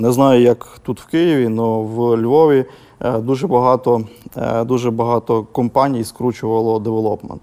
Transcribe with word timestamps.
Не 0.00 0.12
знаю, 0.12 0.42
як 0.42 0.78
тут 0.82 1.00
в 1.00 1.06
Києві, 1.06 1.54
але 1.58 1.82
в 1.82 2.16
Львові 2.22 2.64
дуже 3.18 3.46
багато 3.46 4.04
дуже 4.64 4.90
багато 4.90 5.42
компаній 5.52 6.04
скручувало 6.04 6.78
девелопмент. 6.78 7.42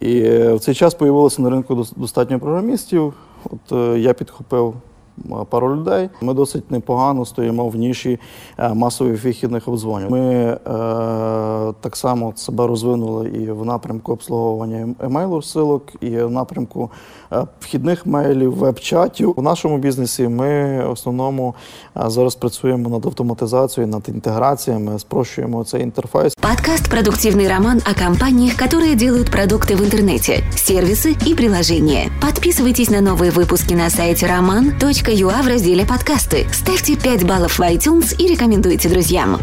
І 0.00 0.20
в 0.28 0.58
цей 0.60 0.74
час 0.74 0.96
з'явилося 1.00 1.42
на 1.42 1.50
ринку 1.50 1.84
достатньо 1.96 2.40
програмістів. 2.40 3.14
От 3.44 3.96
я 3.98 4.14
підхопив 4.14 4.74
пару 5.49 5.75
людей. 5.75 6.09
Ми 6.21 6.33
досить 6.33 6.71
непогано 6.71 7.25
стоїмо 7.25 7.69
в 7.69 7.75
ніші 7.75 8.19
е, 8.57 8.73
масових 8.73 9.23
вихідних 9.23 9.67
обдзвонів. 9.67 10.11
Ми 10.11 10.19
е, 10.19 10.57
так 11.81 11.95
само 11.95 12.33
себе 12.35 12.67
розвинули 12.67 13.29
і 13.29 13.51
в 13.51 13.65
напрямку 13.65 14.11
обслуговування 14.11 14.95
емейлу 14.99 15.41
силок, 15.41 15.83
і 16.01 16.09
в 16.09 16.31
напрямку 16.31 16.91
е, 17.33 17.43
вхідних 17.59 18.05
мейлів, 18.05 18.55
веб-чатів. 18.55 19.33
У 19.35 19.41
нашому 19.41 19.77
бізнесі 19.77 20.27
ми 20.27 20.83
в 20.87 20.91
основному 20.91 21.55
е, 21.97 22.09
зараз 22.09 22.35
працюємо 22.35 22.89
над 22.89 23.05
автоматизацією, 23.05 23.91
над 23.91 24.09
інтеграціями, 24.09 24.99
спрощуємо 24.99 25.63
цей 25.63 25.81
інтерфейс. 25.83 26.33
Подкаст 26.35 26.89
«Продуктивный 26.91 27.47
роман» 27.47 27.81
о 27.91 28.05
компаниях, 28.05 28.55
которые 28.55 28.95
делают 28.95 29.31
продукты 29.31 29.75
в 29.75 29.81
интернете, 29.81 30.43
сервисы 30.55 31.15
и 31.29 31.35
приложения. 31.35 32.09
Подписывайтесь 32.21 32.89
на 32.89 33.01
новые 33.01 33.31
выпуски 33.31 33.73
на 33.73 33.89
сайте 33.89 34.25
roman.com 34.25 35.00
Ua 35.08 35.42
в 35.42 35.48
разделе 35.48 35.84
«Подкасты». 35.84 36.46
Ставьте 36.52 36.96
5 36.96 37.26
баллов 37.26 37.58
в 37.58 37.60
iTunes 37.62 38.14
и 38.16 38.28
рекомендуйте 38.28 38.88
друзьям. 38.88 39.38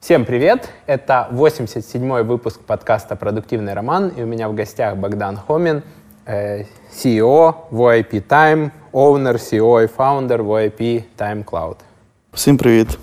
Всем 0.00 0.24
привет! 0.24 0.70
Это 0.86 1.28
87-й 1.30 2.24
выпуск 2.24 2.60
подкаста 2.60 3.16
«Продуктивный 3.16 3.74
роман», 3.74 4.08
и 4.08 4.22
у 4.22 4.26
меня 4.26 4.48
в 4.48 4.54
гостях 4.54 4.96
Богдан 4.96 5.36
Хомин, 5.36 5.82
э, 6.24 6.62
CEO 6.90 7.54
VoIP 7.70 8.26
Time, 8.26 8.70
owner, 8.94 9.34
CEO 9.34 9.84
и 9.84 9.88
founder 9.88 10.38
VoIP 10.38 11.04
Time 11.18 11.44
Cloud. 11.44 11.76
Всем 12.32 12.56
привет! 12.56 12.98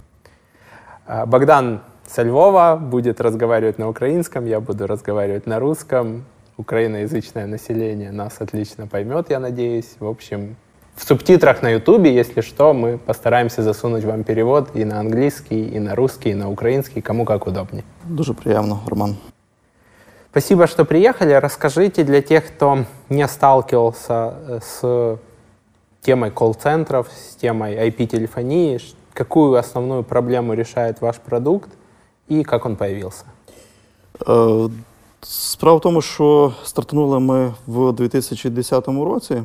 Э, 1.05 1.27
Богдан 1.27 1.82
со 2.07 2.23
Львова 2.23 2.79
будет 2.82 3.21
разговаривать 3.21 3.77
на 3.77 3.88
украинском, 3.90 4.48
я 4.48 4.60
буду 4.60 4.88
разговаривать 4.88 5.45
на 5.45 5.60
русском. 5.60 6.26
Украиноязычное 6.57 7.45
население 7.45 8.12
нас 8.12 8.38
отлично 8.40 8.88
поймет, 8.88 9.29
я 9.29 9.40
надеюсь. 9.40 9.95
В 9.99 10.07
общем, 10.07 10.55
в 11.02 11.07
субтитрах 11.07 11.63
на 11.63 11.70
Ютубе, 11.70 12.13
если 12.13 12.41
что, 12.41 12.74
мы 12.74 12.99
постараемся 12.99 13.63
засунуть 13.63 14.04
вам 14.04 14.24
перевод 14.24 14.70
и 14.76 14.85
на 14.85 14.99
английский, 14.99 15.68
и 15.68 15.80
на 15.80 15.96
русский, 15.96 16.30
и 16.30 16.35
на 16.35 16.48
украинский, 16.48 17.02
кому 17.02 17.26
как 17.26 17.48
удобнее. 17.48 17.84
Дуже 18.04 18.35
приятно, 18.35 18.80
Роман. 18.85 19.16
Спасибо, 20.29 20.68
что 20.68 20.85
приехали. 20.85 21.34
Расскажите 21.34 22.04
для 22.04 22.22
тех, 22.22 22.46
кто 22.46 22.85
не 23.10 23.27
сталкивался 23.27 24.34
э, 24.48 24.60
с 24.62 25.18
темой 26.04 26.29
колл-центров, 26.29 27.07
с 27.10 27.35
темой 27.35 27.90
IP-телефонии, 27.90 28.79
какую 29.16 29.57
основную 29.57 30.04
проблему 30.04 30.54
решает 30.54 31.02
ваш 31.02 31.16
продукт 31.16 31.70
и 32.27 32.44
как 32.44 32.66
он 32.68 32.76
появился? 32.76 33.26
Э, 34.27 34.70
справа 35.22 35.77
в 35.77 35.82
тому, 35.82 36.02
що 36.02 36.54
стартанули 36.63 37.20
ми 37.20 37.54
в 37.68 37.91
2010 37.91 38.88
році. 38.88 39.44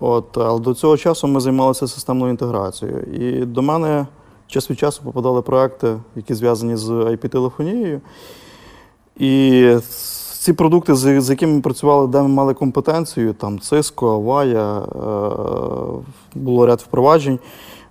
От, 0.00 0.38
Але 0.38 0.60
до 0.60 0.74
цього 0.74 0.96
часу 0.96 1.26
ми 1.26 1.40
займалися 1.40 1.86
системною 1.86 2.30
інтеграцією. 2.30 3.00
І 3.00 3.44
до 3.44 3.62
мене 3.62 4.06
час 4.46 4.70
від 4.70 4.78
часу 4.78 5.02
попадали 5.04 5.42
проекти, 5.42 5.96
які 6.16 6.34
зв'язані 6.34 6.76
з 6.76 6.90
IP-телефонією. 6.90 8.00
І 9.16 9.76
ці 10.38 10.52
продукти, 10.52 10.94
з 10.94 11.30
якими 11.30 11.52
ми 11.52 11.60
працювали, 11.60 12.06
де 12.06 12.22
ми 12.22 12.28
мали 12.28 12.54
компетенцію, 12.54 13.32
там 13.32 13.58
Cisco, 13.58 14.22
Avaya, 14.22 14.82
е, 14.82 16.02
було 16.34 16.66
ряд 16.66 16.80
впроваджень. 16.80 17.38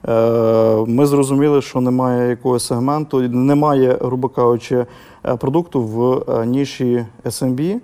Е, 0.08 0.86
ми 0.88 1.06
зрозуміли, 1.06 1.61
що 1.61 1.81
немає 1.81 2.30
якогось 2.30 2.66
сегменту, 2.66 3.22
немає, 3.22 3.98
грубо 4.02 4.30
кажучи, 4.30 4.86
е, 5.26 5.36
продукту 5.36 5.81
в 5.81 6.45
ніші 6.45 7.05
SMB. 7.26 7.80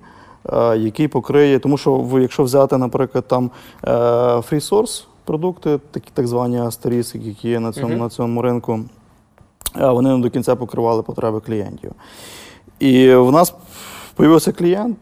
Е, 0.50 0.78
який 0.78 1.08
покриє, 1.08 1.60
тому 1.60 1.78
що 1.78 2.20
якщо 2.22 2.44
взяти, 2.44 2.78
наприклад, 2.78 3.28
там 3.28 3.52
е, 3.84 3.92
free 4.36 5.06
продукти, 5.26 5.80
такі 5.92 6.10
так 6.14 6.28
звані 6.28 6.62
Asterisk, 6.62 7.18
які 7.28 7.50
є 7.50 7.60
на 7.60 7.72
цьому, 7.72 7.88
uh 7.88 7.98
-huh. 7.98 8.00
на 8.00 8.10
цьому 8.10 8.42
ринку, 8.42 8.80
е, 9.82 9.90
вони 9.90 10.10
не 10.10 10.18
до 10.18 10.30
кінця 10.30 10.56
покривали 10.56 11.04
потреби 11.04 11.40
клієнтів. 11.40 11.92
І 12.80 13.14
в 13.14 13.32
нас 13.32 13.54
з'явився 14.20 14.52
клієнт, 14.52 14.98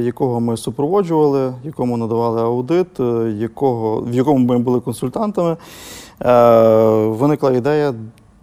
якого 0.00 0.40
ми 0.40 0.56
супроводжували, 0.56 1.54
якому 1.64 1.96
надавали 1.96 2.42
аудит, 2.42 3.00
якого, 3.38 4.00
в 4.00 4.14
якому 4.14 4.38
ми 4.38 4.58
були 4.58 4.80
консультантами. 4.80 5.56
Виникла 7.18 7.52
ідея 7.52 7.94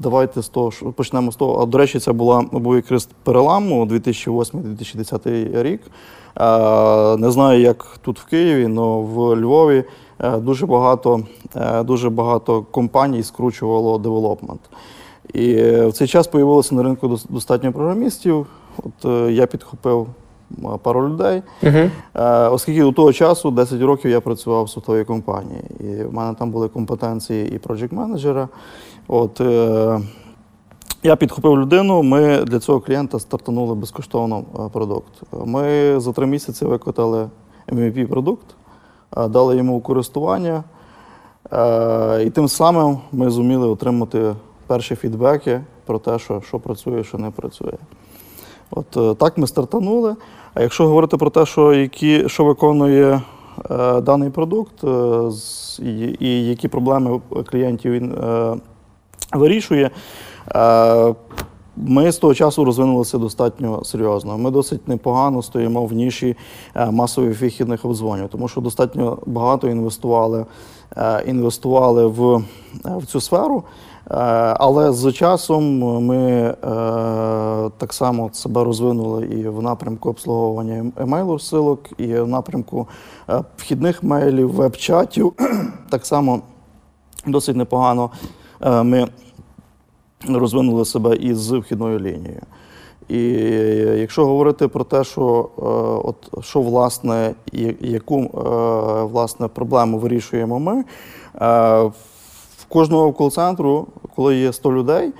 Давайте 0.01 0.41
з 0.41 0.49
того 0.49 0.71
що 0.71 0.85
почнемо 0.85 1.31
з 1.31 1.35
того. 1.35 1.63
А 1.63 1.65
до 1.65 1.77
речі, 1.77 1.99
це 1.99 2.11
була 2.11 2.45
був 2.51 2.75
якраз 2.75 3.09
перелам 3.23 3.71
у 3.71 3.85
2008-2010 3.85 5.63
рік. 5.63 5.81
Не 7.21 7.31
знаю, 7.31 7.61
як 7.61 7.97
тут 8.01 8.19
в 8.19 8.25
Києві, 8.25 8.65
але 8.77 9.01
в 9.01 9.35
Львові 9.35 9.83
е, 10.19 10.37
дуже 10.37 10.65
багато 10.65 11.21
е, 11.55 11.83
дуже 11.83 12.09
багато 12.09 12.61
компаній 12.61 13.23
скручувало 13.23 13.97
девелопмент. 13.97 14.61
І 15.33 15.53
в 15.63 15.91
цей 15.91 16.07
час 16.07 16.29
з'явилося 16.33 16.75
на 16.75 16.83
ринку 16.83 17.19
достатньо 17.29 17.73
програмістів. 17.73 18.47
От 18.77 19.05
е, 19.05 19.31
я 19.31 19.47
підхопив 19.47 20.07
пару 20.81 21.09
людей, 21.09 21.41
uh 21.63 21.89
-huh. 22.13 22.53
оскільки 22.53 22.81
до 22.81 22.91
того 22.91 23.13
часу, 23.13 23.51
10 23.51 23.81
років, 23.81 24.11
я 24.11 24.21
працював 24.21 24.63
в 24.63 24.69
софтовій 24.69 25.03
компанії. 25.03 25.61
І 25.79 26.03
в 26.03 26.13
мене 26.13 26.33
там 26.33 26.51
були 26.51 26.67
компетенції 26.67 27.55
і 27.55 27.57
проджект 27.57 27.93
менеджера 27.93 28.47
От, 29.07 29.41
е, 29.41 29.99
Я 31.03 31.15
підхопив 31.15 31.59
людину, 31.59 32.03
ми 32.03 32.43
для 32.43 32.59
цього 32.59 32.79
клієнта 32.79 33.19
стартанули 33.19 33.75
безкоштовно 33.75 34.43
е, 34.55 34.69
продукт. 34.73 35.21
Ми 35.45 35.99
за 35.99 36.11
три 36.11 36.25
місяці 36.25 36.65
викотали 36.65 37.29
MVP-продукт, 37.67 38.45
е, 39.17 39.27
дали 39.27 39.57
йому 39.57 39.77
у 39.77 39.81
користування, 39.81 40.63
е, 41.51 42.23
і 42.23 42.29
тим 42.29 42.47
самим 42.47 42.97
ми 43.11 43.29
зуміли 43.29 43.67
отримати 43.67 44.35
перші 44.67 44.95
фідбеки 44.95 45.61
про 45.85 45.99
те, 45.99 46.19
що 46.19 46.41
що 46.41 46.59
працює, 46.59 47.03
що 47.03 47.17
не 47.17 47.31
працює. 47.31 47.77
От 48.71 48.97
е, 48.97 49.15
так 49.15 49.37
ми 49.37 49.47
стартанули. 49.47 50.15
А 50.53 50.61
якщо 50.61 50.87
говорити 50.87 51.17
про 51.17 51.29
те, 51.29 51.45
що 51.45 51.73
які, 51.73 52.29
що 52.29 52.43
виконує 52.45 53.21
е, 53.71 54.01
даний 54.01 54.29
продукт, 54.29 54.83
е, 54.83 55.21
і, 55.79 56.15
і 56.19 56.45
які 56.45 56.67
проблеми 56.67 57.21
клієнтів 57.51 57.91
він 57.91 58.11
е, 58.11 58.55
вирішує. 59.33 59.89
Е, 60.55 61.15
ми 61.77 62.11
з 62.11 62.17
того 62.17 62.33
часу 62.33 62.65
розвинулися 62.65 63.17
достатньо 63.17 63.83
серйозно. 63.83 64.37
Ми 64.37 64.51
досить 64.51 64.87
непогано 64.87 65.41
стоїмо 65.41 65.85
в 65.85 65.93
ніші 65.93 66.37
е, 66.75 66.91
масових 66.91 67.41
вихідних 67.41 67.85
обдзвонів, 67.85 68.29
тому 68.29 68.47
що 68.47 68.61
достатньо 68.61 69.17
багато 69.25 69.67
інвестували 69.69 70.45
е, 70.97 71.23
інвестували 71.27 72.07
в 72.07 72.43
в 72.83 73.05
цю 73.05 73.21
сферу. 73.21 73.63
Але 74.53 74.93
з 74.93 75.11
часом 75.11 75.79
ми 76.05 76.55
так 77.77 77.93
само 77.93 78.29
себе 78.33 78.63
розвинули 78.63 79.25
і 79.25 79.47
в 79.47 79.61
напрямку 79.61 80.09
обслуговування 80.09 80.91
емейлу 80.97 81.39
силок, 81.39 81.89
і 81.97 82.13
в 82.15 82.27
напрямку 82.27 82.87
вхідних 83.57 84.03
мейлів, 84.03 84.51
веб-чатів. 84.51 85.33
Так 85.89 86.05
само 86.05 86.41
досить 87.27 87.55
непогано 87.55 88.09
ми 88.65 89.07
розвинули 90.29 90.85
себе 90.85 91.15
із 91.15 91.51
вхідною 91.51 91.99
лінією. 91.99 92.41
І 93.11 93.21
якщо 93.99 94.25
говорити 94.25 94.67
про 94.67 94.83
те, 94.83 95.03
що 95.03 95.49
е, 95.57 95.61
от 96.07 96.45
що 96.45 96.61
власне, 96.61 97.33
яку 97.81 98.19
е, 98.19 98.27
власне 99.03 99.47
проблему 99.47 99.97
вирішуємо 99.97 100.59
ми, 100.59 100.73
е, 100.77 100.83
в 102.57 102.65
кожного 102.67 103.11
кол-центру, 103.11 103.87
коли 104.15 104.37
є 104.37 104.53
100 104.53 104.73
людей, 104.73 105.13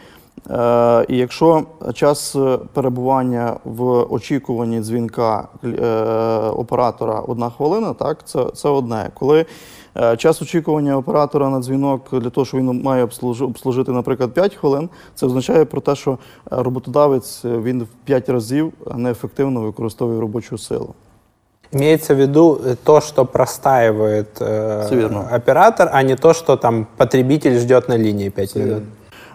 і 1.10 1.18
якщо 1.18 1.64
час 1.94 2.36
перебування 2.74 3.58
в 3.64 3.84
очікуванні 4.14 4.80
дзвінка 4.80 5.48
оператора 6.58 7.20
одна 7.20 7.50
хвилина, 7.50 7.94
так 7.94 8.28
це 8.28 8.46
це 8.54 8.70
одне. 8.70 9.10
Коли 9.14 9.46
час 10.18 10.42
очікування 10.42 10.98
оператора 10.98 11.50
на 11.50 11.60
дзвінок 11.60 12.02
для 12.12 12.30
того, 12.30 12.46
що 12.46 12.58
він 12.58 12.82
має 12.82 13.04
обслужити, 13.42 13.92
наприклад, 13.92 14.32
5 14.34 14.56
хвилин, 14.56 14.90
це 15.16 15.26
означає 15.26 15.66
про 15.66 15.82
те, 15.82 15.96
що 15.96 16.18
роботодавець 16.52 17.46
е, 17.46 17.58
він 17.58 17.84
в 17.84 17.88
5 18.06 18.30
разів 18.30 18.74
неефективно 18.96 19.62
використовує 19.62 20.22
робочу 20.22 20.58
силу. 20.58 20.94
Имеется 21.74 22.16
в 22.16 22.18
виду 22.18 22.60
э, 22.66 22.76
то, 22.84 23.02
что 23.02 23.26
простаивает 23.26 24.42
э, 24.42 25.36
оператор, 25.36 25.90
а 25.94 26.04
не 26.04 26.16
то, 26.16 26.34
что 26.34 26.58
там 26.58 26.86
потребитель 26.98 27.60
ждет 27.60 27.90
на 27.90 27.98
линии 27.98 28.30
5 28.30 28.56
минут. 28.56 28.84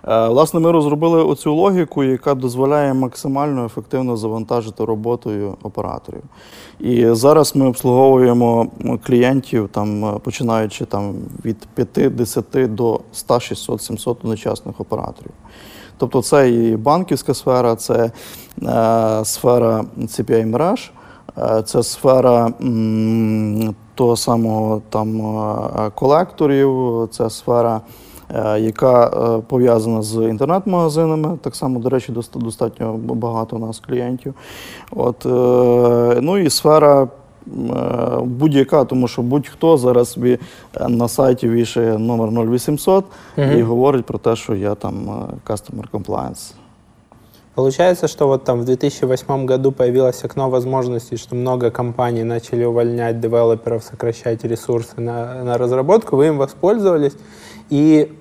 Е, 0.08 0.28
Власне, 0.28 0.60
ми 0.60 0.70
розробили 0.72 1.24
оцю 1.24 1.54
логіку, 1.54 2.04
яка 2.04 2.34
дозволяє 2.34 2.94
максимально 2.94 3.64
ефективно 3.64 4.16
завантажити 4.16 4.84
роботою 4.84 5.56
операторів. 5.62 6.22
І 6.80 7.06
зараз 7.10 7.56
ми 7.56 7.66
обслуговуємо 7.68 8.66
клієнтів, 9.06 9.68
там, 9.72 10.04
е, 10.04 10.18
починаючи 10.24 10.84
там, 10.84 11.14
від 11.44 11.56
5-10 11.74 12.68
до 12.68 13.00
100, 13.12 13.40
600, 13.40 13.82
700 13.82 14.18
одночасних 14.24 14.80
операторів. 14.80 15.32
Тобто 15.98 16.22
це 16.22 16.50
і 16.50 16.76
банківська 16.76 17.34
сфера, 17.34 17.76
це 17.76 17.94
е, 17.94 18.10
сфера 19.24 19.84
CPI 19.98 20.46
мереж, 20.46 20.92
це 21.64 21.82
сфера 21.82 22.52
м, 22.60 23.74
того 23.94 24.16
самого 24.16 24.82
там 24.90 25.20
е, 25.20 25.90
колекторів, 25.94 27.08
це 27.10 27.30
сфера, 27.30 27.80
яка 28.58 29.06
е, 29.06 29.42
пов'язана 29.48 30.02
з 30.02 30.14
інтернет-магазинами. 30.14 31.38
Так 31.42 31.56
само, 31.56 31.78
до 31.80 31.88
речі, 31.88 32.12
достатньо 32.34 32.92
багато 32.96 33.56
у 33.56 33.58
нас 33.58 33.80
клієнтів. 33.80 34.34
От, 34.90 35.26
е, 35.26 36.20
ну 36.20 36.38
і 36.38 36.50
сфера. 36.50 37.02
е, 37.02 37.08
Будь-яка, 38.24 38.84
тому 38.84 39.08
що 39.08 39.22
будь-хто 39.22 39.76
зараз 39.76 40.10
собі 40.12 40.38
е, 40.80 40.88
на 40.88 41.08
сайті 41.08 41.48
вішає 41.48 41.98
номер 41.98 42.28
0800 42.48 43.04
і 43.36 43.62
говорить 43.62 44.04
про 44.06 44.18
те, 44.18 44.36
що 44.36 44.54
я 44.54 44.74
там 44.74 44.94
е, 44.94 45.52
customer 45.52 45.84
compliance. 45.92 46.54
Получается, 47.54 48.06
что 48.08 48.26
вот 48.26 48.44
там 48.44 48.60
в 48.60 48.64
2008 48.64 49.46
году 49.46 49.72
появилось 49.72 50.24
окно 50.24 50.50
возможностей, 50.50 51.16
что 51.16 51.34
много 51.36 51.70
компаний 51.70 52.22
начали 52.24 52.64
увольнять 52.64 53.18
девелоперов, 53.20 53.82
сокращать 53.82 54.44
ресурсы 54.44 55.00
на, 55.00 55.42
на 55.44 55.56
разработку, 55.56 56.16
вы 56.16 56.26
им 56.26 56.36
воспользовались. 56.36 57.16
И 57.69 58.11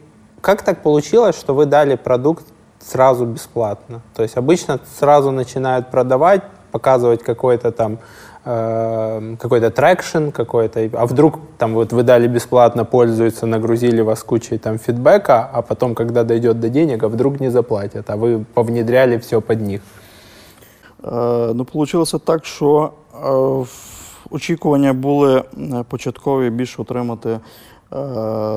как 0.41 0.63
так 0.63 0.83
получилось, 0.83 1.37
что 1.39 1.55
вы 1.55 1.67
дали 1.67 1.97
продукт 1.97 2.45
сразу 2.79 3.27
бесплатно? 3.27 4.01
То 4.15 4.23
есть 4.23 4.37
обычно 4.37 4.79
сразу 4.99 5.31
начинают 5.31 5.91
продавать, 5.91 6.43
показывать 6.73 7.23
какой-то 7.23 7.71
там 7.73 7.99
э, 8.45 9.37
какой-то 9.41 9.71
трекшн 9.71 10.31
какой-то, 10.31 10.81
а 10.93 11.07
вдруг 11.07 11.39
там 11.59 11.75
вот 11.75 11.93
вы 11.93 12.03
дали 12.03 12.27
бесплатно, 12.29 12.85
пользуются, 12.85 13.47
нагрузили 13.47 14.03
вас 14.03 14.23
кучей 14.23 14.59
там 14.59 14.79
фидбэка, 14.79 15.51
а 15.53 15.63
потом, 15.63 15.95
когда 15.95 16.25
дойдет 16.25 16.61
до 16.61 16.69
денег, 16.69 17.03
а 17.03 17.09
вдруг 17.09 17.41
не 17.41 17.51
заплатят, 17.51 18.11
а 18.11 18.17
вы 18.17 18.45
повнедряли 18.55 19.17
все 19.19 19.41
под 19.41 19.61
них. 19.61 19.81
Е, 21.05 21.53
Ну, 21.55 21.67
вийшло 21.75 22.05
так, 22.19 22.45
що 22.45 22.91
е, 23.15 23.19
в- 23.31 24.27
очікування 24.31 24.93
були 24.93 25.39
е, 25.39 25.85
початкові 25.89 26.51
більше 26.51 26.83
отримати, 26.83 27.31
е, 27.31 27.41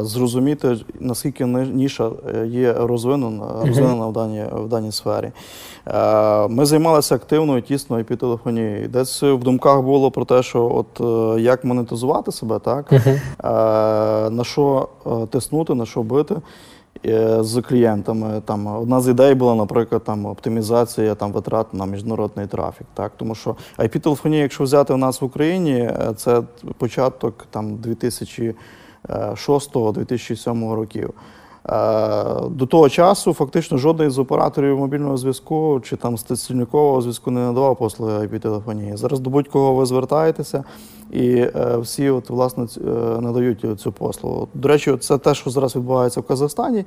зрозуміти, 0.03 0.77
наскільки 1.01 1.45
ніша 1.47 2.11
е, 2.35 2.47
є 2.47 2.73
розвинена, 2.73 3.45
розвинена 3.67 4.07
в, 4.07 4.13
даній, 4.13 4.45
в 4.53 4.69
даній 4.69 4.93
сфері. 4.93 5.33
Е, 5.87 6.49
Ми 6.49 6.67
займалися 6.67 7.15
активно 7.15 7.59
і 7.59 7.63
тісно 7.63 7.99
IP-телефонією. 7.99 8.89
Десь 8.89 9.23
в 9.23 9.37
думках 9.39 9.83
було 9.83 10.11
про 10.11 10.25
те, 10.25 10.43
що 10.43 10.73
от 10.75 11.01
е, 11.37 11.41
як 11.41 11.65
монетизувати 11.65 12.33
себе, 12.33 12.59
так? 12.59 12.93
Е, 12.93 13.19
на 14.31 14.45
що 14.45 14.89
е, 15.07 15.11
тиснути, 15.27 15.75
на 15.75 15.87
що 15.87 16.03
бити. 16.03 16.37
е, 17.07 17.37
З 17.45 17.63
клієнтами 17.63 18.43
там 18.45 18.67
одна 18.67 19.01
з 19.01 19.09
ідей 19.09 19.35
була, 19.35 19.55
наприклад, 19.55 20.05
там 20.05 20.27
оптимізація 20.27 21.15
там 21.15 21.33
витрат 21.33 21.75
на 21.75 21.87
міжнародний 21.87 22.47
трафік. 22.47 22.87
Так, 22.95 23.13
тому 23.17 23.35
що 23.35 23.57
IP-телефонія, 23.79 24.43
якщо 24.43 24.65
взяти 24.65 24.95
в 24.95 24.99
нас 24.99 25.21
в 25.21 25.25
Україні, 25.25 25.73
е, 25.79 26.13
це 26.17 26.43
початок 26.79 27.47
там 27.51 27.77
2006-2007 29.09 30.75
років. 30.75 31.15
Е, 31.69 32.49
До 32.51 32.67
того 32.67 32.89
часу 32.89 33.33
фактично 33.33 33.79
жоден 33.79 34.11
з 34.11 34.19
операторів 34.19 34.79
мобільного 34.79 35.17
зв'язку 35.17 35.81
чи 35.85 35.97
там 35.97 36.19
стаційникового 36.19 37.01
зв'язку 37.01 37.31
не 37.31 37.41
надавав 37.41 37.77
послуги 37.77 38.27
IP-телефонії. 38.27 38.97
Зараз 38.97 39.21
до 39.21 39.31
будь-кого 39.31 39.75
ви 39.75 39.87
звертаєтеся, 39.87 40.65
і 41.11 41.29
е, 41.31 41.77
всі 41.79 42.11
от, 42.11 42.31
власне 42.31 42.67
е, 42.77 42.81
надають 43.21 43.81
цю 43.81 43.93
послугу. 43.93 44.49
До 44.55 44.69
речі, 44.69 44.97
це 44.97 45.19
те, 45.19 45.35
що 45.35 45.51
зараз 45.51 45.77
відбувається 45.77 46.21
в 46.21 46.25
Казахстані. 46.25 46.85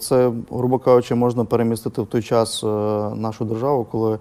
Це, 0.00 0.32
грубо 0.50 0.78
кажучи, 0.78 1.14
можна 1.14 1.44
перемістити 1.44 2.02
в 2.02 2.06
той 2.06 2.22
час 2.22 2.62
нашу 3.14 3.44
державу, 3.44 3.86
коли 3.90 4.18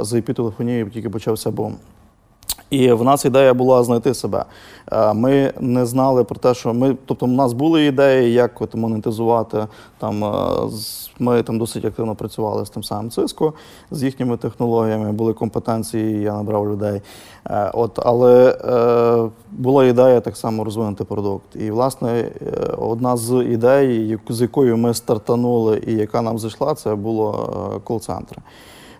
з 0.00 0.12
IP-телефонією 0.12 0.90
тільки 0.90 1.10
почався 1.10 1.50
бум. 1.50 1.76
І 2.70 2.92
в 2.92 3.04
нас 3.04 3.24
ідея 3.24 3.54
була 3.54 3.82
знайти 3.82 4.14
себе. 4.14 4.44
Е, 4.92 5.14
Ми 5.14 5.52
не 5.60 5.86
знали 5.86 6.24
про 6.24 6.36
те, 6.36 6.54
що 6.54 6.74
ми, 6.74 6.96
тобто, 7.06 7.26
в 7.26 7.28
нас 7.28 7.52
були 7.52 7.86
ідеї, 7.86 8.32
як 8.32 8.62
от 8.62 8.74
монетизувати. 8.74 9.66
Там 9.98 10.24
е, 10.24 10.30
ми 11.18 11.42
там 11.42 11.58
досить 11.58 11.84
активно 11.84 12.14
працювали 12.14 12.66
з 12.66 12.70
тим 12.70 12.82
самим 12.82 13.10
Cisco, 13.10 13.52
з 13.90 14.02
їхніми 14.02 14.36
технологіями, 14.36 15.12
були 15.12 15.32
компетенції, 15.32 16.22
я 16.22 16.34
набрав 16.34 16.68
людей. 16.68 17.02
Е, 17.46 17.70
От, 17.74 17.98
але 18.02 18.58
була 19.50 19.84
ідея 19.84 20.20
так 20.20 20.36
само 20.36 20.64
розвинути 20.64 21.04
продукт. 21.04 21.56
І, 21.56 21.70
власне, 21.70 22.30
одна 22.78 23.16
з 23.16 23.44
ідей, 23.44 24.18
з 24.28 24.40
якою 24.40 24.76
ми 24.76 24.94
стартанули 24.94 25.82
і 25.86 25.92
яка 25.92 26.22
нам 26.22 26.38
зайшла, 26.38 26.74
це 26.74 26.94
було 26.94 27.80
кол-центри. 27.84 28.38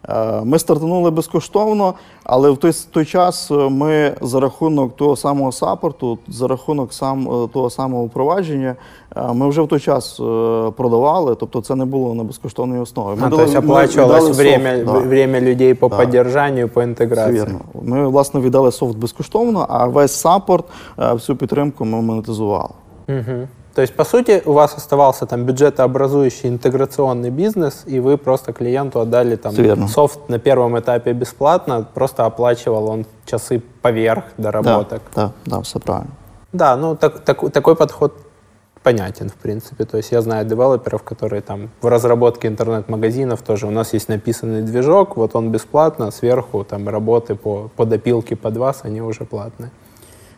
Е, 0.09 0.41
Ми 0.45 0.59
стартанули 0.59 1.11
безкоштовно, 1.11 1.95
але 2.25 2.51
в 2.51 2.57
той, 2.57 2.73
той 2.91 3.05
час 3.05 3.51
е, 3.51 3.55
ми 3.55 4.15
за 4.21 4.41
рахунок 4.41 4.97
того 4.97 5.17
самого 5.17 5.53
саппорту, 5.53 6.19
за 6.29 6.49
рахунок 6.49 6.93
сам, 6.95 7.21
е, 7.45 7.49
того 7.53 7.71
самого 7.71 8.05
впровадження, 8.05 8.75
ми 9.35 9.49
вже 9.49 9.63
в 9.63 9.69
той 9.69 9.81
час 9.81 10.17
продавали, 10.77 11.35
тобто 11.35 11.61
це 11.61 11.75
не 11.75 11.85
було 11.85 12.15
на 12.15 12.25
безкоштовній 12.25 12.79
основі. 12.79 13.21
Ми 13.21 13.27
А, 13.27 13.31
дали- 13.31 13.43
есть 13.43 13.55
ми 13.55 13.61
время, 14.33 14.77
софт, 14.77 14.85
да. 15.03 15.09
время 15.09 15.41
людей 15.41 15.75
по 15.75 15.89
Да. 15.89 15.97
поддержанию, 15.97 16.69
по 16.69 16.81
Все 16.81 16.89
интеграции. 16.89 17.35
вірно. 17.35 17.59
Ми, 17.83 18.09
власне, 18.09 18.41
віддали 18.41 18.73
софт 18.73 18.97
безкоштовно, 18.99 19.67
а 19.69 19.87
весь 19.87 20.13
саппорт, 20.13 20.65
всю 20.99 21.37
підтримку 21.37 21.85
ми 21.85 22.03
монетизували. 22.03 22.71
Мгм. 23.09 23.49
То 23.79 23.83
есть, 23.83 23.95
по 23.95 24.05
сути, 24.05 24.43
у 24.45 24.55
вас 24.55 24.75
оставался 24.77 25.25
там 25.25 25.45
бюджетообразующий 25.45 26.49
интеграционный 26.49 27.31
бизнес, 27.31 27.85
и 27.87 28.01
вы 28.01 28.19
просто 28.19 28.53
клиенту 28.53 28.99
отдали 28.99 29.37
там 29.37 29.55
софт 29.87 30.29
на 30.29 30.41
первом 30.41 30.77
этапе 30.77 31.13
бесплатно, 31.13 31.87
просто 31.95 32.25
оплачивал 32.25 32.89
он 32.89 33.07
часы 33.25 33.63
поверх 33.81 34.25
доработок. 34.37 35.03
Так, 35.15 35.15
так, 35.15 35.33
да, 35.47 35.61
все 35.63 35.79
правильно. 35.79 36.11
Да, 36.53 36.77
ну 36.77 36.97
так, 36.97 37.21
так- 37.21 37.53
такой 37.53 37.77
подход 37.77 38.15
понятен, 38.83 39.29
в 39.29 39.35
принципе. 39.35 39.85
То 39.85 39.97
есть 39.99 40.11
я 40.11 40.23
знаю 40.23 40.45
девелоперов, 40.45 41.05
которые 41.05 41.41
там 41.41 41.71
в 41.81 41.87
разработке 41.87 42.49
интернет-магазинов 42.49 43.43
тоже 43.43 43.69
у 43.69 43.71
нас 43.71 43.93
есть 43.93 44.09
написанный 44.09 44.63
движок, 44.63 45.17
вот 45.17 45.37
он 45.37 45.53
бесплатно, 45.53 46.11
сверху 46.11 46.65
там 46.65 46.89
работы 46.89 47.37
по, 47.37 47.71
по 47.77 47.85
допилке 47.85 48.35
под 48.35 48.57
вас, 48.57 48.81
они 48.83 49.01
уже 49.03 49.25
платные. 49.25 49.71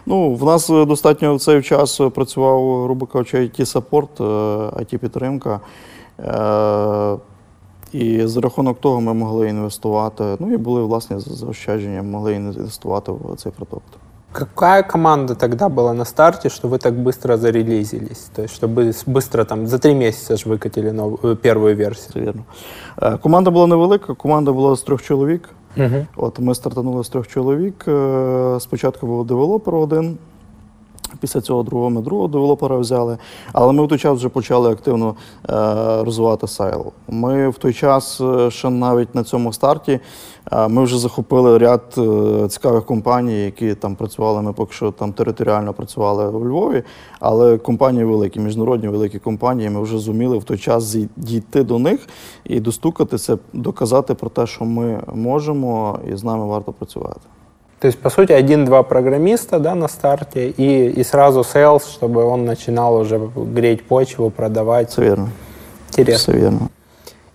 Ну, 0.09 0.33
в 0.35 0.43
нас 0.45 0.69
е, 0.69 0.85
достатньо 0.85 1.35
в 1.35 1.41
цей 1.41 1.61
час 1.61 2.01
е, 2.01 2.09
працював, 2.09 2.83
грубо 2.83 3.05
кажучи, 3.05 3.37
IT-саппорт, 3.37 4.19
IT-підтримка. 4.79 5.59
Е, 6.19 7.17
І 7.91 8.27
за 8.27 8.41
рахунок 8.41 8.79
того 8.79 9.01
ми 9.01 9.13
могли 9.13 9.49
інвестувати. 9.49 10.23
Ну 10.39 10.53
і 10.53 10.57
були 10.57 10.81
власні 10.83 11.19
заощадження, 11.19 12.03
могли 12.03 12.33
інвестувати 12.33 13.11
в 13.11 13.35
цей 13.37 13.51
продукт. 13.51 13.83
Какая 14.31 14.83
команда 14.83 15.35
тогда 15.35 15.69
была 15.69 15.93
на 15.93 16.05
старте, 16.05 16.49
что 16.49 16.67
вы 16.67 16.77
так 16.77 16.93
быстро 16.93 17.37
зарелизились? 17.37 18.29
То 18.35 18.41
есть, 18.41 18.63
чтобы 18.63 18.79
с- 18.89 19.05
быстро 19.07 19.45
там 19.45 19.67
за 19.67 19.77
три 19.79 19.93
месяца 19.95 20.35
же 20.37 20.49
выкатили 20.49 20.91
новую, 20.91 21.17
э, 21.17 21.35
первую 21.35 21.75
версию. 21.75 22.11
Це 22.13 22.19
вірно. 22.19 22.43
Е, 23.01 23.17
Команда 23.17 23.51
була 23.51 23.67
невелика, 23.67 24.13
команда 24.13 24.51
була 24.51 24.75
з 24.75 24.81
трьох 24.81 25.01
чоловік. 25.01 25.49
Мгм. 25.76 26.06
От 26.16 26.38
ми 26.38 26.54
стартанули 26.54 27.04
з 27.04 27.08
трьох 27.08 27.28
чоловік. 27.28 27.84
Е, 27.88 28.56
Спочатку 28.60 29.06
був 29.06 29.26
девелопер 29.26 29.74
один. 29.74 30.18
Після 31.20 31.40
цього 31.40 31.62
другого 31.62 31.90
ми 31.90 32.00
другого 32.00 32.28
девелопера 32.28 32.76
взяли. 32.76 33.18
Але 33.52 33.72
ми 33.72 33.84
в 33.84 33.88
той 33.88 33.98
час 33.98 34.18
вже 34.18 34.28
почали 34.28 34.72
активно 34.72 35.14
е, 35.50 35.52
розвивати 36.04 36.46
sale. 36.46 36.92
Ми 37.08 37.48
в 37.48 37.58
той 37.58 37.72
час, 37.72 38.20
е, 38.20 38.50
ще 38.50 38.70
навіть 38.70 39.14
на 39.14 39.24
цьому 39.24 39.52
старті, 39.52 40.00
е, 40.52 40.68
ми 40.68 40.84
вже 40.84 40.98
захопили 40.98 41.58
ряд 41.58 41.98
цікавих 42.48 42.84
компаній, 42.84 43.44
які 43.44 43.74
там 43.74 43.94
працювали. 43.94 44.42
Ми 44.42 44.52
поки 44.52 44.72
що 44.72 44.90
там 44.90 45.12
територіально 45.12 45.72
працювали 45.72 46.28
у 46.28 46.48
Львові, 46.48 46.82
але 47.20 47.58
компанії 47.58 48.04
великі, 48.04 48.40
міжнародні 48.40 48.88
великі 48.88 49.18
компанії, 49.18 49.70
ми 49.70 49.82
вже 49.82 49.98
зуміли 49.98 50.38
в 50.38 50.44
той 50.44 50.58
час 50.58 50.96
дійти 51.16 51.64
до 51.64 51.78
них 51.78 52.06
і 52.44 52.60
достукатися, 52.60 53.38
доказати 53.52 54.14
про 54.14 54.30
те, 54.30 54.46
що 54.46 54.64
ми 54.64 55.00
можемо, 55.14 55.98
і 56.12 56.16
з 56.16 56.24
нами 56.24 56.46
варто 56.46 56.72
працювати. 56.72 57.20
То 57.80 57.86
есть, 57.86 57.98
по 57.98 58.10
сути, 58.10 58.32
один-два 58.32 58.82
программиста 58.82 59.58
да, 59.58 59.74
на 59.74 59.88
старте 59.88 60.50
и, 60.50 61.00
и 61.00 61.04
сразу 61.04 61.40
sales, 61.40 61.82
чтобы 61.90 62.22
он 62.24 62.44
начинал 62.44 62.96
уже 62.96 63.18
греть 63.34 63.84
почву, 63.84 64.30
продавать. 64.30 64.90
Все 64.90 65.02
верно. 65.02 65.28
Интересно. 65.88 66.32
Все 66.32 66.42
вірно. 66.42 66.68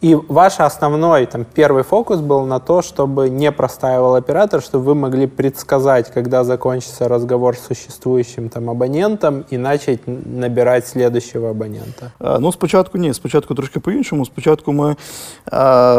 И 0.04 0.14
ваш 0.14 0.60
основной, 0.60 1.26
там, 1.26 1.44
первый 1.44 1.82
фокус 1.82 2.20
был 2.20 2.46
на 2.46 2.58
то, 2.58 2.80
чтобы 2.80 3.28
не 3.28 3.52
простаивал 3.52 4.14
оператор, 4.14 4.62
чтобы 4.62 4.84
вы 4.84 4.94
могли 4.94 5.26
предсказать, 5.26 6.10
когда 6.10 6.42
закончится 6.42 7.06
разговор 7.06 7.54
с 7.54 7.66
существующим 7.66 8.48
там 8.48 8.70
абонентом 8.70 9.44
и 9.50 9.58
начать 9.58 10.00
набирать 10.06 10.86
следующего 10.86 11.50
абонента. 11.50 12.12
Е, 12.22 12.38
Ну, 12.38 12.52
спочатку 12.52 12.98
ні, 12.98 13.14
спочатку 13.14 13.54
трошки 13.54 13.80
по-іншому. 13.80 14.26
Спочатку 14.26 14.72
ми 14.72 14.90
е, 14.90 14.96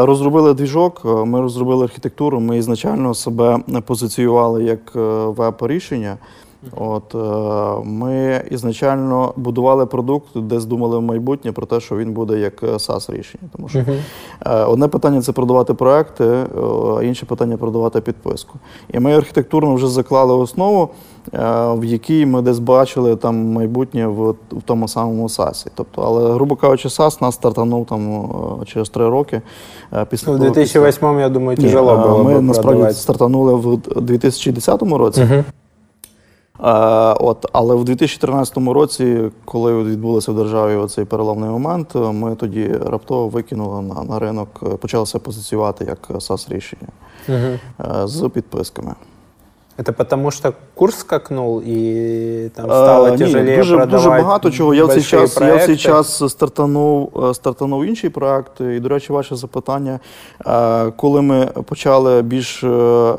розробили 0.06 0.54
двіжок, 0.54 1.02
е, 1.04 1.08
ми 1.08 1.40
розробили 1.40 1.84
архітектуру, 1.84 2.40
ми 2.40 2.58
ізначально 2.58 3.14
себе 3.14 3.58
позиціювали 3.86 4.64
як 4.64 4.92
е, 4.96 4.98
веб-рішення. 5.26 6.16
От, 6.77 7.15
е, 7.15 7.81
ми 7.85 8.43
ізначально 8.51 9.33
будували 9.35 9.85
продукт, 9.85 10.27
десь 10.35 10.65
думали 10.65 10.97
в 10.97 11.01
майбутнє 11.01 11.51
про 11.51 11.65
те, 11.65 11.79
що 11.79 11.97
він 11.97 12.13
буде 12.13 12.39
як 12.39 12.63
е, 12.63 12.67
SaaS 12.67 13.17
рішення. 13.17 13.43
Тому 13.55 13.69
що 13.69 13.79
е, 14.45 14.63
одне 14.63 14.87
питання 14.87 15.21
це 15.21 15.31
продавати 15.31 15.73
проекти, 15.73 16.45
а 16.97 17.03
інше 17.03 17.25
питання 17.25 17.57
продавати 17.57 18.01
підписку. 18.01 18.59
І 18.93 18.99
ми 18.99 19.17
архітектурно 19.17 19.75
вже 19.75 19.87
заклали 19.87 20.33
основу, 20.33 20.89
в 21.73 21.83
якій 21.83 22.25
ми 22.25 22.41
десь 22.41 22.59
бачили 22.59 23.15
там 23.15 23.35
майбутнє 23.35 24.07
в, 24.07 24.31
в 24.31 24.61
тому 24.65 24.87
самому 24.87 25.27
SaaS. 25.27 25.67
Тобто, 25.75 26.01
але, 26.01 26.33
грубо 26.33 26.55
кажучи, 26.55 26.87
SaaS 26.87 27.21
нас 27.21 27.35
стартанув 27.35 27.85
там 27.85 28.29
через 28.65 28.89
три 28.89 29.09
роки. 29.09 29.41
Після 30.09 30.31
Ну, 30.31 30.37
в 30.37 30.39
того, 30.39 30.53
2008, 30.53 31.19
я 31.19 31.29
думаю, 31.29 31.57
тяжело 31.57 31.95
было 31.97 32.23
Ми 32.23 32.41
насправді 32.41 32.93
стартанули 32.93 33.53
в 33.53 34.01
2010 34.01 34.81
році. 34.81 35.43
Е, 36.59 36.63
от, 37.19 37.45
але 37.53 37.75
в 37.75 37.83
2013 37.83 38.57
році, 38.57 39.31
коли 39.45 39.83
відбулося 39.83 40.31
в 40.31 40.35
державі 40.35 40.75
оцей 40.75 41.05
переломний 41.05 41.49
момент, 41.49 41.95
е, 41.95 41.99
ми 41.99 42.35
тоді 42.35 42.67
раптово 42.67 43.29
викинули 43.29 43.81
на, 43.81 44.03
на 44.03 44.19
ринок, 44.19 44.49
е, 44.63 44.77
позиціювати 45.19 45.85
як 45.85 46.09
sas 46.09 46.53
рішення 46.53 46.87
угу. 47.29 47.59
е, 48.03 48.07
з 48.07 48.29
підписками. 48.29 48.95
Это 49.77 49.93
потому 49.93 50.31
что 50.31 50.53
курс 50.75 50.95
скакнул 50.95 51.61
и 51.63 52.49
там 52.55 52.65
стало 52.65 53.07
Е, 53.07 53.11
ні, 53.11 53.17
дуже, 53.17 53.75
продавать 53.75 53.89
дуже 53.89 54.09
багато 54.09 54.51
чого. 54.51 54.73
Я 54.73 54.85
в 54.85 54.93
цей 54.93 55.03
час, 55.03 55.37
я 55.41 55.55
в 55.55 55.65
цей 55.65 55.77
час 55.77 56.31
стартанув, 56.31 57.23
е, 57.29 57.33
стартанув 57.33 57.85
інший 57.85 58.09
проект. 58.09 58.61
І, 58.61 58.79
до 58.79 58.89
речі, 58.89 59.13
ваше 59.13 59.35
запитання, 59.35 59.99
е, 60.47 60.91
коли 60.91 61.21
ми 61.21 61.45
почали 61.45 62.21
більш 62.21 62.63
е, 62.63 63.13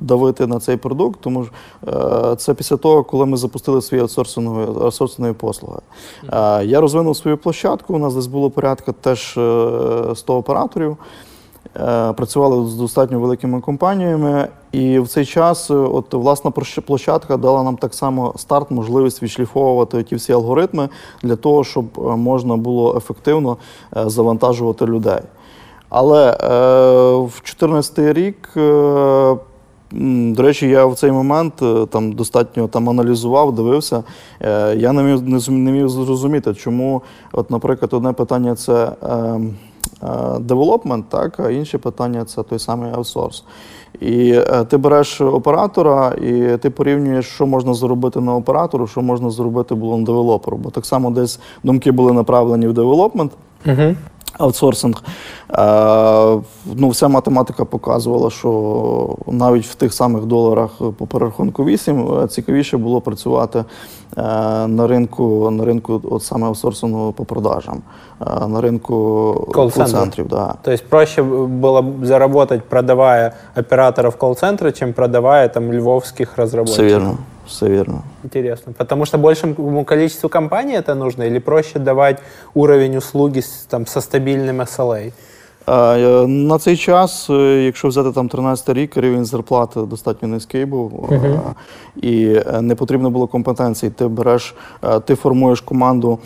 давити 0.00 0.46
на 0.46 0.60
цей 0.60 0.76
продукт, 0.76 1.20
тому 1.20 1.44
що 1.44 1.52
е, 2.32 2.36
це 2.36 2.54
після 2.54 2.76
того, 2.76 3.04
коли 3.04 3.26
ми 3.26 3.36
запустили 3.36 3.82
свої 3.82 4.02
аутсорсингові, 4.02 5.32
послуги. 5.32 5.80
Я 6.62 6.80
розвинув 6.80 7.16
свою 7.16 7.38
площадку. 7.38 7.94
У 7.94 7.98
нас 7.98 8.14
десь 8.14 8.26
було 8.26 8.50
порядка 8.50 8.92
теж 8.92 9.38
е, 9.38 10.14
100 10.14 10.36
операторів. 10.36 10.96
Е, 11.78 12.12
Працювали 12.12 12.68
з 12.68 12.74
достатньо 12.74 13.20
великими 13.20 13.60
компаніями, 13.60 14.48
і 14.72 14.98
в 14.98 15.08
цей 15.08 15.24
час 15.24 15.70
е, 15.70 15.74
от 15.74 16.14
власна 16.14 16.50
площадка 16.86 17.36
дала 17.36 17.62
нам 17.62 17.76
так 17.76 17.94
само 17.94 18.34
старт, 18.36 18.70
можливість 18.70 19.22
відшліфовувати 19.22 20.02
ті 20.02 20.16
всі 20.16 20.32
алгоритми 20.32 20.88
для 21.22 21.36
того, 21.36 21.64
щоб 21.64 21.84
е, 21.98 22.00
можна 22.00 22.56
було 22.56 22.96
ефективно 22.96 23.56
завантажувати 23.92 24.86
людей. 24.86 25.20
Але 25.90 26.30
в 27.20 27.40
2014 27.42 27.98
рік, 27.98 28.50
до 30.32 30.42
речі, 30.42 30.68
я 30.68 30.86
в 30.86 30.94
цей 30.94 31.12
момент 31.12 31.62
там 31.90 32.12
достатньо 32.12 32.68
там 32.68 32.90
аналізував, 32.90 33.54
дивився. 33.54 34.04
Я 34.76 34.92
не 34.92 35.02
міг, 35.02 35.22
не, 35.22 35.40
не 35.48 35.70
міг 35.70 35.88
зрозуміти, 35.88 36.54
чому, 36.54 37.02
от, 37.32 37.50
наприклад, 37.50 37.94
одне 37.94 38.12
питання 38.12 38.54
це. 38.54 38.92
Е, 40.02 40.38
девелопмент, 40.40 41.08
так, 41.08 41.40
а 41.40 41.50
інше 41.50 41.78
питання 41.78 42.24
це 42.24 42.42
той 42.42 42.58
самий 42.58 42.92
аутсорс. 42.92 43.44
І 44.00 44.30
е, 44.32 44.64
ти 44.64 44.76
береш 44.76 45.20
оператора, 45.20 46.08
і 46.08 46.56
ти 46.56 46.70
порівнюєш, 46.70 47.26
що 47.26 47.46
можна 47.46 47.74
зробити 47.74 48.20
на 48.20 48.34
оператору, 48.34 48.86
що 48.86 49.02
можна 49.02 49.30
зробити 49.30 49.74
було 49.74 49.98
на 49.98 50.04
девелоперу. 50.04 50.56
Бо 50.56 50.70
так 50.70 50.86
само 50.86 51.10
десь 51.10 51.40
думки 51.64 51.92
були 51.92 52.12
направлені 52.12 52.68
в 52.68 52.72
девелопмент, 52.72 53.32
Мгм. 53.64 53.96
Аутсорсинг. 54.38 55.02
Е, 55.50 56.40
ну, 56.74 56.88
вся 56.88 57.08
математика 57.08 57.64
показувала, 57.64 58.30
що 58.30 59.16
навіть 59.26 59.66
в 59.66 59.74
тих 59.74 59.94
самих 59.94 60.24
доларах 60.24 60.70
по 60.98 61.06
перерахунку 61.06 61.64
8 61.64 62.22
е, 62.22 62.28
цікавіше 62.28 62.76
було 62.76 63.00
працювати 63.00 63.58
е, 63.58 64.22
на 64.66 64.86
ринку, 64.86 65.50
на 65.50 65.64
ринку 65.64 66.00
от 66.10 66.24
саме 66.24 66.46
аутсорсингу 66.46 67.12
по 67.12 67.24
продажам, 67.24 67.82
на 68.48 68.60
ринку 68.60 68.94
кол-центрів. 69.54 70.28
Да. 70.28 70.54
То 70.62 70.70
есть 70.70 70.88
проще 70.88 71.22
было 71.22 71.82
б 71.82 72.06
заработать, 72.06 72.64
продавая 72.64 73.32
операторов 73.56 74.16
колл-центра, 74.16 74.72
чем 74.72 74.92
продавая 74.92 75.48
там 75.48 75.72
львовских 75.72 76.38
Все 76.64 76.82
вірно, 76.82 77.16
все 77.48 77.68
вірно. 77.68 78.02
Интересно. 78.24 78.72
Потому 78.76 79.06
что 79.06 79.18
большему 79.18 79.84
количеству 79.84 80.28
компаний 80.28 80.76
это 80.76 80.94
нужно 80.94 81.24
или 81.24 81.38
проще 81.38 81.78
давать 81.78 82.18
уровень 82.54 82.96
услуги 82.96 83.38
с, 83.38 83.66
там, 83.68 83.86
со 83.86 84.00
стабильным 84.00 84.60
SLA? 84.60 85.12
На 86.26 86.58
цей 86.58 86.76
час, 86.76 87.30
е, 87.30 87.62
якщо 87.64 87.88
взяти 87.88 88.12
там 88.12 88.28
13 88.28 88.68
рік, 88.68 88.96
рівень 88.96 89.24
зарплати 89.24 89.80
достатньо 89.80 90.28
низький 90.28 90.64
був, 90.64 91.08
е, 91.12 91.40
і 91.96 92.24
е, 92.24 92.60
не 92.60 92.74
потрібно 92.74 93.10
було 93.10 93.26
компетенцій. 93.26 93.90
Ти 93.90 94.08
береш, 94.08 94.54
е, 94.84 95.00
ти 95.00 95.14
формуєш 95.14 95.60
команду, 95.60 96.18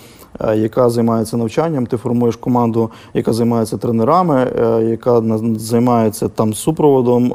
яка 0.54 0.90
займається 0.90 1.36
навчанням, 1.36 1.86
ти 1.86 1.96
формуєш 1.96 2.36
команду, 2.36 2.90
яка 3.14 3.32
займається 3.32 3.76
тренерами, 3.76 4.52
яка 4.90 5.22
займається 5.56 6.28
там 6.28 6.54
супроводом 6.54 7.30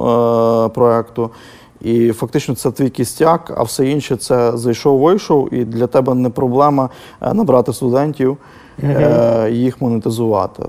проекту. 0.74 1.30
І 1.82 2.12
фактично 2.12 2.56
це 2.56 2.72
твій 2.72 2.90
кістяк, 2.90 3.54
а 3.58 3.64
все 3.64 3.90
інше 3.90 4.16
це 4.16 4.58
зайшов, 4.58 5.00
вийшов, 5.00 5.54
і 5.54 5.66
для 5.66 5.88
тебе 5.88 6.14
не 6.14 6.30
проблема 6.30 6.90
е, 7.22 7.34
набрати 7.34 7.74
студентів, 7.74 8.38
е, 8.84 9.50
їх 9.52 9.82
монетизувати. 9.82 10.64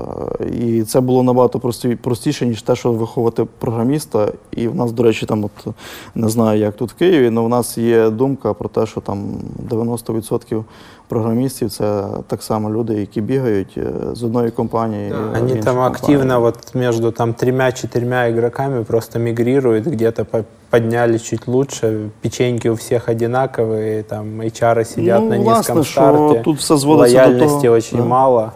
І 0.61 0.83
це 0.83 1.01
було 1.01 1.23
набагато 1.23 1.59
прості, 1.59 1.97
простіше, 1.97 2.47
ніж 2.47 2.63
те, 2.63 2.77
що 2.77 2.93
виховати 2.93 3.47
програміста. 3.59 4.33
І 4.51 4.69
в 4.69 4.75
нас, 4.75 4.93
до 4.93 5.03
речі, 5.03 5.27
там, 5.27 5.45
от 5.45 5.75
не 6.15 6.29
знаю, 6.29 6.61
як 6.61 6.77
тут 6.77 6.91
в 6.91 6.95
Києві, 6.95 7.27
але 7.37 7.47
в 7.47 7.49
нас 7.49 7.79
є 7.79 8.11
думка 8.11 8.55
про 8.55 8.69
те, 8.69 8.87
що 8.87 9.01
там 9.01 9.25
90% 9.71 10.65
програмістів 11.09 11.71
це 11.71 12.05
так 12.27 12.43
само 12.43 12.71
люди, 12.71 12.95
які 12.95 13.21
бігають 13.21 13.75
е, 13.77 13.93
з 14.13 14.23
одної 14.23 14.51
компанії. 14.51 15.13
в 15.13 15.43
Они 15.43 15.55
там 15.55 15.81
активно 15.81 16.41
вот 16.41 16.75
между 16.75 17.11
там 17.11 17.33
тремя-четырьмя 17.35 18.29
игроками 18.31 18.85
просто 18.85 19.19
мигрируют, 19.19 19.87
где-то 19.87 20.27
подняли 20.71 21.19
чуть 21.19 21.49
лучше, 21.49 22.11
печеньки 22.23 22.69
у 22.71 22.75
всех 22.75 23.09
одинаковые, 23.09 24.03
там 24.03 24.41
HR 24.41 24.85
сидят 24.85 25.23
Ну, 25.23 25.29
на 25.31 25.39
власне, 25.39 25.75
низком 25.75 25.85
що 25.85 26.41
тут 26.45 26.59
все 26.59 26.77
зводиться 26.77 27.27
до 27.27 27.39
того, 27.39 27.73
очень 27.73 27.99
да. 27.99 28.05
мало. 28.05 28.53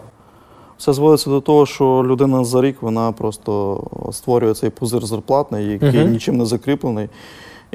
Все 0.77 0.93
зводиться 0.93 1.29
до 1.29 1.41
того, 1.41 1.65
що 1.65 2.03
людина 2.07 2.43
за 2.43 2.61
рік 2.61 2.77
вона 2.81 3.11
просто 3.11 3.83
створює 4.11 4.53
цей 4.53 4.69
пузир 4.69 5.05
зарплатний, 5.05 5.67
який 5.67 5.99
Мгм. 5.99 6.11
нічим 6.11 6.37
не 6.37 6.45
закріплений. 6.45 7.09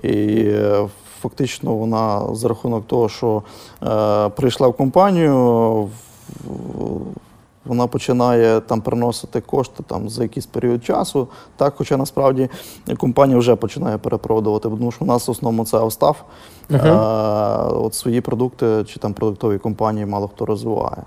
І 0.03 0.11
е, 0.47 0.87
фактично 1.21 1.75
вона 1.75 2.35
за 2.35 2.49
рахунок 2.49 2.87
того, 2.87 3.09
що 3.09 3.43
е, 3.83 4.29
прийшла 4.29 4.69
в 4.69 4.73
компанію, 4.73 5.89
вона 7.65 7.87
починає 7.87 8.61
там 8.61 8.81
приносити 8.81 9.41
кошти 9.41 9.83
там 9.87 10.09
за 10.09 10.23
якийсь 10.23 10.47
період 10.47 10.85
часу. 10.85 11.29
Так, 11.57 11.75
хоча 11.77 11.97
насправді 11.97 12.49
компанія 12.99 13.39
вже 13.39 13.57
починає 13.57 13.99
перепродувати, 13.99 14.69
тому 14.69 14.93
що 14.93 15.05
у 15.05 15.09
нас 15.09 15.29
в 15.29 15.31
основному 15.31 15.65
це 15.65 15.77
Австав. 15.77 16.25
Е, 16.71 16.93
от 17.73 17.95
свої 17.95 18.21
продукти 18.21 18.85
чи 18.87 19.01
там 19.01 19.13
продуктові 19.13 19.59
компанії 19.59 20.07
мало 20.07 20.29
хто 20.29 20.47
розвиває. 20.47 21.03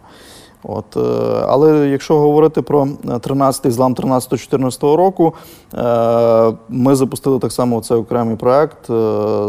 От, 0.64 0.98
е, 0.98 1.00
але 1.48 1.88
якщо 1.88 2.20
говорити 2.20 2.62
про 2.62 2.88
13-й 3.06 3.72
злам 3.72 3.96
13-14 3.96 4.96
року, 4.96 5.34
е, 5.74 6.54
ми 6.70 6.96
запустили 6.96 7.40
так 7.40 7.52
само 7.52 7.82
цей 7.82 7.98
окремий 7.98 8.36
проект 8.36 8.90
е, 8.90 8.94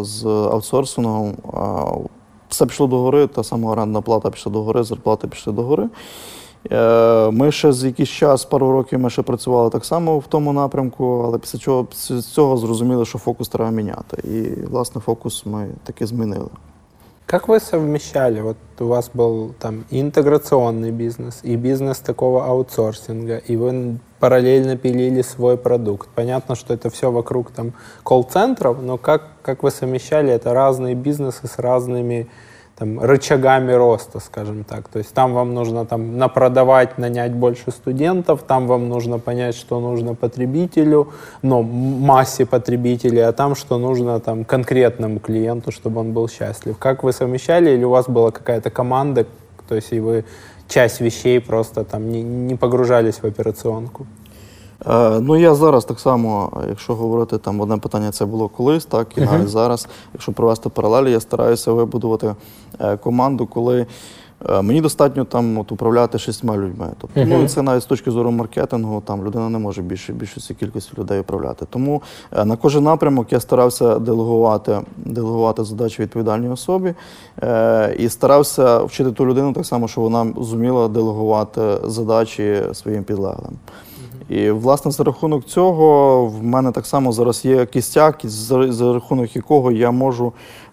з 0.05 0.25
аутсорсингом. 0.25 1.29
Е, 1.29 2.09
Все 2.49 2.67
пішло 2.67 2.87
до 2.87 2.99
гори, 2.99 3.27
та 3.27 3.45
сама 3.45 3.71
орендна 3.71 4.01
плата 4.01 4.31
пішла 4.31 4.53
до 4.53 4.63
гори, 4.63 4.83
зарплати 4.83 5.29
пішли 5.29 5.53
до 5.53 5.63
гори. 5.63 5.89
Е, 6.73 7.31
Ми 7.31 7.53
ще 7.53 7.73
з 7.73 7.85
якийсь 7.85 8.09
час, 8.09 8.45
пару 8.45 8.73
років 8.73 8.99
ми 8.99 9.11
ще 9.11 9.23
працювали 9.23 9.71
так 9.71 9.85
само 9.85 10.19
в 10.19 10.27
тому 10.27 10.53
напрямку, 10.53 11.23
але 11.27 11.39
після 11.39 11.59
чого 11.59 11.85
після 11.85 12.23
цього 12.23 12.57
зрозуміли, 12.57 13.05
що 13.05 13.19
фокус 13.19 13.49
треба 13.49 13.71
міняти. 13.71 14.29
І, 14.29 14.67
власне, 14.67 15.01
фокус 15.01 15.47
ми 15.47 15.69
таки 15.85 16.07
змінили. 16.07 16.49
Как 17.27 17.49
вы 17.49 17.61
совмещали? 17.61 18.41
Вот 18.41 18.59
у 18.79 18.87
вас 18.87 19.11
был 19.15 19.55
там 19.59 19.85
интеграционный 19.91 20.91
бизнес, 20.91 21.41
и 21.43 21.57
бизнес 21.57 21.99
такого 21.99 22.45
аутсорсинга, 22.45 23.39
и 23.39 23.57
вы 23.57 23.99
параллельно 24.21 24.77
пилили 24.77 25.23
свой 25.23 25.57
продукт. 25.57 26.09
Понятно, 26.15 26.55
что 26.55 26.75
это 26.75 26.91
все 26.91 27.11
вокруг 27.11 27.51
там 27.51 27.73
колл-центров, 28.03 28.83
но 28.83 28.99
как, 28.99 29.29
как 29.43 29.63
вы 29.63 29.71
совмещали 29.71 30.31
это 30.31 30.53
разные 30.53 30.95
бизнесы 30.95 31.47
с 31.47 31.59
разными 31.59 32.29
там, 32.83 33.01
рычагами 33.01 33.73
роста, 33.73 34.19
скажем 34.21 34.65
так. 34.65 34.89
То 34.89 34.99
есть 34.99 35.15
там 35.15 35.35
вам 35.35 35.55
нужно 35.55 35.85
там 35.85 36.19
напродавать, 36.19 36.99
нанять 36.99 37.33
больше 37.33 37.71
студентов, 37.71 38.43
там 38.43 38.67
вам 38.67 38.89
нужно 38.89 39.19
понять, 39.19 39.55
что 39.55 39.81
нужно 39.81 40.15
потребителю, 40.15 41.13
но 41.43 41.63
массе 41.63 42.45
потребителей, 42.45 43.25
а 43.25 43.33
там, 43.33 43.55
что 43.55 43.79
нужно 43.79 44.19
там 44.19 44.45
конкретному 44.45 45.21
клиенту, 45.21 45.71
чтобы 45.71 46.01
он 46.01 46.13
был 46.13 46.29
счастлив. 46.29 46.77
Как 46.79 47.05
вы 47.05 47.13
совмещали 47.13 47.71
или 47.71 47.85
у 47.85 47.91
вас 47.91 48.09
была 48.09 48.33
какая-то 48.33 48.71
команда, 48.71 49.27
то 49.69 49.77
есть 49.77 49.93
и 49.93 50.01
вы 50.01 50.25
часть 50.69 51.01
вещей 51.01 51.41
просто 51.41 51.85
там 51.85 52.11
не, 52.11 52.23
не 52.23 52.57
погружались 52.57 53.23
в 53.23 53.25
операционку? 53.25 54.07
Е, 54.87 55.21
Ну, 55.21 55.37
я 55.37 55.55
зараз 55.55 55.85
так 55.85 56.01
само, 56.01 56.63
якщо 56.69 56.95
говорити 56.95 57.39
там 57.39 57.61
одне 57.61 57.77
питання, 57.77 58.11
це 58.11 58.25
було 58.25 58.49
колись, 58.49 58.85
так 58.85 59.19
і 59.19 59.21
навіть 59.21 59.49
зараз, 59.49 59.89
якщо 60.15 60.33
провести 60.33 60.69
паралелі, 60.69 61.11
я 61.11 61.21
стараюся 61.21 61.73
вибудувати 61.73 62.35
е, 62.81 62.97
команду, 62.97 63.47
коли 63.47 63.87
е, 64.49 64.63
мені 64.63 64.81
достатньо 64.81 65.25
там 65.25 65.59
от, 65.59 65.73
управляти 65.73 66.19
шістьма 66.19 66.57
людьми. 66.57 66.89
Тобто, 66.99 67.25
ну, 67.25 67.49
це 67.49 67.63
навіть 67.63 67.83
з 67.83 67.87
точки 67.87 68.11
зору 68.11 68.31
маркетингу, 68.31 69.03
там 69.07 69.25
людина 69.25 69.49
не 69.49 69.59
може 69.59 69.83
більше 69.83 70.13
більшості 70.13 70.55
кількості 70.55 70.93
людей 70.99 71.21
управляти. 71.21 71.67
Тому 71.71 72.03
на 72.45 72.57
кожен 72.57 72.85
напрямок 72.85 73.33
я 73.33 73.41
старався 73.41 73.99
делегувати, 73.99 74.81
делегувати 74.97 75.65
задачі 75.65 76.03
відповідальній 76.03 76.49
особі 76.49 76.95
е, 77.43 77.97
і 77.99 78.09
старався 78.09 78.79
вчити 78.83 79.13
ту 79.13 79.27
людину 79.27 79.53
так 79.53 79.67
само, 79.67 79.89
щоб 79.89 80.05
вона 80.05 80.33
зуміла 80.37 80.89
делегувати 80.89 81.61
задачі 81.85 82.63
своїм 82.73 83.05
підлеглим. 83.05 83.59
І 84.33 84.51
власне 84.51 84.91
за 84.91 85.05
рахунок 85.05 85.45
цього 85.45 86.27
в 86.27 86.43
мене 86.43 86.73
так 86.73 86.87
само 86.87 87.13
зараз 87.13 87.45
є 87.45 87.67
кістяк, 87.67 88.19
за, 88.23 88.73
за 88.73 88.93
рахунок 88.93 89.37
якого 89.37 89.73
я 89.73 89.91
можу. 89.91 90.33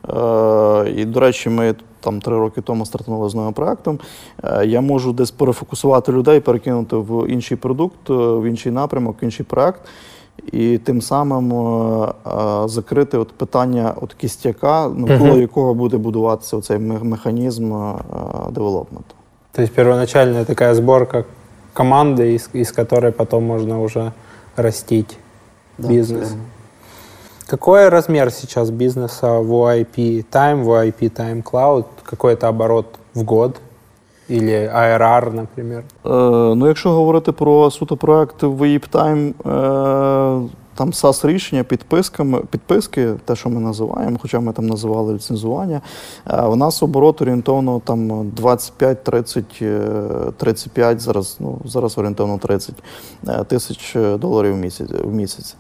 Е, 0.10 0.94
і, 0.96 1.06
до 1.06 1.20
речі, 1.20 1.50
ми 1.50 1.76
там 2.00 2.22
три 2.22 2.38
роки 2.38 2.62
тому 2.62 2.86
стартували 2.86 3.30
з 3.30 3.36
новим 3.36 3.54
проектом. 3.54 4.00
Е, 4.44 4.66
я 4.66 4.82
можу 4.82 5.14
десь 5.14 5.32
перефокусувати 5.32 6.12
людей, 6.12 6.40
перекинути 6.40 6.96
в 6.96 7.30
інший 7.30 7.58
продукт, 7.58 8.10
е, 8.10 8.14
в 8.14 8.44
інший 8.44 8.72
напрямок, 8.72 9.16
в 9.22 9.24
інший 9.24 9.46
проект. 9.46 9.82
І 10.52 10.78
тим 10.78 11.02
самим 11.02 11.54
е, 11.54 12.14
е, 12.28 12.68
закрити 12.68 13.18
от 13.18 13.32
питання 13.32 13.94
от 14.02 14.14
кістяка, 14.14 14.90
навколо 14.90 15.38
якого 15.38 15.74
буде 15.74 15.98
будуватися 15.98 16.62
цей 16.62 16.80
механізм 16.80 17.74
е, 17.74 17.94
девелопменту. 18.52 19.16
То 19.52 19.64
есть 19.64 19.74
первоначальная 19.74 20.46
такая 20.46 20.74
команды, 21.80 22.36
из, 22.36 22.50
из 22.54 22.72
которой 22.72 23.12
потом 23.12 23.44
можно 23.44 23.82
уже 23.82 24.12
растить 24.58 25.18
Да, 25.78 25.88
бизнес. 25.88 26.30
верно. 26.30 26.44
Какой 27.48 27.90
размер 27.90 28.32
сейчас 28.32 28.70
бизнеса 28.70 29.28
в 29.40 29.52
OIP 29.52 30.26
Time, 30.32 30.64
в 30.64 30.70
OIP 30.70 31.10
Time 31.10 31.42
Cloud? 31.44 31.86
Какой 32.04 32.34
это 32.34 32.48
оборот 32.48 32.86
в 33.16 33.24
год? 33.24 33.62
Или 34.30 34.70
ARR, 34.76 35.34
например? 35.34 35.84
Е, 36.06 36.10
ну, 36.56 36.68
якщо 36.68 36.92
говорити 36.92 37.32
про 37.32 37.72
суто 37.72 37.96
проект 37.98 38.44
VIPTime, 38.44 39.34
е, 39.46 40.50
там 40.80 40.92
SaaS 40.92 41.28
рішення 41.28 41.64
підписками, 41.64 42.42
підписки, 42.52 43.14
те, 43.26 43.36
що 43.36 43.50
ми 43.50 43.60
називаємо, 43.60 44.18
хоча 44.22 44.40
ми 44.40 44.54
там 44.54 44.68
називали 44.68 45.14
ліцензування, 45.14 45.82
е, 46.28 46.42
у 46.42 46.56
нас 46.56 46.84
оборот 46.84 47.22
орієнтовно 47.22 47.82
там 47.86 48.30
25, 48.30 49.04
30, 49.04 49.60
е, 49.62 49.82
35, 50.38 51.02
зараз, 51.02 51.38
ну, 51.40 51.58
зараз 51.66 51.98
орієнтовно 51.98 52.38
30 52.38 52.76
е, 53.28 53.44
тисяч 53.44 53.96
доларів 54.20 54.54
в 54.54 54.58
місяць. 54.58 54.90
В 55.04 55.14
місяць. 55.14 55.56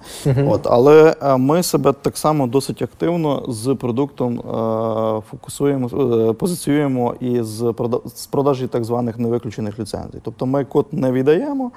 От, 0.47 0.67
але 0.67 1.15
е, 1.21 1.38
ми 1.38 1.63
себе 1.63 1.93
так 2.01 2.17
само 2.17 2.47
досить 2.47 2.81
активно 2.81 3.45
з 3.47 3.75
продуктом 3.75 4.39
е, 4.39 4.41
фокусуємо, 5.31 5.88
е, 6.29 6.33
позиціюємо 6.33 7.15
і 7.19 7.41
з 7.41 7.73
продажі 8.31 8.67
так 8.67 8.83
званих 8.83 9.19
невиключених 9.19 9.79
ліцензій. 9.79 10.19
Тобто 10.23 10.45
ми 10.45 10.65
код 10.65 10.85
не 10.91 11.11
віддаємо. 11.11 11.71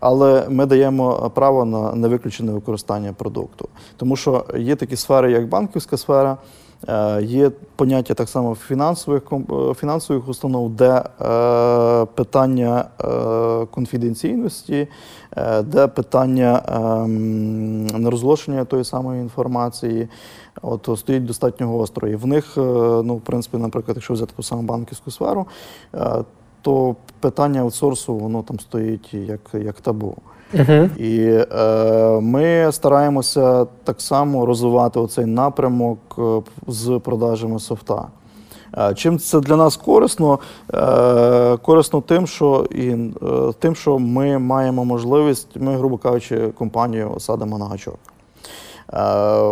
Але 0.00 0.46
ми 0.48 0.66
даємо 0.66 1.30
право 1.34 1.64
на 1.64 1.94
невиключене 1.94 2.52
використання 2.52 3.12
продукту, 3.12 3.68
тому 3.96 4.16
що 4.16 4.44
є 4.58 4.76
такі 4.76 4.96
сфери, 4.96 5.32
як 5.32 5.48
банківська 5.48 5.96
сфера, 5.96 6.36
е, 6.88 7.22
є 7.22 7.50
поняття 7.76 8.14
так 8.14 8.28
само 8.28 8.54
фінансових 8.54 9.22
е, 9.32 9.74
фінансових 9.74 10.28
установ, 10.28 10.70
де 10.70 11.02
е, 11.20 12.04
питання 12.04 12.84
конфіденційності, 13.70 14.88
де 15.64 15.86
питання 15.86 16.62
ем, 16.68 17.86
нерозголошення 17.86 18.64
тої 18.64 18.84
самої 18.84 19.20
інформації. 19.20 20.08
От 20.62 20.88
стоїть 20.96 21.24
достатньо 21.24 21.68
гостро. 21.68 22.08
І 22.08 22.16
в 22.16 22.26
них, 22.26 22.52
ну, 22.56 23.14
в 23.14 23.20
принципі, 23.20 23.56
наприклад, 23.56 23.96
якщо 23.96 24.14
взяти 24.14 24.32
ту 24.36 24.42
саму 24.42 24.62
банківську 24.62 25.10
сферу, 25.10 25.46
то 26.62 26.96
питання 27.20 27.60
аутсорсу 27.60 28.14
воно 28.14 28.42
там 28.42 28.60
стоїть 28.60 29.14
як, 29.14 29.40
як 29.54 29.80
табу. 29.80 30.16
І 30.98 31.20
е, 31.52 32.20
ми 32.20 32.72
стараємося 32.72 33.66
так 33.84 34.00
само 34.00 34.46
розвивати 34.46 35.00
оцей 35.00 35.26
напрямок 35.26 35.98
е, 36.18 36.22
з 36.66 37.00
продажами 37.04 37.58
софта. 37.58 38.08
Е, 38.78 38.94
Чим 38.94 39.18
це 39.18 39.40
для 39.40 39.56
нас 39.56 39.76
корисно? 39.76 40.38
Е, 40.74 41.56
Корисно 41.56 42.00
тим, 42.00 42.26
що 42.26 42.66
і 42.70 42.96
тим, 43.58 43.74
що 43.74 43.98
ми 43.98 44.38
маємо 44.38 44.84
можливість, 44.84 45.48
ми, 45.56 45.76
грубо 45.76 45.98
кажучи, 45.98 46.48
компанію 46.58 47.16
садимо 47.18 47.58
на 47.58 47.64
гачок. 47.64 47.98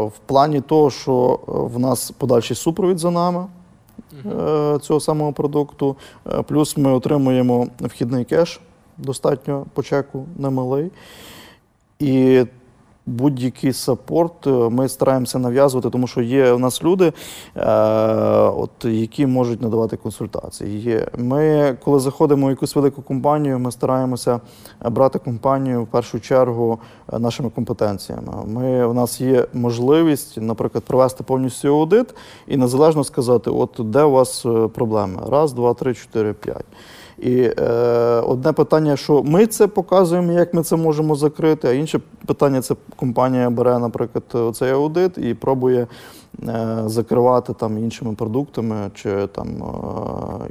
В 0.07 0.19
плані 0.27 0.61
того, 0.61 0.91
що 0.91 1.39
в 1.47 1.79
нас 1.79 2.11
подальший 2.11 2.57
супровід 2.57 2.99
за 2.99 3.11
нами 3.11 3.47
цього 4.81 5.01
самого 5.01 5.33
продукту, 5.33 5.97
е, 6.27 6.43
плюс 6.43 6.77
ми 6.77 6.93
отримуємо 6.93 7.69
вхідний 7.81 8.25
кеш, 8.25 8.61
достатньо 8.99 9.67
по 9.75 9.83
чеку 9.83 10.27
немалий. 10.37 10.91
І 11.99 12.45
будь-який 13.07 13.73
саппорт 13.73 14.47
е, 14.47 14.51
ми 14.51 14.89
стараємося 14.89 15.39
нав'язувати, 15.39 15.91
тому 15.91 16.07
що 16.07 16.23
є 16.23 16.53
у 16.53 16.59
нас 16.59 16.85
люди, 16.85 17.13
е, 17.57 17.63
от, 18.57 18.85
які 18.85 19.27
можуть 19.27 19.63
надавати 19.63 19.97
консультації. 19.97 20.81
Є. 20.81 21.07
Ми, 21.19 21.77
коли 21.85 22.01
заходимо 22.01 22.47
в 22.47 22.51
якусь 22.51 22.77
велику 22.77 23.03
компанію, 23.03 23.59
ми 23.59 23.73
стараємося 23.73 24.41
брати 24.85 25.19
компанію 25.19 25.83
в 25.83 25.87
першу 25.87 26.21
чергу 26.21 26.79
е, 27.13 27.19
нашими 27.19 27.51
компетенціями. 27.51 28.33
Ми, 28.47 28.87
у 28.87 28.93
нас 28.93 29.21
є 29.21 29.47
можливість, 29.55 30.41
наприклад, 30.41 30.85
провести 30.85 31.25
повністю 31.25 31.69
аудит 31.69 32.15
і 32.47 32.57
незалежно 32.57 33.05
сказати, 33.05 33.51
от 33.51 33.77
де 33.79 34.03
у 34.03 34.11
вас 34.11 34.47
е, 34.47 34.69
проблеми. 34.69 35.21
Раз, 35.31 35.53
два, 35.53 35.75
три, 35.75 35.95
чотири, 35.95 36.33
п'ять. 36.33 36.65
І 37.20 37.42
е, 37.42 37.64
одне 38.28 38.52
питання, 38.52 38.98
що 38.98 39.24
ми 39.24 39.46
це 39.46 39.68
показуємо, 39.68 40.32
як 40.32 40.54
ми 40.54 40.64
це 40.64 40.76
можемо 40.76 41.16
закрити, 41.16 41.68
а 41.68 41.72
інше 41.72 42.00
питання 42.26 42.62
це 42.62 42.76
компанія 42.96 43.50
бере, 43.50 43.80
наприклад, 43.80 44.56
цей 44.56 44.72
аудит 44.72 45.18
і 45.18 45.34
пробує 45.34 45.88
е, 46.48 46.78
закривати 46.86 47.54
там 47.54 47.78
іншими 47.78 48.14
продуктами 48.14 48.76
чи 48.96 49.28
там 49.28 49.48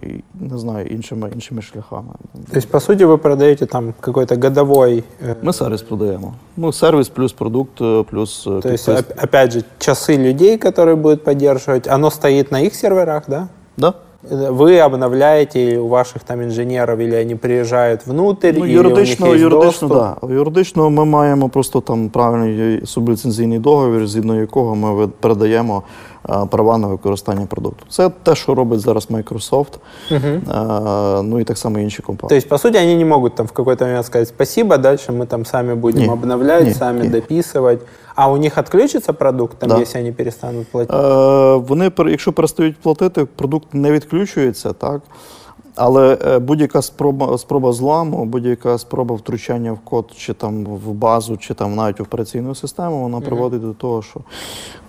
е, 0.02 0.06
і, 0.06 0.44
не 0.50 0.58
знаю, 0.58 0.86
іншими 0.86 1.30
іншими 1.34 1.62
шляхами. 1.62 2.08
То 2.50 2.56
есть, 2.58 2.70
по 2.70 2.80
сути, 2.80 3.04
вы 3.06 3.18
продаете 3.18 3.66
там 3.66 3.94
какой-то 4.00 4.36
годовой... 4.36 5.04
э, 5.28 5.34
Ми 5.42 5.52
сервіс 5.52 5.82
продаємо. 5.82 6.34
Ну, 6.56 6.72
сервіс 6.72 7.08
плюс 7.08 7.32
продукт, 7.32 7.80
е, 7.80 8.04
плюс 8.10 8.46
е, 8.46 8.60
то 8.60 8.68
есть, 8.68 8.88
підпис- 8.88 8.98
оп- 8.98 9.24
опять 9.24 9.52
же, 9.52 9.62
часы 9.78 10.18
людей, 10.18 10.56
которые 10.58 10.96
будут 10.96 11.24
поддерживать, 11.24 11.86
оно 11.88 12.10
стоит 12.10 12.52
на 12.52 12.60
их 12.60 12.74
серверах, 12.74 13.22
да? 13.28 13.48
Да? 13.76 13.92
Вы 14.31 14.79
обновляете 14.79 15.77
у 15.79 15.87
ваших 15.87 16.23
там 16.23 16.41
інженерів, 16.41 16.97
і 16.99 17.11
вони 17.23 17.35
приїжджають 17.35 18.07
внутрь, 18.07 18.53
Ну, 18.57 18.65
юридично, 18.65 19.27
у 19.27 19.29
них 19.31 19.41
юридично, 19.41 19.87
доступ? 19.87 20.27
да. 20.29 20.33
Юридично 20.33 20.89
ми 20.89 21.05
маємо 21.05 21.49
просто 21.49 21.81
там 21.81 22.09
правильний 22.09 22.85
субліцензійний 22.85 23.59
договір, 23.59 24.07
згідно 24.07 24.35
якого 24.39 24.75
ми 24.75 24.93
ви- 24.93 25.07
передаємо 25.07 25.83
права 26.49 26.77
на 26.77 26.87
використання 26.87 27.45
продукту. 27.45 27.85
Це 27.89 28.09
те, 28.23 28.35
що 28.35 28.55
робить 28.55 28.79
зараз 28.79 29.07
Microsoft, 29.11 29.73
е, 30.11 31.21
ну 31.23 31.39
і 31.39 31.43
так 31.43 31.57
само 31.57 31.79
інші 31.79 32.01
компанії. 32.01 32.39
Тобто, 32.41 32.49
по 32.49 32.57
суті, 32.57 32.79
вони 32.79 32.95
не 32.95 33.05
можуть 33.05 33.35
там 33.35 33.45
в 33.45 33.51
какой-то 33.51 33.85
момент 33.85 34.05
сказати 34.05 34.25
спасибо, 34.25 34.77
далі 34.77 34.99
ми 35.09 35.25
там 35.25 35.45
самі 35.45 35.73
будемо 35.73 36.13
обновляти, 36.13 36.73
самі 36.73 37.09
дописывать. 37.09 37.79
А 38.15 38.29
у 38.29 38.37
них 38.37 38.57
відключиться 38.57 39.13
продукт, 39.13 39.57
там, 39.57 39.69
Да. 39.69 39.77
якщо 39.77 39.99
вони 39.99 40.11
перестануть 40.11 40.67
платити? 40.67 40.97
Е, 40.97 41.55
Вони, 41.55 41.91
якщо 41.97 42.33
перестають 42.33 42.77
платити, 42.77 43.25
продукт 43.25 43.73
не 43.73 43.91
відключується, 43.91 44.73
так? 44.73 45.01
Але 45.75 46.17
е, 46.25 46.39
будь-яка 46.39 46.81
спроба, 46.81 47.37
спроба 47.37 47.73
зламу, 47.73 48.25
будь-яка 48.25 48.77
спроба 48.77 49.15
втручання 49.15 49.71
в 49.71 49.79
код, 49.79 50.11
чи 50.17 50.33
там 50.33 50.65
в 50.65 50.91
базу, 50.91 51.37
чи 51.37 51.53
там 51.53 51.75
навіть 51.75 51.99
в 51.99 52.03
операційну 52.03 52.55
систему, 52.55 53.01
вона 53.01 53.21
приводить 53.21 53.61
до 53.61 53.73
того, 53.73 54.01
що 54.01 54.19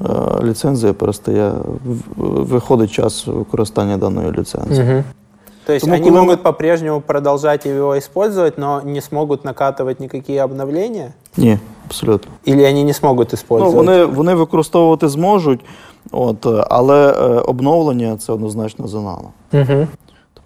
е, 0.02 0.06
ліцензія 0.44 0.92
перестає, 0.92 1.52
виходить 2.16 2.90
час 2.90 3.26
використання 3.26 3.96
даної 3.96 4.32
ліцензії. 4.32 4.84
Мгм. 4.84 5.04
То 5.66 5.72
есть 5.72 5.84
Тому 5.84 5.96
они 5.96 6.10
коли 6.10 6.20
могут 6.20 6.42
по-прежнему 6.42 7.00
продолжать 7.00 7.66
его 7.66 7.98
использовать, 7.98 8.56
но 8.56 8.82
не 8.84 9.00
смогут 9.00 9.44
накатывать 9.44 10.00
никакие 10.00 10.44
обновления? 10.44 11.12
Ні, 11.36 11.58
абсолютно. 11.86 12.32
Или 12.48 12.64
они 12.64 12.84
не 12.84 12.92
смогут 12.92 13.34
Ну, 13.50 13.70
вони, 13.70 14.04
вони 14.04 14.34
використовувати 14.34 15.08
зможуть, 15.08 15.60
от, 16.12 16.46
але 16.70 17.10
е, 17.10 17.40
обновлення 17.40 18.16
це 18.16 18.32
однозначно 18.32 18.88
за 18.88 19.00
нами. 19.00 19.28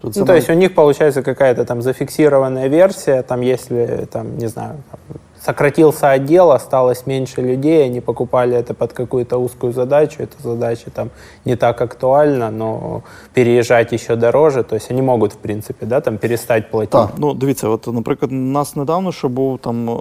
Тобто 0.00 0.14
це 0.14 0.20
Ну, 0.20 0.26
то 0.26 0.32
навіть- 0.32 0.42
есть 0.42 0.50
у 0.50 0.54
них 0.60 0.74
получается 0.74 1.22
какая-то 1.22 1.64
там 1.64 1.82
зафиксированная 1.82 2.68
версия, 2.68 3.22
там 3.22 3.42
если, 3.42 4.06
там, 4.10 4.26
не 4.38 4.48
знаю, 4.48 4.74
там, 4.90 5.00
сократился 5.40 6.06
отдел, 6.14 6.50
осталось 6.50 7.06
меньше 7.06 7.42
людей, 7.42 7.84
они 7.86 8.00
покупали 8.00 8.56
это 8.56 8.74
под 8.74 8.92
какую-то 8.92 9.36
узкую 9.40 9.72
задачу, 9.72 10.22
эта 10.22 10.42
задача 10.42 10.90
там 10.90 11.10
не 11.44 11.56
так 11.56 11.80
актуальна, 11.80 12.50
но 12.50 13.02
переезжать 13.32 13.92
еще 13.92 14.16
дороже, 14.16 14.62
то 14.62 14.76
есть 14.76 14.90
они 14.90 15.02
могут, 15.02 15.32
в 15.32 15.36
принципе, 15.36 15.86
да, 15.86 16.00
там 16.00 16.18
перестать 16.18 16.70
платить. 16.70 16.90
Так, 16.90 17.10
ну 17.18 17.34
дивіться, 17.34 17.68
от, 17.68 17.86
наприклад, 17.86 18.32
у 18.32 18.34
нас 18.34 18.76
недавно 18.76 19.12
ще 19.12 19.28
був 19.28 19.58
там 19.58 19.90
е, 19.90 20.00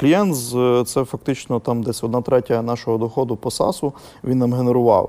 клієнт, 0.00 0.34
з, 0.34 0.84
це 0.86 1.04
фактично 1.04 1.60
там 1.60 1.82
десь 1.82 2.04
одна 2.04 2.22
третя 2.22 2.62
нашого 2.62 2.98
доходу 2.98 3.36
по 3.36 3.50
САСу 3.50 3.92
він 4.24 4.38
нам 4.38 4.54
генерував. 4.54 5.08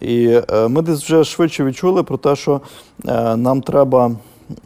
І 0.00 0.40
е, 0.52 0.68
ми 0.68 0.82
десь 0.82 1.02
вже 1.02 1.24
швидше 1.24 1.64
відчули 1.64 2.02
про 2.02 2.16
те, 2.16 2.36
що 2.36 2.60
е, 3.08 3.36
нам 3.36 3.60
треба. 3.60 4.10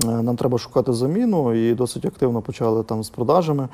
е, 0.05 0.07
Нам 0.07 0.37
треба 0.37 0.59
шукати 0.59 0.93
заміну 0.93 1.55
і 1.55 1.75
досить 1.75 2.05
активно 2.05 2.41
почали 2.41 2.83
там 2.83 3.05
з 3.05 3.11
продажами. 3.11 3.69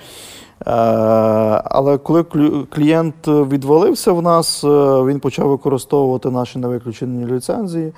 Але 1.65 1.99
коли 2.03 2.23
клієнт 2.71 3.15
відвалився 3.27 4.13
в 4.13 4.23
нас, 4.23 4.65
він 5.07 5.21
почав 5.21 5.49
використовувати 5.49 6.31
наші 6.31 6.59
невиключені 6.59 7.27
ліцензії. 7.27 7.93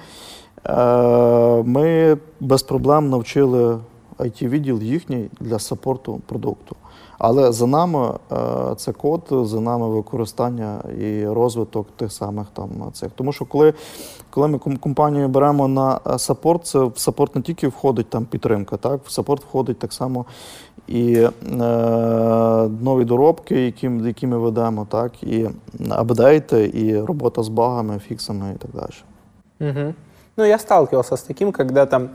Ми 1.64 2.16
без 2.40 2.62
проблем 2.62 3.10
навчили 3.10 3.78
IT-відділ 4.18 4.82
їхній 4.82 5.28
для 5.40 5.58
саппорту 5.58 6.20
продукту. 6.26 6.76
Але 7.24 7.52
за 7.52 7.66
нами 7.66 8.14
е, 8.32 8.36
це 8.76 8.92
код, 8.92 9.20
за 9.30 9.60
нами 9.60 9.88
використання 9.88 10.80
і 11.00 11.26
розвиток 11.26 11.86
тих 11.96 12.12
самих 12.12 12.46
там 12.52 12.70
цих. 12.92 13.10
Тому 13.14 13.32
що 13.32 13.44
коли, 13.44 13.74
коли 14.30 14.48
ми 14.48 14.58
компанію 14.58 15.28
беремо 15.28 15.68
на 15.68 16.00
е, 16.06 16.18
саппорт, 16.18 16.66
це 16.66 16.78
в 16.78 16.98
саппорт 16.98 17.36
не 17.36 17.42
тільки 17.42 17.68
входить 17.68 18.10
там 18.10 18.24
підтримка, 18.24 18.76
так 18.76 19.00
в 19.04 19.10
саппорт 19.10 19.44
входить 19.44 19.78
так 19.78 19.92
само 19.92 20.24
і 20.88 21.14
е, 21.14 21.30
нові 22.80 23.04
доробки, 23.04 23.64
які, 23.64 23.90
які 24.04 24.26
ми 24.26 24.38
ведемо, 24.38 24.86
так 24.90 25.22
і 25.22 25.48
апдейти, 25.90 26.70
і 26.74 27.00
робота 27.00 27.42
з 27.42 27.48
багами, 27.48 27.98
фіксами 27.98 28.52
і 28.54 28.58
так 28.58 28.70
далі. 28.70 28.94
Мгм. 29.72 29.94
Ну, 30.36 30.44
я 30.44 30.58
сталкивался 30.58 31.14
с 31.14 31.22
таким, 31.22 31.52
когда 31.52 31.86
там 31.86 32.08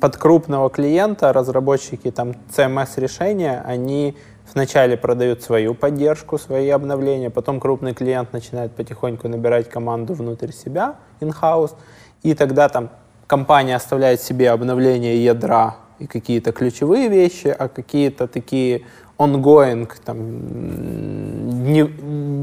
под 0.00 0.16
крупного 0.16 0.68
клиента 0.70 1.32
разработчики 1.32 2.10
там 2.10 2.34
CMS-решения, 2.50 3.62
они 3.64 4.16
вначале 4.52 4.96
продают 4.96 5.42
свою 5.42 5.74
поддержку, 5.74 6.38
свои 6.38 6.68
обновления, 6.70 7.30
потом 7.30 7.60
крупный 7.60 7.94
клиент 7.94 8.32
начинает 8.32 8.72
потихоньку 8.72 9.28
набирать 9.28 9.68
команду 9.68 10.14
внутрь 10.14 10.52
себя, 10.52 10.96
in-house, 11.20 11.74
и 12.22 12.34
тогда 12.34 12.68
там 12.68 12.90
компания 13.26 13.76
оставляет 13.76 14.20
себе 14.20 14.50
обновление 14.50 15.24
ядра 15.24 15.76
и 15.98 16.06
какие-то 16.06 16.52
ключевые 16.52 17.08
вещи, 17.08 17.48
а 17.48 17.68
какие-то 17.68 18.26
такие 18.26 18.82
ongoing, 19.18 19.88
там, 20.04 20.40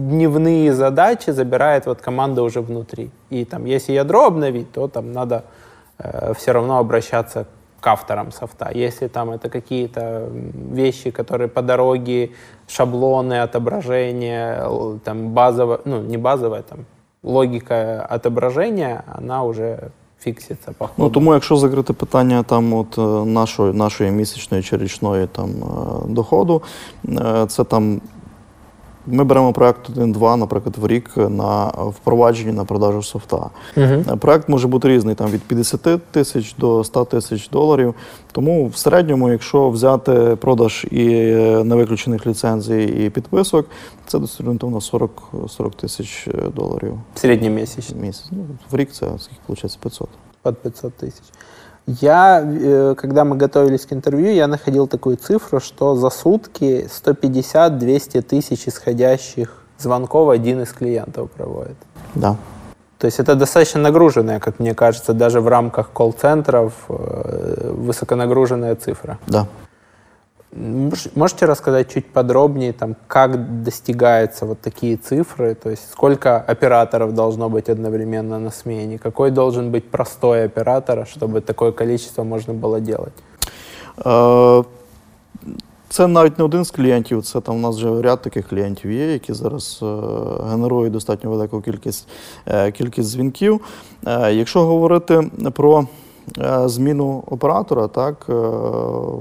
дневные 0.10 0.74
задачи 0.74 1.30
забирает 1.30 1.86
вот 1.86 2.02
команда 2.02 2.42
уже 2.42 2.62
внутри. 2.62 3.12
И 3.30 3.46
там, 3.46 3.66
если 3.66 3.94
ядро 3.94 4.26
обновить, 4.26 4.72
то 4.72 4.88
там 4.88 5.12
надо 5.12 5.44
все 6.35 6.53
равно 6.53 6.79
обращаться 6.79 7.45
к 7.81 7.87
авторам 7.87 8.33
софта. 8.33 8.71
Если 8.75 9.09
там 9.09 9.31
это 9.31 9.49
какие-то 9.49 10.01
м, 10.01 10.53
вещи, 10.75 11.11
которые 11.11 11.49
по 11.49 11.63
дороге, 11.63 12.29
шаблоны, 12.69 13.43
отображения, 13.43 14.63
л- 14.65 14.99
там 15.05 15.29
базовая, 15.29 15.79
ну 15.85 16.03
не 16.03 16.17
базовая, 16.19 16.63
там 16.63 16.79
логика 17.23 18.07
отображения, 18.11 19.03
она 19.19 19.43
уже 19.45 19.79
фиксится 20.21 20.73
по 20.79 20.87
ходу. 20.87 21.03
Ну 21.03 21.11
тому, 21.11 21.35
якщо 21.35 21.57
закрити 21.57 21.93
питання 21.93 22.43
там 22.43 22.73
от 22.75 22.99
е, 22.99 23.01
нашої, 23.31 23.73
нашої 23.73 24.11
місячної 24.11 24.63
чи 24.63 24.77
річної 24.77 25.27
там 25.27 25.51
е, 25.51 26.09
доходу, 26.09 26.63
е, 27.09 27.47
це 27.49 27.65
там. 27.65 28.01
Ми 29.08 29.24
беремо 29.24 29.54
проект 29.54 29.90
1-2, 29.90 30.36
наприклад, 30.36 30.76
в 30.78 30.88
рік 30.88 31.12
на 31.18 31.66
впровадженні 31.66 32.52
на 32.54 32.66
продажу 32.66 33.04
софта. 33.04 33.50
Е, 33.78 34.04
Проект 34.20 34.50
може 34.50 34.68
бути 34.68 34.88
різний, 34.88 35.16
там 35.16 35.32
від 35.32 35.42
50 35.42 36.02
тисяч 36.12 36.56
до 36.56 36.84
100 36.84 37.06
тисяч 37.06 37.50
доларів. 37.50 37.96
Тому 38.32 38.68
в 38.68 38.78
середньому, 38.78 39.32
якщо 39.32 39.70
взяти 39.70 40.38
продаж 40.42 40.86
і 40.92 41.08
е, 41.12 41.64
невиключених 41.64 42.28
ліцензій 42.28 42.84
і 43.06 43.10
підписок, 43.10 43.66
це 44.08 44.20
десь 44.20 44.40
орієнтовно 44.42 44.82
40, 44.82 45.12
40 45.48 45.76
тисяч 45.76 46.28
е, 46.28 46.32
доларів 46.56 46.94
Среднемесячно. 47.16 48.02
місяць. 48.02 48.28
Ну, 48.32 48.46
в 48.72 48.76
рік 48.76 48.92
це 48.92 49.06
скільки 49.20 49.42
виходить 49.48 49.80
500. 49.82 50.10
под 50.42 50.56
500 50.62 50.94
тысяч. 51.04 51.24
Я, 51.86 52.42
э, 52.44 52.96
когда 52.98 53.26
мы 53.26 53.36
готовились 53.36 53.86
к 53.86 53.94
интервью, 53.94 54.34
я 54.34 54.48
находил 54.48 54.88
такую 54.88 55.18
цифру, 55.18 55.60
что 55.60 55.96
за 55.96 56.10
сутки 56.10 56.88
150-200 56.88 58.22
тысяч 58.22 58.68
исходящих 58.68 59.64
звонков 59.78 60.30
один 60.30 60.62
из 60.62 60.72
клиентов 60.72 61.30
проводит. 61.32 61.76
Да. 62.16 62.38
То 63.00 63.08
есть 63.08 63.20
это 63.20 63.36
достаточно 63.36 63.82
нагруженная, 63.82 64.40
как 64.40 64.60
мне 64.60 64.74
кажется, 64.74 65.14
даже 65.14 65.42
в 65.42 65.48
рамках 65.50 65.90
колл-центров 65.92 66.74
э, 66.88 67.72
высоконагруженная 67.74 68.76
цифра. 68.76 69.18
Да. 69.28 69.48
Мож- 70.57 71.11
Можете 71.15 71.47
рассказать 71.47 71.93
чуть 71.95 72.07
подробнее, 72.13 72.73
там, 72.73 72.97
как 73.07 73.63
достигаются 73.63 74.47
вот 74.47 74.59
такие 74.61 74.97
цифры, 74.97 75.55
то 75.55 75.71
есть 75.71 75.91
сколько 75.91 76.37
операторов 76.49 77.13
должно 77.13 77.49
быть 77.51 77.69
одновременно 77.73 78.39
на 78.39 78.51
смене, 78.51 78.99
какой 78.99 79.31
должен 79.31 79.71
быть 79.71 79.91
простой 79.91 80.45
оператор, 80.47 81.07
чтобы 81.07 81.41
такое 81.41 81.73
количество 81.73 82.25
можно 82.25 82.55
было 82.55 82.81
делать? 82.81 83.13
Е, 84.07 84.65
Це 85.91 86.07
навіть 86.07 86.39
не 86.39 86.45
один 86.45 86.65
з 86.65 86.71
клієнтів, 86.71 87.23
це 87.23 87.41
там 87.41 87.57
у 87.57 87.59
нас 87.59 87.77
вже 87.77 88.03
ряд 88.03 88.23
таких 88.23 88.49
клієнтів 88.49 88.91
є, 88.93 89.13
які 89.13 89.33
зараз 89.33 89.81
е, 89.83 89.87
генерують 90.51 90.93
достатньо 90.93 91.31
велику 91.31 91.61
кількість, 91.61 92.09
е, 92.47 92.71
кількість 92.73 93.11
дзвінків. 93.11 93.61
Е, 94.07 94.33
Якщо 94.35 94.61
говорити 94.67 95.31
про 95.55 95.81
е, 95.81 95.87
зміну 96.66 97.24
оператора, 97.28 97.88
так, 97.88 98.26
е, 98.30 98.34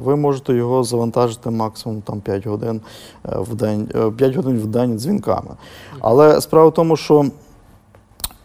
ви 0.04 0.16
можете 0.16 0.54
його 0.54 0.84
завантажити 0.84 1.50
максимум 1.50 2.00
там, 2.00 2.20
5 2.20 2.46
годин 2.46 2.80
е, 3.28 3.38
в 3.38 3.54
день, 3.54 3.88
е, 3.94 4.10
5 4.10 4.36
годин 4.36 4.58
в 4.58 4.66
день 4.66 4.98
дзвінками. 4.98 5.50
Але 6.00 6.40
справа 6.40 6.68
в 6.68 6.74
тому, 6.74 6.96
що 6.96 7.24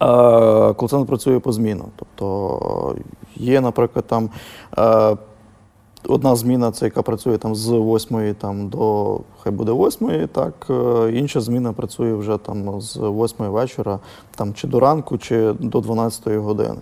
Е, 0.02 0.74
Колцентр 0.74 1.08
працює 1.08 1.39
по 1.39 1.52
зміну. 1.52 1.86
Тобто 1.96 2.96
е, 2.98 3.02
є, 3.36 3.62
наприклад, 3.62 4.06
там 4.08 4.30
е, 4.78 5.17
одна 6.08 6.36
зміна, 6.36 6.72
це 6.72 6.86
яка 6.86 7.02
працює 7.02 7.38
там 7.38 7.56
з 7.56 7.70
8 7.70 8.36
там, 8.36 8.70
до 8.70 9.20
хай 9.39 9.54
буде 9.54 9.72
8, 9.72 10.28
так, 10.28 10.54
е, 10.70 11.12
інша 11.13 11.41
зміна 11.41 11.74
працює 11.74 12.13
вже 12.13 12.38
там 12.38 12.82
з 12.82 12.98
8 12.98 13.46
вечора, 13.46 14.00
там, 14.36 14.54
чи 14.54 14.67
до 14.67 14.80
ранку, 14.80 15.17
чи 15.17 15.54
до 15.60 15.80
12 15.82 16.38
години. 16.38 16.78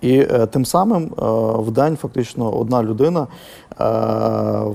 І 0.00 0.18
е, 0.18 0.46
тим 0.46 0.64
самим 0.64 1.02
е, 1.02 1.22
в 1.58 1.70
день 1.70 1.96
фактично 1.96 2.50
одна 2.58 2.82
людина. 2.82 3.20
Е, 3.80 3.84
в- 4.64 4.74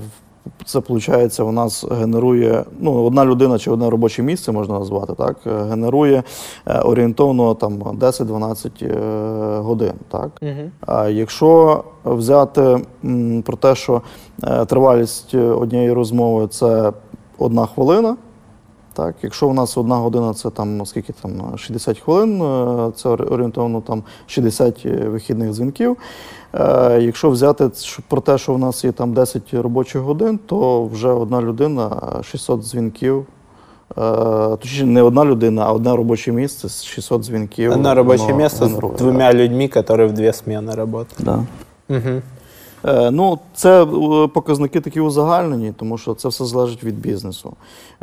це 0.64 0.78
виходить, 0.88 1.40
у 1.40 1.52
нас 1.52 1.84
генерує 2.00 2.64
ну, 2.80 3.04
одна 3.04 3.24
людина 3.24 3.58
чи 3.58 3.70
одне 3.70 3.90
робоче 3.90 4.22
місце, 4.22 4.52
можна 4.52 4.78
назвати, 4.78 5.12
так, 5.14 5.36
генерує 5.70 6.22
орієнтовно 6.84 7.54
там 7.54 7.72
10-12 7.78 8.70
е, 8.82 9.58
годин. 9.58 9.92
Так. 10.08 10.30
А 10.86 11.08
якщо 11.08 11.84
взяти 12.04 12.78
м, 13.04 13.42
про 13.42 13.56
те, 13.56 13.74
що 13.74 14.02
е, 14.44 14.64
тривалість 14.64 15.34
однієї 15.34 15.92
розмови 15.92 16.46
це 16.46 16.92
одна 17.38 17.66
хвилина. 17.66 18.16
Так, 18.94 19.14
якщо 19.22 19.48
у 19.48 19.52
нас 19.52 19.76
одна 19.76 19.96
година, 19.96 20.34
це 20.34 20.50
там 20.50 20.86
скільки 20.86 21.12
там 21.22 21.58
60 21.58 21.98
хвилин, 21.98 22.42
е, 22.42 22.92
це 22.96 23.08
орієнтовно 23.08 23.80
там 23.80 24.02
60 24.26 24.84
вихідних 24.84 25.52
дзвінків. 25.52 25.96
Е, 26.54 26.98
Якщо 27.02 27.30
взяти 27.30 27.70
про 28.08 28.20
те, 28.20 28.38
що 28.38 28.54
в 28.54 28.58
нас 28.58 28.84
є 28.84 28.92
там 28.92 29.12
10 29.12 29.54
робочих 29.54 30.02
годин, 30.02 30.38
то 30.46 30.84
вже 30.84 31.08
одна 31.08 31.42
людина 31.42 31.90
600 32.24 32.60
дзвінків. 32.60 33.26
Е, 33.98 34.56
Точніше, 34.56 34.86
не 34.86 35.02
одна 35.02 35.24
людина, 35.24 35.62
а 35.66 35.72
одне 35.72 35.96
робоче 35.96 36.32
місце 36.32 36.68
з 36.68 36.84
600 36.84 37.22
дзвінків. 37.22 37.70
Воно 37.70 38.38
место 38.38 38.64
с 38.64 38.70
генерує, 38.70 38.94
двумя 38.96 39.32
людьми, 39.32 39.68
которые 39.68 40.06
в 40.06 40.12
две 40.12 40.32
смены 40.32 40.74
работают. 40.74 41.24
Да. 41.24 41.44
Мгм. 41.88 42.22
Е, 42.86 43.10
Ну, 43.10 43.38
це 43.54 43.82
е, 43.84 44.28
показники 44.28 44.80
такі 44.80 45.00
узагальнені, 45.00 45.72
тому 45.76 45.98
що 45.98 46.14
це 46.14 46.28
все 46.28 46.44
залежить 46.44 46.84
від 46.84 47.00
бізнесу. 47.00 47.52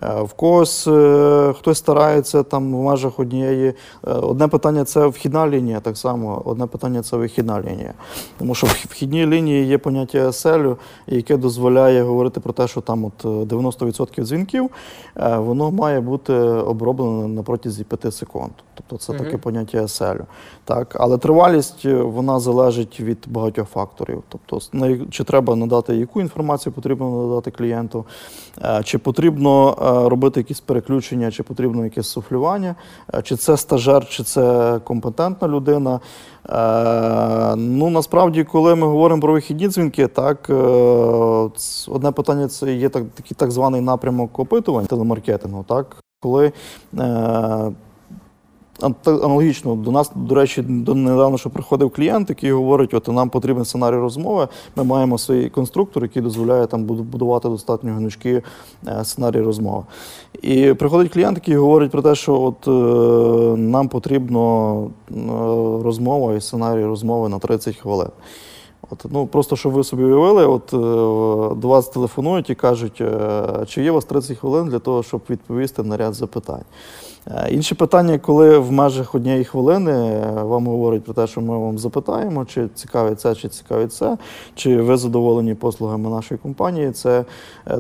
Е, 0.03 0.21
В 0.21 0.33
когось 0.33 0.81
хтось 1.57 1.77
старається 1.77 2.43
там 2.43 2.75
в 2.75 2.83
межах 2.83 3.19
однієї. 3.19 3.73
Одне 4.03 4.47
питання 4.47 4.85
це 4.85 5.07
вхідна 5.07 5.47
лінія, 5.47 5.79
так 5.79 5.97
само, 5.97 6.41
одне 6.45 6.67
питання 6.67 7.01
це 7.01 7.17
вихідна 7.17 7.61
лінія. 7.61 7.93
Тому 8.39 8.55
що 8.55 8.67
в 8.67 8.69
вхідній 8.69 9.25
лінії 9.25 9.65
є 9.65 9.77
поняття 9.77 10.17
SL, 10.27 10.75
яке 11.07 11.37
дозволяє 11.37 12.03
говорити 12.03 12.39
про 12.39 12.53
те, 12.53 12.67
що 12.67 12.81
там 12.81 13.05
от 13.05 13.25
е, 13.25 13.27
90% 13.27 14.23
дзвінків 14.23 14.69
воно 15.37 15.71
має 15.71 15.99
бути 15.99 16.33
оброблено 16.43 17.27
на 17.27 17.43
протязі 17.43 17.83
5 17.83 18.15
секунд. 18.15 18.51
Тобто 18.87 19.05
це 19.05 19.13
таке 19.13 19.37
поняття 19.37 19.77
SL. 19.77 20.19
Так, 20.65 20.95
але 20.99 21.17
тривалість 21.17 21.85
е, 21.85 21.93
вона 21.93 22.39
залежить 22.39 22.99
від 22.99 23.17
багатьох 23.27 23.69
факторів. 23.69 24.23
Тобто, 24.29 24.59
чи 25.09 25.23
треба 25.23 25.55
надати 25.55 25.95
яку 25.95 26.21
інформацію 26.21 26.73
потрібно 26.73 27.27
надати 27.27 27.51
клієнту, 27.51 28.05
е, 28.63 28.81
чи 28.83 28.97
потрібно 28.97 29.77
е, 30.05 30.09
робити 30.09 30.39
якісь 30.39 30.59
переключення, 30.59 31.31
чи 31.31 31.43
потрібно 31.43 31.83
якесь 31.83 32.07
суфлювання, 32.07 32.75
чи 33.23 33.35
це 33.35 33.57
стажер, 33.57 34.07
чи 34.09 34.23
це 34.23 34.79
компетентна 34.83 35.47
людина. 35.47 35.99
Е, 36.49 37.55
Ну 37.55 37.89
насправді, 37.89 38.43
коли 38.43 38.75
ми 38.75 38.87
говоримо 38.87 39.21
про 39.21 39.33
вихідні 39.33 39.67
дзвінки, 39.67 40.07
так 40.07 40.49
е, 40.49 40.53
одне 41.87 42.11
питання 42.11 42.47
це 42.47 42.73
є 42.73 42.89
так, 42.89 43.03
такий 43.13 43.35
так 43.35 43.51
званий 43.51 43.81
напрямок 43.81 44.39
опитувань 44.39 44.85
телемаркетингу, 44.85 45.65
так 45.67 45.95
коли. 46.19 46.51
Аналогічно 49.05 49.75
до 49.75 49.91
нас, 49.91 50.11
до 50.15 50.35
речі, 50.35 50.61
до 50.61 50.95
недавно 50.95 51.37
що 51.37 51.49
приходив 51.49 51.89
клієнт, 51.89 52.29
який 52.29 52.51
говорить, 52.51 52.93
от 52.93 53.07
нам 53.07 53.29
потрібен 53.29 53.65
сценарій 53.65 53.95
розмови. 53.95 54.47
Ми 54.75 54.83
маємо 54.83 55.17
свій 55.17 55.49
конструктор, 55.49 56.03
який 56.03 56.21
дозволяє 56.21 56.67
там 56.67 56.83
будувати 56.83 57.49
достатньо 57.49 57.93
гнучкі 57.93 58.41
е, 58.87 59.05
сценарії 59.05 59.43
розмови. 59.43 59.83
І 60.41 60.73
приходить 60.73 61.13
клієнт, 61.13 61.37
який 61.37 61.55
говорить 61.55 61.91
про 61.91 62.01
те, 62.01 62.15
що 62.15 62.41
от 62.41 62.67
е, 62.67 63.57
нам 63.57 63.87
потрібно 63.87 64.75
е, 65.11 65.13
розмова 65.83 66.33
і 66.33 66.41
сценарій 66.41 66.85
розмови 66.85 67.29
на 67.29 67.39
30 67.39 67.75
хвилин. 67.75 68.09
От, 68.89 69.05
ну, 69.09 69.27
просто 69.27 69.55
щоб 69.55 69.71
ви 69.73 69.83
собі 69.83 70.03
уявили, 70.03 70.45
от, 70.45 70.73
е, 70.73 70.77
до 71.55 71.67
вас 71.67 71.89
телефонують 71.89 72.49
і 72.49 72.55
кажуть, 72.55 73.01
чи 73.67 73.83
є 73.83 73.91
у 73.91 73.93
вас 73.93 74.05
30 74.05 74.37
хвилин 74.37 74.67
для 74.67 74.79
того, 74.79 75.03
щоб 75.03 75.21
відповісти 75.29 75.83
на 75.83 75.97
ряд 75.97 76.13
запитань. 76.13 76.63
Е, 77.27 77.49
Інше 77.51 77.75
питання, 77.75 78.17
коли 78.17 78.57
в 78.57 78.71
межах 78.71 79.15
однієї 79.15 79.43
хвилини 79.43 79.91
е, 79.91 80.43
вам 80.43 80.67
говорять 80.67 81.03
про 81.03 81.13
те, 81.13 81.27
що 81.27 81.41
ми 81.41 81.57
вам 81.57 81.77
запитаємо, 81.77 82.45
чи 82.45 82.67
цікавить 82.67 83.19
це, 83.19 83.35
чи 83.35 83.49
цікавить 83.49 83.93
це, 83.93 84.17
чи 84.55 84.81
ви 84.81 84.97
задоволені 84.97 85.55
послугами 85.55 86.09
нашої 86.09 86.37
компанії, 86.37 86.91
це, 86.91 87.25
е, 87.67 87.77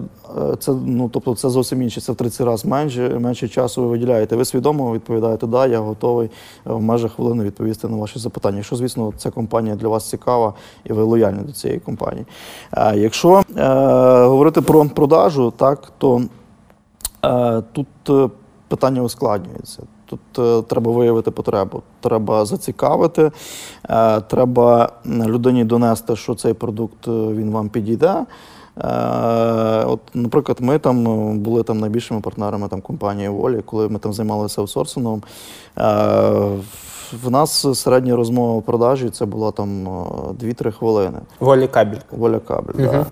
це, 0.59 0.73
ну, 0.85 1.09
тобто 1.13 1.35
це 1.35 1.49
зовсім 1.49 1.81
інше, 1.81 2.01
це 2.01 2.11
в 2.11 2.15
30 2.15 2.47
разів 2.47 2.69
менше, 2.69 3.19
менше 3.19 3.47
часу 3.47 3.81
ви 3.81 3.87
виділяєте. 3.87 4.35
Ви 4.35 4.45
свідомо 4.45 4.93
відповідаєте, 4.93 5.47
да, 5.47 5.67
я 5.67 5.79
готовий 5.79 6.29
в 6.65 6.81
межах 6.81 7.11
хвилини 7.11 7.43
відповісти 7.43 7.87
на 7.87 7.97
ваші 7.97 8.19
запитання. 8.19 8.57
Якщо, 8.57 8.75
звісно, 8.75 9.13
ця 9.17 9.31
компанія 9.31 9.75
для 9.75 9.87
вас 9.87 10.09
цікава 10.09 10.53
і 10.83 10.93
ви 10.93 11.03
лояльні 11.03 11.41
до 11.41 11.51
цієї 11.51 11.79
компанії. 11.79 12.25
Якщо 12.95 13.43
говорити 14.27 14.61
про 14.61 14.85
продажу, 14.85 15.53
так, 15.57 15.91
то 15.97 16.21
Тут 17.73 17.87
питання 18.71 19.01
ускладнюється. 19.01 19.83
Тут 20.05 20.19
е, 20.39 20.61
треба 20.61 20.91
виявити 20.91 21.31
потребу, 21.31 21.81
треба 22.01 22.45
зацікавити, 22.45 23.31
е, 23.89 24.21
треба 24.21 24.89
людині 25.05 25.63
донести, 25.63 26.15
що 26.15 26.35
цей 26.35 26.53
продукт 26.53 27.07
е, 27.07 27.11
він 27.11 27.51
вам 27.51 27.69
підійде. 27.69 28.25
От, 29.85 29.99
наприклад, 30.13 30.57
ми 30.61 30.79
там 30.79 31.03
були 31.39 31.63
там 31.63 31.79
найбільшими 31.79 32.21
партнерами 32.21 32.67
там, 32.67 32.81
компанії 32.81 33.29
Волі, 33.29 33.61
коли 33.65 33.89
ми 33.89 33.99
там 33.99 34.13
займалися 34.13 34.61
аутсорсингом. 34.61 35.21
Е, 37.13 37.17
В 37.23 37.31
нас 37.31 37.67
середня 37.79 38.15
розмова 38.15 38.59
в 38.59 38.61
продажі 38.63 39.09
це 39.09 39.25
була 39.25 39.51
там 39.51 39.87
е, 39.87 39.91
2-3 40.45 40.71
хвилини. 40.71 41.19
Воля 41.39 41.67
кабель. 41.67 41.97
Воля 42.11 42.39
кабель, 42.39 42.73
да. 42.77 43.05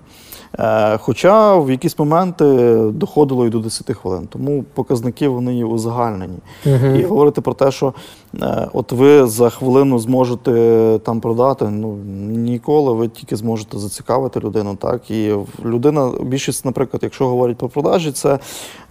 Е, 0.94 0.98
Хоча 0.98 1.56
в 1.56 1.70
якісь 1.70 1.98
моменти 1.98 2.76
доходило 2.94 3.46
і 3.46 3.50
до 3.50 3.58
10 3.58 3.96
хвилин, 3.96 4.28
тому 4.30 4.64
показники 4.74 5.28
вони 5.28 5.54
є 5.54 5.64
узагальнені. 5.64 6.38
І 6.98 7.02
говорити 7.02 7.40
про 7.40 7.54
те, 7.54 7.70
що 7.70 7.94
е, 8.29 8.29
от 8.72 8.92
ви 8.92 9.26
за 9.26 9.50
хвилину 9.50 9.98
зможете 9.98 11.00
там 11.04 11.20
продати, 11.20 11.64
ну 11.64 11.96
ніколи 12.28 12.92
ви 12.92 13.08
тільки 13.08 13.36
зможете 13.36 13.78
зацікавити 13.78 14.40
людину. 14.40 14.76
Так 14.76 15.10
і 15.10 15.34
людина, 15.64 16.12
більшість, 16.22 16.64
наприклад, 16.64 17.02
якщо 17.02 17.28
говорять 17.28 17.56
про 17.56 17.68
продажі, 17.68 18.12
це 18.12 18.38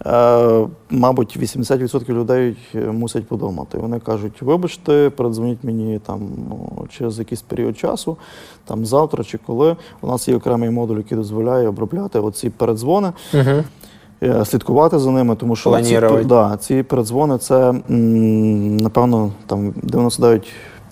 е, 0.06 0.66
мабуть 0.90 1.38
80% 1.38 2.08
людей 2.08 2.56
мусять 2.74 3.28
подумати. 3.28 3.78
Вони 3.78 4.00
кажуть, 4.00 4.42
вибачте, 4.42 5.10
передзвоніть 5.10 5.64
мені 5.64 5.98
там 5.98 6.20
ну, 6.48 6.86
через 6.90 7.18
якийсь 7.18 7.42
період 7.42 7.78
часу, 7.78 8.16
там 8.64 8.86
завтра 8.86 9.24
чи 9.24 9.38
коли. 9.46 9.76
У 10.00 10.06
нас 10.06 10.28
є 10.28 10.36
окремий 10.36 10.70
модуль, 10.70 10.96
який 10.96 11.18
дозволяє 11.18 11.68
обробляти 11.68 12.18
оці 12.18 12.50
передзвони. 12.50 13.12
е, 13.34 13.64
Слідкувати 14.45 14.99
за 14.99 15.11
ними, 15.11 15.35
тому 15.35 15.55
що 15.55 15.63
ці, 15.69 15.69
Планірувати. 15.69 16.23
да, 16.25 16.57
ці 16.61 16.83
передзвони 16.83 17.37
це 17.37 17.69
м, 17.69 18.77
напевно 18.77 19.31
там 19.47 19.73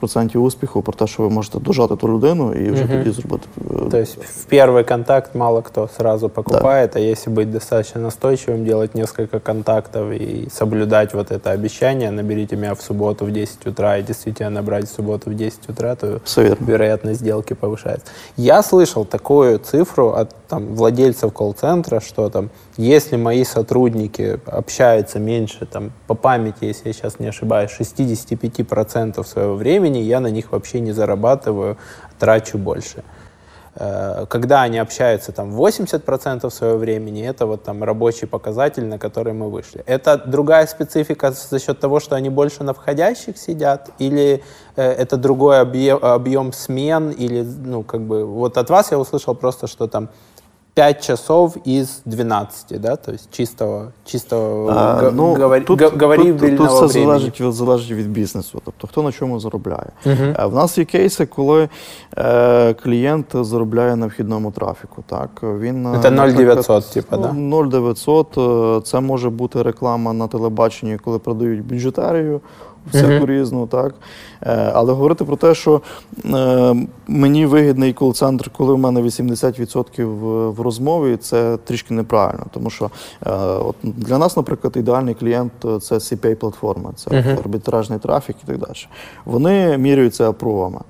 99% 0.01 0.37
успіху 0.39 0.81
про 0.81 0.93
те, 0.93 1.07
що 1.07 1.23
ви 1.23 1.29
можете 1.29 1.59
дожати 1.59 1.95
ту 1.95 2.07
людину 2.07 2.53
і 2.53 2.71
вже 2.71 2.83
тоді 2.87 3.11
зробити. 3.11 3.47
е, 3.71 3.89
То 3.91 3.97
есть 3.97 4.17
в 4.17 4.53
первый 4.53 4.83
контакт 4.87 5.35
мало 5.35 5.61
кто 5.61 5.89
сразу 5.97 6.29
покупает, 6.29 6.95
а 6.95 6.99
если 6.99 7.33
быть 7.33 7.51
достаточно 7.51 8.01
настойчивым, 8.01 8.65
делать 8.65 8.95
несколько 8.95 9.39
контактов 9.39 10.11
и 10.11 10.47
соблюдать 10.51 11.13
вот 11.13 11.31
это 11.31 11.53
обещание, 11.53 12.11
наберите 12.11 12.55
меня 12.55 12.73
в 12.73 12.81
субботу 12.81 13.25
в 13.25 13.31
10 13.31 13.67
утра 13.67 13.97
и 13.97 14.03
действительно 14.03 14.49
набрать 14.49 14.85
в 14.85 14.93
субботу 14.95 15.29
в 15.29 15.33
10 15.33 15.69
утра, 15.69 15.95
то 15.95 16.19
Все 16.23 16.41
вірно. 16.43 16.57
вероятность 16.67 17.19
сделки 17.19 17.53
повышается. 17.53 18.07
Я 18.37 18.59
слышал 18.61 19.05
такую 19.05 19.57
цифру 19.59 20.13
от 20.17 20.27
там, 20.48 20.74
владельцев 20.74 21.32
колл-центра, 21.32 22.00
что 22.00 22.30
там, 22.30 22.50
если 22.76 23.16
мои 23.16 23.44
сотрудники 23.44 24.40
общаются 24.46 25.18
меньше, 25.18 25.66
там, 25.66 25.92
по 26.06 26.14
памяти, 26.14 26.64
если 26.64 26.88
я 26.88 26.92
сейчас 26.92 27.18
не 27.18 27.28
ошибаюсь, 27.28 27.70
65% 27.78 29.24
своего 29.26 29.54
времени, 29.54 29.98
я 29.98 30.20
на 30.20 30.28
них 30.28 30.52
вообще 30.52 30.80
не 30.80 30.92
зарабатываю, 30.92 31.76
трачу 32.18 32.58
больше. 32.58 33.04
Э, 33.74 34.26
Когда 34.28 34.62
они 34.62 34.78
общаются 34.78 35.32
там 35.32 35.54
80% 35.54 36.50
своего 36.50 36.78
времени, 36.78 37.26
это 37.26 37.46
вот 37.46 37.62
там 37.62 37.84
рабочий 37.84 38.26
показатель, 38.26 38.84
на 38.84 38.98
который 38.98 39.34
мы 39.34 39.50
вышли. 39.50 39.82
Это 39.86 40.16
другая 40.16 40.66
специфика 40.66 41.30
за 41.32 41.58
счет 41.58 41.78
того, 41.78 42.00
что 42.00 42.16
они 42.16 42.30
больше 42.30 42.64
на 42.64 42.72
входящих 42.72 43.36
сидят, 43.38 43.90
или 43.98 44.42
э, 44.76 44.82
это 44.82 45.16
другой 45.16 45.60
объем, 45.60 45.98
объем 46.02 46.52
смен, 46.52 47.10
или, 47.10 47.42
ну, 47.42 47.82
как 47.82 48.00
бы, 48.00 48.24
вот 48.24 48.56
от 48.56 48.70
вас 48.70 48.90
я 48.90 48.98
услышал 48.98 49.34
просто, 49.34 49.66
что 49.66 49.86
там 49.86 50.08
5 50.78 51.00
часов 51.04 51.56
из 51.66 52.02
12, 52.04 52.80
да, 52.80 52.96
то 52.96 53.12
есть 53.12 53.28
чистого, 53.32 53.92
чистого 54.04 54.70
А, 54.70 55.10
ну, 55.14 55.34
говори- 55.34 55.64
тут, 55.64 55.80
га- 55.80 55.90
тут, 55.90 56.56
тут, 56.56 56.68
все 56.70 56.88
залежить 56.88 57.40
від, 57.40 57.52
залежить 57.52 57.90
від 57.90 58.10
бізнесу, 58.10 58.62
тобто 58.64 58.86
хто 58.86 59.02
на 59.02 59.12
чому 59.12 59.40
заробляє. 59.40 59.90
Е, 60.06 60.46
В 60.46 60.54
нас 60.54 60.78
є 60.78 60.84
кейси, 60.84 61.26
коли 61.26 61.68
е, 62.18 62.74
клієнт 62.74 63.26
заробляє 63.40 63.96
на 63.96 64.06
вхідному 64.06 64.50
трафіку. 64.50 65.04
Так? 65.06 65.30
Він, 65.42 65.86
е, 65.86 65.98
Це 66.02 66.10
наприклад, 66.10 66.58
0,900, 66.58 66.90
типа, 66.90 67.16
да? 67.16 67.32
ну, 67.32 67.40
0,900, 67.62 68.38
е, 68.38 68.80
це 68.84 69.00
може 69.00 69.30
бути 69.30 69.62
реклама 69.62 70.12
на 70.12 70.28
телебаченні, 70.28 70.98
коли 70.98 71.18
продають 71.18 71.64
бюджетерію. 71.66 72.40
Всяку 72.92 73.26
різну, 73.26 73.66
так. 73.66 73.94
Е, 74.42 74.70
Але 74.74 74.92
говорити 74.92 75.24
про 75.24 75.36
те, 75.36 75.54
що 75.54 75.80
е, 76.24 76.74
мені 77.08 77.46
вигідний 77.46 77.92
кол-центр, 77.92 78.50
коли 78.56 78.74
в 78.74 78.78
мене 78.78 79.02
80% 79.02 80.04
в, 80.04 80.50
в 80.50 80.60
розмові, 80.60 81.16
це 81.16 81.56
трішки 81.64 81.94
неправильно. 81.94 82.46
Тому 82.50 82.70
що 82.70 82.84
е, 83.26 83.30
от 83.40 83.76
для 83.82 84.18
нас, 84.18 84.36
наприклад, 84.36 84.76
ідеальний 84.76 85.14
клієнт 85.14 85.52
це 85.62 85.94
CPA-платформа, 85.94 86.90
це 86.96 87.36
арбітражний 87.44 87.98
трафік 87.98 88.36
і 88.44 88.46
так 88.46 88.58
далі. 88.58 88.72
Вони 89.24 89.78
міряються 89.78 90.28
апровами. 90.28 90.80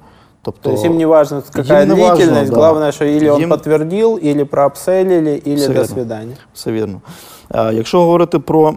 Тобто, 0.43 0.69
То 0.69 0.75
есть 0.75 0.85
им 0.85 0.97
не 0.97 1.07
важно, 1.07 1.43
какая 1.53 1.83
Им 1.83 1.89
не 1.89 1.95
важно, 1.95 2.17
длительность, 2.17 2.51
да. 2.51 2.57
главное, 2.57 2.93
что 2.93 3.05
или 3.05 3.29
он 3.29 3.43
Им- 3.43 3.51
подтвердил, 3.51 4.19
или 4.23 4.45
проапселили, 4.45 5.43
или 5.47 5.57
Все 5.57 5.75
до 5.75 5.85
свидания. 5.85 6.37
Все 6.55 6.73
вірно. 6.73 7.01
Якщо 7.55 8.01
говорити 8.01 8.39
про 8.39 8.75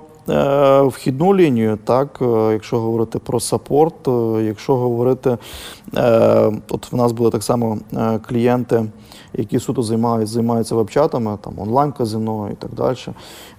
вхідну 0.88 1.36
лінію, 1.36 1.77
так, 1.84 2.19
е, 2.21 2.49
якщо 2.53 2.79
говорити 2.79 3.19
про 3.19 3.39
саппорт, 3.39 4.07
е, 4.07 4.43
якщо 4.43 4.75
говорити, 4.75 5.38
е, 5.97 6.51
от 6.69 6.91
в 6.91 6.95
нас 6.95 7.12
були 7.12 7.29
так 7.31 7.43
само 7.43 7.77
е, 7.93 8.19
клієнти, 8.27 8.86
які 9.34 9.60
суто 9.60 9.84
займаються, 9.84 10.34
займаються 10.34 10.75
веб-чатами, 10.75 11.38
там 11.41 11.53
онлайн-казино 11.57 12.49
і 12.51 12.55
так 12.55 12.73
далі. 12.73 12.97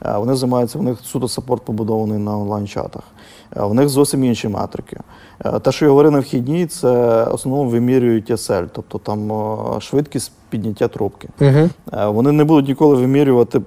Е, 0.07 0.19
Вони 0.19 0.35
займаються, 0.35 0.79
в 0.79 0.83
них 0.83 0.99
суто 1.03 1.29
саппорт 1.29 1.65
побудований 1.65 2.19
на 2.19 2.39
онлайн-чатах. 2.39 3.03
Е, 3.57 3.63
В 3.63 3.75
них 3.75 3.89
зовсім 3.89 4.25
інші 4.25 4.49
метрики. 4.49 4.97
Е, 5.45 5.59
Те, 5.59 5.73
що 5.73 5.85
я 5.85 5.89
говорив 5.91 6.13
на 6.13 6.19
вхідній, 6.21 6.67
це 6.67 6.91
в 7.25 7.35
основному 7.35 7.71
вимірюють 7.71 8.31
SL, 8.31 8.67
тобто 8.73 8.99
там 8.99 9.33
е, 9.33 9.81
швидкість 9.81 10.33
підняття 10.51 10.89
трубки. 10.89 11.29
Е, 11.93 12.07
Вони 12.07 12.33
не 12.33 12.45
будуть 12.45 12.69
ніколи 12.69 12.95
вимірювати 12.97 13.61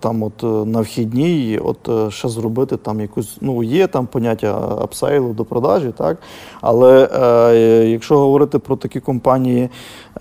там, 0.00 0.22
от 0.22 0.66
на 0.68 0.80
вхідній, 0.80 1.60
от 1.64 2.12
ще 2.12 2.28
зробити 2.28 2.76
там 2.76 3.00
якусь. 3.00 3.38
Ну, 3.40 3.62
є 3.62 3.86
там 3.86 4.06
поняття 4.06 4.58
апсейлу 4.80 5.32
до 5.32 5.44
продажі, 5.44 5.92
так. 5.96 6.18
Але 6.60 7.08
е, 7.52 7.86
якщо 7.88 8.18
говорити 8.18 8.58
про 8.58 8.76
такі 8.76 9.00
компанії, 9.00 9.70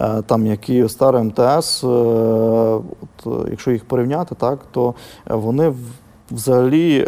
е, 0.02 0.22
там 0.28 0.46
як 0.48 0.60
Київстар, 0.60 1.24
МТС, 1.24 1.84
е, 1.84 1.88
от, 1.88 3.48
якщо 3.50 3.72
їх 3.72 3.86
порівняти, 3.86 4.36
так, 4.36 4.60
то 4.72 4.94
вони 5.30 5.70
в- 5.70 5.76
Взагалі 6.32 6.98
е, 6.98 7.08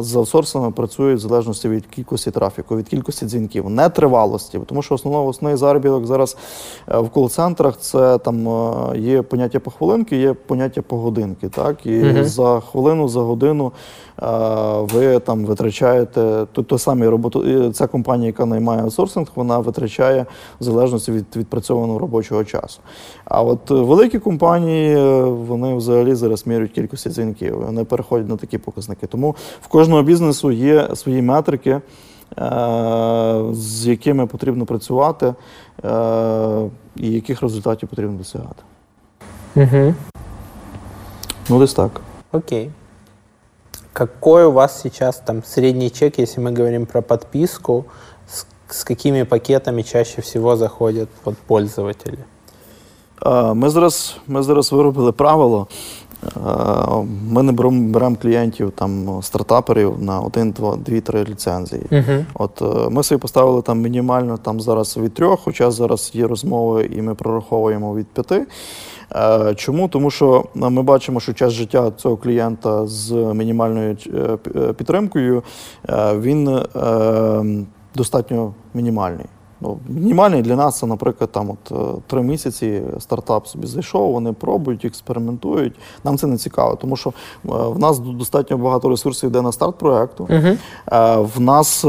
з 0.00 0.16
аутсорсами 0.16 0.70
працюють 0.70 1.18
в 1.18 1.22
залежності 1.22 1.68
від 1.68 1.86
кількості 1.86 2.30
трафіку, 2.30 2.76
від 2.76 2.88
кількості 2.88 3.26
дзвінків, 3.26 3.70
не 3.70 3.88
тривалості. 3.88 4.60
Тому 4.66 4.82
що 4.82 4.94
основного 4.94 5.26
основний 5.26 5.56
заробіток 5.56 6.06
зараз 6.06 6.36
е, 6.88 6.98
в 6.98 7.08
кол-центрах 7.08 7.78
це 7.78 8.18
там 8.18 8.48
е, 8.48 8.98
є 8.98 9.22
поняття 9.22 9.60
по 9.60 9.70
хвилинки, 9.70 10.16
є 10.16 10.32
поняття 10.32 10.82
по 10.82 10.96
годинки. 10.96 11.48
Так? 11.48 11.86
І 11.86 12.02
угу. 12.02 12.24
за 12.24 12.60
хвилину, 12.60 13.08
за 13.08 13.20
годину 13.20 13.72
ви 14.82 15.18
там 15.18 15.44
витрачаєте 15.44 16.46
то, 16.52 16.62
то 16.62 16.78
самі 16.78 17.06
роботу. 17.06 17.70
Ця 17.72 17.86
компанія, 17.86 18.26
яка 18.26 18.46
наймає 18.46 18.82
аутсорсинг, 18.82 19.26
вона 19.34 19.58
витрачає 19.58 20.26
в 20.60 20.64
залежності 20.64 21.12
від 21.12 21.36
відпрацьованого 21.36 21.98
робочого 21.98 22.44
часу. 22.44 22.80
А 23.24 23.42
от 23.42 23.70
великі 23.70 24.18
компанії 24.18 24.96
е, 24.96 25.22
вони 25.24 25.74
взагалі 25.74 26.14
зараз 26.14 26.46
міряють 26.46 26.72
кількості 26.72 27.10
дзвінків. 27.10 27.64
Вони 27.66 27.84
переходять 27.84 28.28
на 28.28 28.36
такі 28.36 28.58
показники. 28.58 29.06
Тому 29.06 29.36
в 29.62 29.68
кожного 29.68 30.02
бізнесу 30.02 30.50
є 30.50 30.88
свої 30.94 31.22
метрики, 31.22 31.70
е, 31.70 31.80
з 33.52 33.86
якими 33.86 34.26
потрібно 34.26 34.66
працювати, 34.66 35.34
е, 35.84 36.70
і 36.96 37.10
яких 37.10 37.42
результатів 37.42 37.88
потрібно 37.88 38.18
досягати. 38.18 38.62
Мгм. 39.54 39.94
Ну, 41.48 41.58
десь 41.58 41.74
так. 41.74 42.00
Окей. 42.32 42.70
Какой 43.92 44.44
у 44.44 44.52
вас 44.52 44.80
сейчас 44.80 45.18
там 45.18 45.42
средний 45.44 45.90
чек, 45.90 46.18
если 46.18 46.40
мы 46.40 46.52
говорим 46.52 46.86
про 46.86 47.02
подписку? 47.02 47.86
С, 48.26 48.46
с 48.68 48.84
какими 48.84 49.24
пакетами 49.24 49.82
чаще 49.82 50.22
всего 50.22 50.56
заходят 50.56 51.08
вот, 51.24 51.36
пользователи? 51.38 52.18
Ми 53.54 53.70
зараз, 53.70 54.16
ми 54.26 54.42
зараз 54.42 54.72
виробили 54.72 55.12
правило. 55.12 55.66
Ми 57.28 57.42
не 57.42 57.52
беремо, 57.52 57.92
беремо 57.92 58.16
клієнтів 58.22 58.70
там 58.70 59.22
стартаперів 59.22 60.02
на 60.02 60.20
1, 60.20 60.50
2, 60.50 60.76
2 60.76 61.00
3 61.00 61.24
ліцензії. 61.24 61.82
Мгм. 61.90 62.26
От 62.34 62.62
е, 62.62 62.90
ми 62.90 63.02
собі 63.02 63.18
поставили 63.18 63.62
там 63.62 63.80
мінімально 63.80 64.36
там 64.36 64.60
зараз 64.60 64.96
від 64.96 65.14
трьох, 65.14 65.40
хоча 65.40 65.70
зараз 65.70 66.10
є 66.14 66.26
розмови, 66.26 66.90
і 66.92 67.02
ми 67.02 67.14
прораховуємо 67.14 67.94
від 67.94 68.06
п'яти. 68.06 68.46
Е, 69.16 69.54
Чому? 69.54 69.88
Тому 69.88 70.10
що 70.10 70.44
е, 70.56 70.70
ми 70.70 70.82
бачимо, 70.82 71.20
що 71.20 71.32
час 71.32 71.52
життя 71.52 71.90
цього 71.96 72.16
клієнта 72.16 72.86
з 72.86 73.12
мінімальною 73.12 73.96
е, 74.06 74.18
пі- 74.18 74.72
підтримкою 74.72 75.42
він 76.18 76.60
достатньо 77.94 78.52
мінімальний. 78.74 79.26
Ну, 79.60 79.78
мінімальний 79.88 80.42
для 80.42 80.56
нас 80.56 80.78
це, 80.78 80.86
наприклад, 80.86 81.32
там 81.32 81.50
от 81.50 81.72
три 82.06 82.22
місяці 82.22 82.82
стартап 82.98 83.46
собі 83.46 83.66
зайшов, 83.66 84.12
вони 84.12 84.32
пробують, 84.32 84.84
експериментують. 84.84 85.74
Нам 86.04 86.16
це 86.18 86.26
не 86.26 86.36
цікаво, 86.36 86.76
тому 86.80 86.96
що 86.96 87.12
в 87.44 87.78
нас 87.78 87.98
достатньо 87.98 88.58
багато 88.58 88.88
ресурсів 88.88 89.28
йде 89.30 89.42
на 89.42 89.52
старт 89.52 89.78
проекту. 89.78 90.26
Е, 90.92 91.16
В 91.16 91.40
нас 91.40 91.84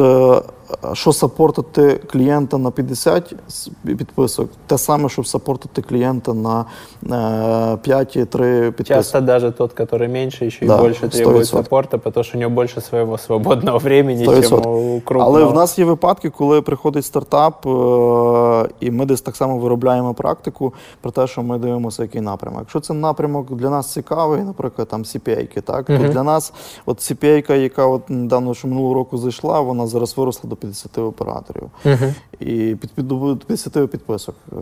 що 0.93 1.13
сапортити 1.13 1.99
клієнта 2.11 2.57
на 2.57 2.71
50 2.71 3.35
підписок, 3.83 4.49
те 4.67 4.77
саме, 4.77 5.09
щоб 5.09 5.27
сапортити 5.27 5.81
клієнта 5.81 6.33
на 6.33 6.65
5-3 7.03 8.71
підписок. 8.71 8.87
Часто 8.87 9.21
даже 9.21 9.51
тот, 9.51 9.73
который 9.73 10.07
меньше, 10.07 10.45
еще 10.45 10.65
Да, 10.65 10.77
требует 10.77 11.45
100%. 11.45 11.45
саппорта, 11.45 11.97
потому 11.97 12.23
что 12.23 12.37
у 12.37 12.41
него 12.41 12.51
больше 12.51 12.81
своего 12.81 13.17
свободного 13.17 13.77
времени, 13.83 14.25
100%. 14.27 14.67
у 14.67 15.01
крупного. 15.01 15.35
Але 15.35 15.43
в 15.45 15.53
нас 15.53 15.79
є 15.79 15.85
випадки, 15.85 16.29
коли 16.29 16.61
приходить 16.61 17.05
стартап, 17.05 17.67
е, 17.67 18.69
і 18.79 18.91
ми 18.91 19.05
десь 19.05 19.21
так 19.21 19.35
само 19.35 19.57
виробляємо 19.57 20.13
практику 20.13 20.73
про 21.01 21.11
те, 21.11 21.27
що 21.27 21.43
ми 21.43 21.57
дивимося, 21.57 22.01
який 22.03 22.21
напрямок. 22.21 22.59
Якщо 22.59 22.79
це 22.79 22.93
напрямок 22.93 23.51
для 23.51 23.69
нас 23.69 23.93
цікавий, 23.93 24.41
наприклад, 24.41 24.87
там 24.87 25.03
CPA, 25.03 25.61
так 25.61 25.85
то 25.85 25.97
для 25.97 26.23
нас, 26.23 26.53
от 26.85 26.97
CPA, 26.97 27.55
яка 27.55 27.85
от 27.87 28.09
недавно 28.09 28.53
що 28.53 28.67
минулого 28.67 28.93
року 28.93 29.17
зайшла, 29.17 29.59
вона 29.61 29.87
зараз 29.87 30.17
виросла 30.17 30.49
до 30.49 30.55
50 30.63 30.97
операторів. 30.97 31.69
Мгм. 31.85 32.13
І 32.39 32.75
під, 32.81 32.91
під, 32.91 33.07
до 33.07 33.37
50 33.47 33.91
підписок 33.91 34.35
е, 34.51 34.55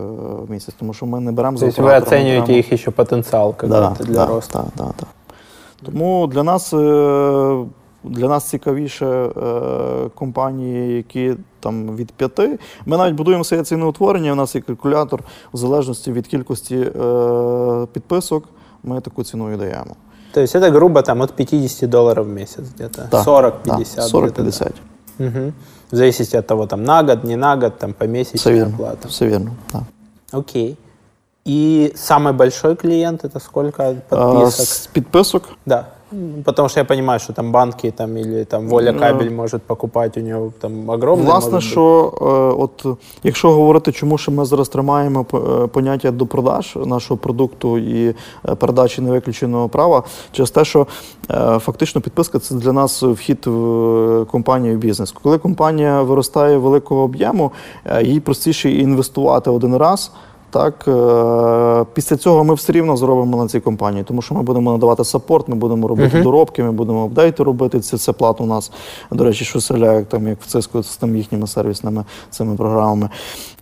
в 0.46 0.50
місяць, 0.50 0.74
тому 0.78 0.94
що 0.94 1.06
ми 1.06 1.20
не 1.20 1.32
беремо 1.32 1.56
за 1.56 1.66
есть 1.66 1.78
ми 1.78 1.84
оцениваете 1.84 2.16
беремо- 2.16 2.58
их 2.58 2.72
еще 2.72 2.90
потенциал 2.90 3.54
да, 3.60 3.96
для 4.00 4.14
да, 4.14 4.26
роста. 4.26 4.64
Да, 4.76 4.84
да, 4.84 4.92
да. 5.00 5.06
Тому 5.84 6.26
для 6.26 6.42
нас, 6.42 6.72
е, 6.72 7.64
для 8.04 8.28
нас 8.28 8.48
цікавіше 8.48 9.06
е, 9.06 9.30
компанії, 10.14 10.96
які 10.96 11.34
там 11.60 11.96
від 11.96 12.12
п'яти. 12.12 12.58
Ми 12.86 12.96
навіть 12.96 13.14
будуємо 13.14 13.44
своє 13.44 13.64
ціноутворення, 13.64 14.32
у 14.32 14.34
нас 14.34 14.54
є 14.54 14.60
калькулятор 14.60 15.22
в 15.52 15.56
залежності 15.56 16.12
від 16.12 16.26
кількості 16.26 16.86
підписок. 17.92 18.44
Ми 18.84 19.00
таку 19.00 19.24
ціну 19.24 19.52
і 19.52 19.56
даємо. 19.56 19.96
То 20.32 20.40
есть 20.40 20.54
это 20.56 20.70
грубо 20.70 21.02
там 21.02 21.20
от 21.20 21.32
50 21.32 21.90
долларов 21.90 22.26
в 22.26 22.28
месяц 22.28 22.64
где-то. 22.74 23.02
Так, 23.10 23.26
40-50. 23.26 23.52
так, 23.64 23.80
где-то, 23.80 24.18
40-50. 24.18 24.70
да. 25.18 25.24
Мгм. 25.24 25.52
В 25.91 25.95
зависимости 25.95 26.37
от 26.37 26.47
того, 26.47 26.65
там 26.67 26.83
на 26.83 27.03
год, 27.03 27.23
не 27.23 27.37
на 27.37 27.55
год, 27.55 27.77
там 27.77 27.89
Все 27.91 27.99
помесячная 27.99 28.55
вірно. 28.55 28.73
оплата. 28.75 29.07
Все 29.07 29.27
вірно. 29.27 29.51
Так. 29.71 29.81
Окей. 30.33 30.77
И 31.47 31.93
самый 31.95 32.33
большой 32.33 32.75
клиент 32.75 33.23
это 33.25 33.39
сколько 33.39 33.83
Е, 33.83 33.95
подписок? 34.09 34.65
З 34.65 34.87
підписок 34.87 35.43
Да. 35.65 35.85
Потому 36.44 36.68
что 36.68 36.80
я 36.80 36.84
понимаю, 36.84 37.20
что 37.20 37.32
там 37.32 37.52
банки 37.52 37.90
там, 37.90 38.16
или 38.16 38.44
там 38.44 38.68
Воля 38.68 38.92
кабель 38.92 39.30
может 39.30 39.62
покупать, 39.62 40.16
у 40.16 40.20
него 40.20 40.52
там 40.60 40.90
огромный. 40.90 41.24
Власне, 41.24 41.60
що 41.60 42.12
е, 42.20 42.62
от 42.62 42.98
якщо 43.22 43.52
говорити, 43.52 43.92
чому 43.92 44.18
ж 44.18 44.30
ми 44.30 44.44
зараз 44.44 44.68
тримаємо 44.68 45.26
е, 45.34 45.66
поняття 45.66 46.10
до 46.10 46.26
продаж 46.26 46.76
нашого 46.86 47.18
продукту 47.18 47.78
і 47.78 48.14
е, 48.48 48.54
передачі 48.54 49.00
невиключеного 49.00 49.68
права, 49.68 50.02
через 50.32 50.50
те, 50.50 50.64
що 50.64 50.86
е, 51.30 51.58
фактично 51.58 52.00
підписка 52.00 52.38
це 52.38 52.54
для 52.54 52.72
нас 52.72 53.02
вхід 53.02 53.46
в 53.46 53.66
е, 54.22 54.24
компанію 54.24 54.76
в 54.76 54.78
бізнес. 54.78 55.12
Коли 55.22 55.38
компанія 55.38 56.02
виростає 56.02 56.58
великого 56.58 57.02
об'єму, 57.02 57.52
їй 58.02 58.20
простіше 58.20 58.70
інвестувати 58.70 59.50
один 59.50 59.76
раз. 59.76 60.12
Так, 60.52 60.88
е, 60.88 61.84
після 61.94 62.16
цього 62.16 62.44
ми 62.44 62.54
все 62.54 62.72
рівно 62.72 62.96
зробимо 62.96 63.36
на 63.36 63.48
цій 63.48 63.60
компанії, 63.60 64.04
тому 64.04 64.22
що 64.22 64.34
ми 64.34 64.42
будемо 64.42 64.72
надавати 64.72 65.04
саппорт, 65.04 65.48
ми 65.48 65.54
будемо 65.54 65.88
робити 65.88 66.22
доробки, 66.22 66.62
ми 66.62 66.72
будемо 66.72 67.04
апдейти 67.04 67.42
робити. 67.42 67.80
Це, 67.80 67.98
це 67.98 68.12
плату 68.12 68.44
у 68.44 68.46
нас, 68.46 68.72
до 69.10 69.24
речі, 69.24 69.44
що 69.44 69.60
селяє, 69.60 70.04
там 70.04 70.28
як 70.28 70.38
в 70.42 70.56
Cisco 70.56 70.82
з 70.82 70.96
тим 70.96 71.16
їхніми 71.16 71.46
сервісними 71.46 72.04
цими 72.30 72.56
програмами. 72.56 73.08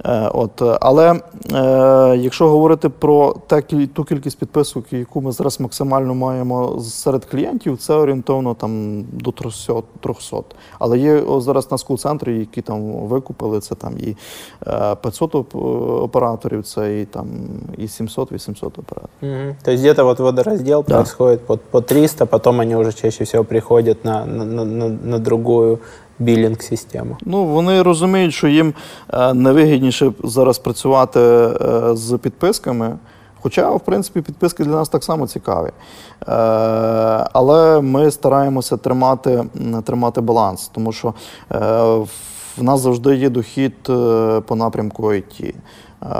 Е, 0.04 0.30
от, 0.34 0.62
але 0.80 1.20
е, 1.52 2.16
якщо 2.16 2.48
говорити 2.48 2.88
про 2.88 3.34
те, 3.46 3.62
ту 3.94 4.04
кількість 4.04 4.38
підписок, 4.38 4.92
яку 4.92 5.20
ми 5.20 5.32
зараз 5.32 5.60
максимально 5.60 6.14
маємо 6.14 6.80
серед 6.80 7.24
клієнтів, 7.24 7.78
це 7.78 7.94
орієнтовно 7.94 8.54
там 8.54 9.02
до 9.12 9.32
300. 9.32 9.82
300. 10.00 10.36
Але 10.78 10.98
є 10.98 11.20
о, 11.20 11.40
зараз 11.40 11.70
на 11.70 11.78
скул-центрі, 11.78 12.38
які 12.38 12.62
там 12.62 12.92
викупили, 12.92 13.60
це 13.60 13.74
там 13.74 13.98
і 13.98 14.16
е, 14.66 14.94
500 14.94 15.34
операторів, 16.02 16.62
це 16.62 16.79
і 16.88 17.04
там 17.04 17.26
і 17.78 17.82
700-800 17.86 18.66
операторів. 18.66 19.08
Мгм. 19.22 19.54
То 19.62 19.70
есть 19.72 19.82
где-то 19.82 20.04
вот 20.04 20.20
водораздел 20.20 20.84
Да. 20.88 20.94
происходит 20.94 21.46
по, 21.46 21.56
по 21.56 21.80
300, 21.80 22.26
потом 22.26 22.60
они 22.60 22.76
уже 22.76 22.92
чаще 22.92 23.24
всего 23.24 23.44
приходят 23.44 24.04
на, 24.04 24.26
на, 24.26 24.44
на, 24.44 24.64
на- 24.88 25.18
другую 25.18 25.78
биллинг-систему. 26.18 27.16
Ну, 27.22 27.44
вони 27.44 27.82
розуміють, 27.82 28.34
що 28.34 28.48
їм 28.48 28.74
е, 29.12 29.34
невигідніше 29.34 30.12
зараз 30.24 30.58
працювати 30.58 31.20
е, 31.20 31.50
з 31.96 32.18
підписками. 32.18 32.96
Хоча, 33.42 33.70
в 33.70 33.80
принципі, 33.80 34.20
підписки 34.20 34.64
для 34.64 34.70
нас 34.72 34.88
так 34.88 35.04
само 35.04 35.26
цікаві. 35.26 35.66
Е, 35.68 35.72
але 37.32 37.80
ми 37.80 38.10
стараємося 38.10 38.76
тримати, 38.76 39.44
тримати 39.84 40.20
баланс, 40.20 40.70
тому 40.74 40.92
що 40.92 41.14
в 42.56 42.62
нас 42.62 42.80
завжди 42.80 43.16
є 43.16 43.30
дохід 43.30 43.74
по 44.46 44.56
напрямку 44.56 45.02
IT. 45.06 45.54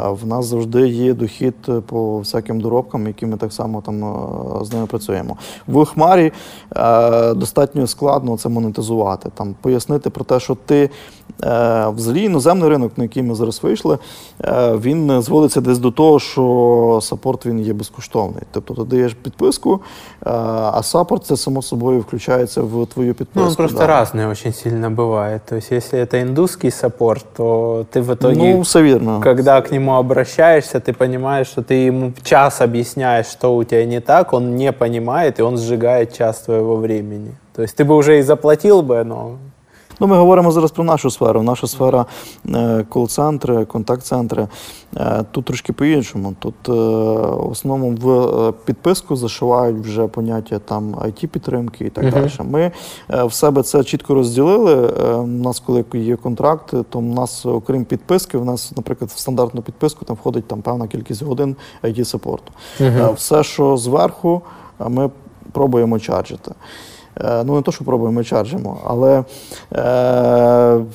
в 0.10 0.28
нас 0.28 0.46
завжди 0.46 0.88
є 0.88 1.14
дохід 1.14 1.56
по 1.86 2.20
всяким 2.20 2.62
доробкам, 2.62 3.08
які 3.08 3.26
ми 3.26 3.38
так 3.38 3.54
само 3.54 3.82
там 3.82 4.04
е, 4.04 4.66
з 4.66 4.74
ними 4.74 4.86
працюємо. 4.86 5.38
В 5.68 5.86
Хмарі 5.86 6.32
е, 6.76 7.34
достатньо 7.34 7.88
складно 7.88 8.38
це 8.38 8.50
монетизувати, 8.50 9.30
там 9.36 9.56
пояснити 9.62 10.10
про 10.10 10.26
те, 10.26 10.40
що 10.40 10.58
ти 10.66 10.90
е, 11.44 11.88
взагалі 11.96 12.24
іноземний 12.24 12.70
ринок, 12.70 12.92
на 12.98 13.04
який 13.04 13.24
ми 13.24 13.36
зараз 13.36 13.64
вийшли, 13.64 13.98
він 14.82 15.22
зводиться 15.22 15.62
десь 15.62 15.80
до 15.80 15.92
того, 15.92 16.20
що 16.20 17.00
саппорт 17.02 17.46
він 17.46 17.60
є 17.60 17.74
безкоштовний. 17.74 18.44
Тобто 18.52 18.74
ти 18.74 18.84
даєш 18.84 19.14
підписку, 19.14 19.80
а 20.22 20.84
саппорт 20.84 21.26
це 21.26 21.38
само 21.38 21.62
собою 21.62 22.00
включається 22.00 22.62
в 22.62 22.86
твою 22.86 23.14
підписку. 23.14 23.40
Ну, 23.40 23.50
он 23.50 23.56
просто 23.56 23.78
да. 23.78 23.88
разный 23.88 24.32
очень 24.32 24.54
сильно 24.54 24.90
бывает. 24.90 25.40
То 25.50 25.56
есть, 25.56 25.72
если 25.72 26.00
это 26.00 26.22
индусский 26.22 26.72
саппорт, 26.72 27.26
то 27.38 27.86
ты 27.94 28.02
в 28.02 28.14
итоге, 28.14 28.54
ну, 28.54 28.62
все 28.62 28.84
верно. 28.84 29.22
когда 29.24 29.62
к 29.70 29.72
нему 29.72 29.96
обращаешься, 29.96 30.80
ты 30.80 30.94
понимаешь, 30.94 31.48
что 31.48 31.64
ты 31.64 31.74
ему 31.86 32.14
в 32.14 32.24
час 32.24 32.62
объясняешь, 32.62 33.28
что 33.28 33.56
у 33.56 33.64
тебя 33.64 33.86
не 33.86 34.02
так, 34.02 34.34
он 34.34 34.56
не 34.56 34.72
понимает, 34.72 35.40
и 35.40 35.42
он 35.42 35.58
сжигает 35.58 36.14
час 36.14 36.42
твоего 36.42 36.76
времени. 36.76 37.38
То 37.56 37.62
есть 37.62 37.76
ты 37.76 37.86
бы 37.86 37.96
уже 37.96 38.20
и 38.20 38.22
заплатил 38.22 38.82
бы, 38.82 39.04
но 39.04 39.38
Ну, 40.01 40.07
Ми 40.07 40.17
говоримо 40.17 40.53
зараз 40.53 40.71
про 40.71 40.85
нашу 40.85 41.11
сферу. 41.11 41.43
Наша 41.43 41.67
сфера 41.67 42.07
е, 42.49 42.85
кол-центри, 42.89 43.65
контакт-центри. 43.65 44.49
Е, 44.97 45.25
тут 45.31 45.45
трошки 45.45 45.73
по-іншому. 45.73 46.35
Тут 46.39 46.55
е, 46.69 46.73
в 46.73 47.51
основному 47.51 47.91
в 47.91 48.53
підписку 48.65 49.17
зашивають 49.17 49.79
вже 49.79 50.07
поняття 50.07 50.59
там 50.59 50.95
it 50.95 51.27
підтримки 51.27 51.85
і 51.85 51.91
так 51.91 52.05
uh 52.05 52.11
далі. 52.11 52.51
Ми 52.51 52.73
в 53.27 53.33
себе 53.33 53.63
це 53.63 53.85
чітко 53.85 54.15
розділили. 54.15 54.89
У 55.19 55.27
нас, 55.27 55.61
коли 55.61 55.85
є 55.95 56.17
контракт, 56.17 56.75
то 56.91 56.99
в 56.99 57.03
нас, 57.03 57.47
окрім 57.47 57.85
підписки, 57.85 58.39
в 58.39 58.45
нас, 58.45 58.73
наприклад, 58.77 59.11
в 59.11 59.19
стандартну 59.19 59.63
підписку 59.63 60.05
там 60.05 60.17
входить 60.17 60.49
там 60.49 60.63
певна 60.63 60.87
кількість 60.87 61.23
годин 61.23 61.57
it 61.83 62.05
саппорту 62.05 62.53
uh 62.81 63.15
Все, 63.15 63.43
що 63.43 63.77
зверху, 63.77 64.43
ми 64.89 65.11
пробуємо 65.53 65.99
чарджити. 65.99 66.53
Е, 67.25 67.45
ну, 67.45 67.57
не 67.57 67.63
то, 67.63 67.73
що 67.73 67.85
пробуємо, 67.85 68.17
ми 68.17 68.25
чаржимо, 68.25 68.79
але 68.85 69.19
е, 69.19 69.25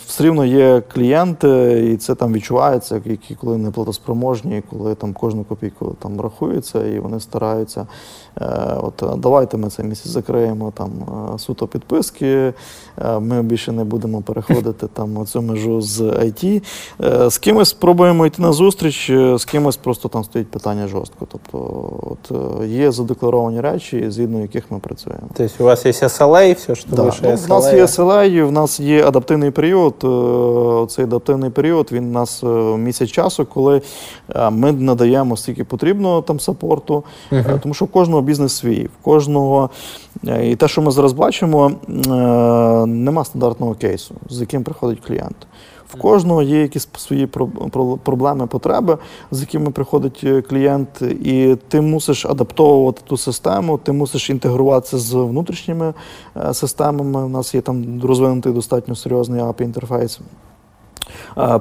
все 0.08 0.24
рівно 0.24 0.46
є 0.46 0.84
клієнти, 0.94 1.84
і 1.94 1.98
це 1.98 2.16
там 2.16 2.34
відчувається, 2.34 3.02
які 3.06 3.36
коли 3.36 3.58
не 3.58 3.72
платоспроможні, 3.72 4.64
коли 4.70 4.96
там 4.96 5.14
кожну 5.14 5.44
копійку 5.44 5.96
там 6.00 6.22
рахується, 6.22 6.86
і 6.88 7.00
вони 7.00 7.20
стараються. 7.20 7.88
Е, 8.42 8.48
от 8.82 9.04
Давайте 9.18 9.58
ми 9.58 9.70
цей 9.70 9.86
місяць 9.86 10.12
закриємо 10.12 10.74
там 10.78 10.92
е, 11.36 11.40
суто 11.40 11.68
підписки, 11.68 12.54
е, 13.02 13.20
ми 13.20 13.44
більше 13.44 13.72
не 13.72 13.84
будемо 13.84 14.22
переходити 14.22 14.88
там 14.88 15.26
цю 15.26 15.42
межу 15.42 15.82
з 15.82 16.02
IT. 16.02 16.64
Е, 17.04 17.30
з 17.30 17.38
кимось 17.38 17.70
спробуємо 17.70 18.26
йти 18.26 18.42
на 18.42 18.52
зустріч, 18.52 19.10
е, 19.10 19.38
з 19.38 19.46
кимось 19.46 19.78
просто 19.78 20.10
там 20.10 20.24
стоїть 20.24 20.48
питання 20.48 20.88
жорстко. 20.88 21.28
Тобто 21.32 21.90
от, 22.02 22.32
є 22.68 22.92
задекларовані 22.92 23.62
речі, 23.62 24.06
згідно 24.12 24.42
яких 24.42 24.72
ми 24.72 24.80
працюємо. 24.80 25.24
Тобто 25.34 25.64
у 25.64 25.68
вас 25.68 25.86
є 25.86 25.94
SLA, 26.20 26.56
все, 26.56 26.76
що 26.76 26.88
да. 26.92 27.02
вище 27.02 27.22
ну, 27.24 27.30
SLA. 27.30 27.46
У 27.46 27.50
нас 27.50 27.74
є 27.74 27.86
SLA, 27.86 28.44
в 28.44 28.52
нас 28.52 28.80
є 28.80 29.08
адаптивний 29.08 29.52
період. 29.52 29.94
Е, 30.04 30.88
цей 30.88 31.06
адаптивний 31.06 31.50
період 31.50 31.90
він 31.92 32.06
у 32.06 32.12
нас 32.12 32.44
е, 32.44 32.48
місяць 32.78 33.10
часу, 33.10 33.46
коли 33.46 33.82
е, 34.36 34.50
ми 34.50 34.72
надаємо 34.72 35.38
стільки 35.38 35.64
потрібно 35.64 36.22
там 36.22 36.40
сапорту, 36.40 37.04
угу. 37.32 37.60
тому 37.62 37.74
що 37.74 37.86
в 37.86 37.88
кожного 37.88 38.22
бізнес 38.22 38.56
свій, 38.56 38.86
в 38.86 39.04
кожного. 39.04 39.70
І 40.44 40.56
те, 40.56 40.68
що 40.68 40.82
ми 40.82 40.92
зараз 40.92 41.14
бачимо, 41.14 41.72
нема 42.88 43.26
стандартного 43.26 43.74
кейсу, 43.74 44.16
з 44.30 44.40
яким 44.40 44.64
приходить 44.64 45.00
клієнт. 45.08 45.48
В 45.90 45.98
кожного 45.98 46.42
є 46.42 46.62
якісь 46.62 46.88
свої 46.98 47.28
проблеми, 48.04 48.48
потреби, 48.48 48.98
з 49.32 49.42
якими 49.42 49.72
приходить 49.72 50.22
е, 50.24 50.42
клієнт, 50.42 51.02
і 51.02 51.58
ти 51.68 51.82
мусиш 51.82 52.26
адаптовувати 52.26 53.02
ту 53.08 53.18
систему, 53.18 53.78
ти 53.78 53.92
мусиш 53.92 54.30
інтегруватися 54.30 54.98
з 54.98 55.14
внутрішніми 55.14 55.94
е, 56.38 56.54
системами. 56.54 57.26
У 57.26 57.30
нас 57.30 57.56
є 57.56 57.62
там 57.62 58.02
розвинутий 58.04 58.54
достатньо 58.54 58.96
серйозний 58.96 59.42
API 59.42 59.64
інтерфейс. 59.64 60.20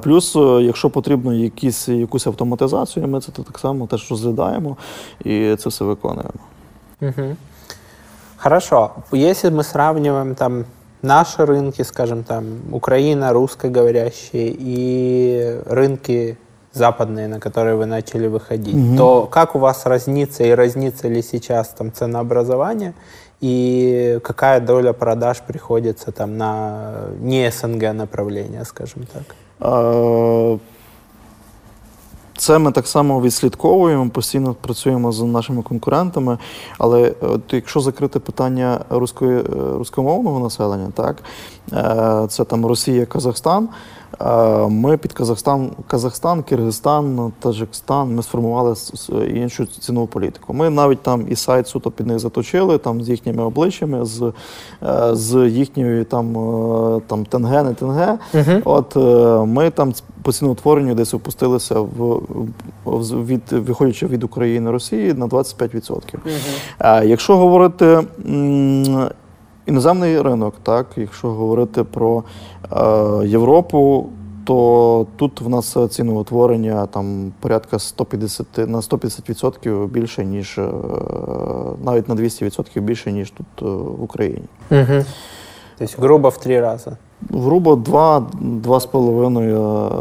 Плюс, 0.03 0.35
е, 0.35 0.39
якщо 0.39 0.89
потрібно 0.89 1.33
якісь, 1.33 1.87
якусь 1.87 2.27
автоматизацію, 2.27 3.07
ми 3.07 3.21
це 3.21 3.31
так 3.31 3.59
само 3.59 3.87
теж 3.87 4.11
розглядаємо 4.11 4.77
і 5.25 5.55
це 5.55 5.69
все 5.69 5.85
виконуємо. 5.85 6.39
Угу. 7.01 7.35
Хорошо. 8.37 8.91
Если 9.11 9.49
мы 9.49 9.63
сравниваем 9.63 10.35
там 10.35 10.65
наши 11.05 11.45
рынки, 11.45 11.83
скажем, 11.83 12.23
там, 12.23 12.73
Украина, 12.73 13.31
русскоговорящие, 13.31 14.53
и 14.57 15.61
рынки 15.65 16.37
западные, 16.73 17.27
на 17.27 17.39
которые 17.39 17.77
вы 17.77 17.85
начали 17.85 18.27
выходить, 18.27 18.75
угу. 18.75 18.97
то 18.97 19.25
как 19.31 19.55
у 19.55 19.59
вас 19.59 19.85
разнится 19.85 20.43
и 20.43 20.51
разнится 20.51 21.07
ли 21.07 21.21
сейчас 21.21 21.69
там 21.69 21.93
ценообразование, 21.93 22.93
и 23.39 24.19
какая 24.23 24.59
доля 24.59 24.93
продаж 24.93 25.41
приходится 25.47 26.11
там 26.11 26.37
на 26.37 27.07
не 27.19 27.49
СНГ 27.49 27.93
направление, 27.93 28.65
скажем 28.65 29.05
так? 29.13 29.23
Це 32.37 32.59
ми 32.59 32.71
так 32.71 32.87
само 32.87 33.21
відслідковуємо, 33.21 34.09
постійно 34.09 34.53
працюємо 34.53 35.11
з 35.11 35.21
нашими 35.21 35.61
конкурентами. 35.61 36.37
Але 36.77 37.13
от 37.21 37.41
якщо 37.51 37.79
закрити 37.79 38.19
питання 38.19 38.79
руської, 38.89 39.39
е, 39.39 39.43
руськомовного 39.77 40.39
населення, 40.39 40.91
так 40.95 41.23
е, 41.73 42.27
це 42.29 42.43
там 42.43 42.65
Росія, 42.65 43.05
Казахстан. 43.05 43.69
Е, 44.21 44.67
ми 44.67 44.97
під 44.97 45.13
Казахстан, 45.13 45.71
Казахстан, 45.87 46.43
Киргизстан, 46.43 47.33
Таджикстан 47.39 48.15
ми 48.15 48.23
сформували 48.23 48.75
іншу 49.33 49.65
цінову 49.65 50.07
політику. 50.07 50.53
Ми 50.53 50.69
навіть 50.69 51.01
там 51.01 51.25
і 51.29 51.35
сайт 51.35 51.67
суто 51.67 51.91
під 51.91 52.07
них 52.07 52.19
заточили, 52.19 52.77
там 52.77 53.03
з 53.03 53.09
їхніми 53.09 53.43
обличчями, 53.43 54.05
з 54.05 54.33
з 55.11 55.49
їхньою 55.49 56.05
там 56.05 56.25
там 57.07 57.25
тенге, 57.25 57.63
не 57.63 57.73
тенге. 57.73 58.17
Угу. 58.33 58.61
От 58.65 58.95
ми 59.47 59.69
там 59.69 59.93
по 60.21 60.31
ціноутворенню 60.31 60.95
десь 60.95 61.13
опустилися 61.13 61.79
в 61.79 62.21
від 63.25 63.51
виходячи 63.51 64.07
від 64.07 64.23
України 64.23 64.71
Росії 64.71 65.13
на 65.13 65.27
25%. 65.27 65.91
Угу. 66.13 67.03
Якщо 67.03 67.37
говорити 67.37 68.03
іноземний 69.66 70.22
ринок, 70.22 70.54
так 70.62 70.86
якщо 70.96 71.28
говорити 71.28 71.84
про 71.84 72.24
е, 72.72 73.26
Європу. 73.26 74.08
То 74.44 75.06
тут 75.16 75.40
в 75.40 75.48
нас 75.48 75.76
ціноутворення 75.90 76.86
там 76.86 77.32
порядка 77.40 77.78
150 77.78 78.46
на 78.58 78.80
150% 78.80 79.86
більше, 79.86 80.24
ніж 80.24 80.58
е, 80.58 80.68
навіть 81.84 82.08
на 82.08 82.14
200% 82.14 82.80
більше, 82.80 83.12
ніж 83.12 83.30
тут 83.30 83.46
е, 83.62 83.64
в 83.64 84.02
Україні. 84.02 84.44
Угу. 84.70 85.04
Тобто 85.78 86.02
грубо 86.02 86.28
в 86.28 86.38
три 86.38 86.60
рази. 86.60 86.96
Грубо 87.30 87.76
два-два 87.76 88.80
с 88.80 88.86
половиной 88.86 89.52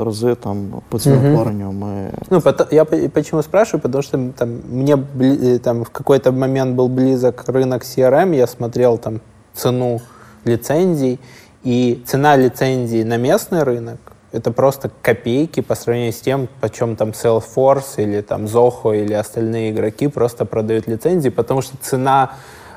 разы 0.04 0.36
там 0.36 0.82
по 0.90 1.00
ценоутворению 1.00 1.70
угу. 1.70 1.78
мы... 1.78 2.12
Ну, 2.30 2.42
я 2.72 2.86
почему 2.86 3.44
спрашиваю, 3.44 3.82
потому 3.82 4.02
что 4.02 4.18
там, 4.38 4.50
мне 4.70 4.96
э, 5.20 5.60
там, 5.60 5.84
в 5.84 5.90
какой-то 5.90 6.32
момент 6.32 6.76
был 6.76 6.88
близок 6.88 7.44
рынок 7.48 7.84
CRM, 7.84 8.36
я 8.36 8.48
смотрел 8.48 8.98
там 8.98 9.20
цену 9.55 10.01
лицензий, 10.45 11.21
и 11.63 12.03
цена 12.07 12.37
лицензии 12.37 13.03
на 13.03 13.17
местный 13.17 13.63
рынок 13.63 13.99
это 14.33 14.51
просто 14.51 14.91
копейки 15.01 15.61
по 15.61 15.75
сравнению 15.75 16.13
с 16.13 16.21
тем, 16.21 16.49
почем 16.61 16.97
там 16.97 17.11
Salesforce 17.11 17.95
или 17.99 18.21
там 18.21 18.45
Zoho 18.45 18.95
или 18.95 19.15
остальные 19.15 19.71
игроки 19.71 20.09
просто 20.09 20.45
продают 20.45 20.89
лицензии, 20.89 21.29
потому 21.31 21.63
что 21.63 21.77
цена 21.81 22.33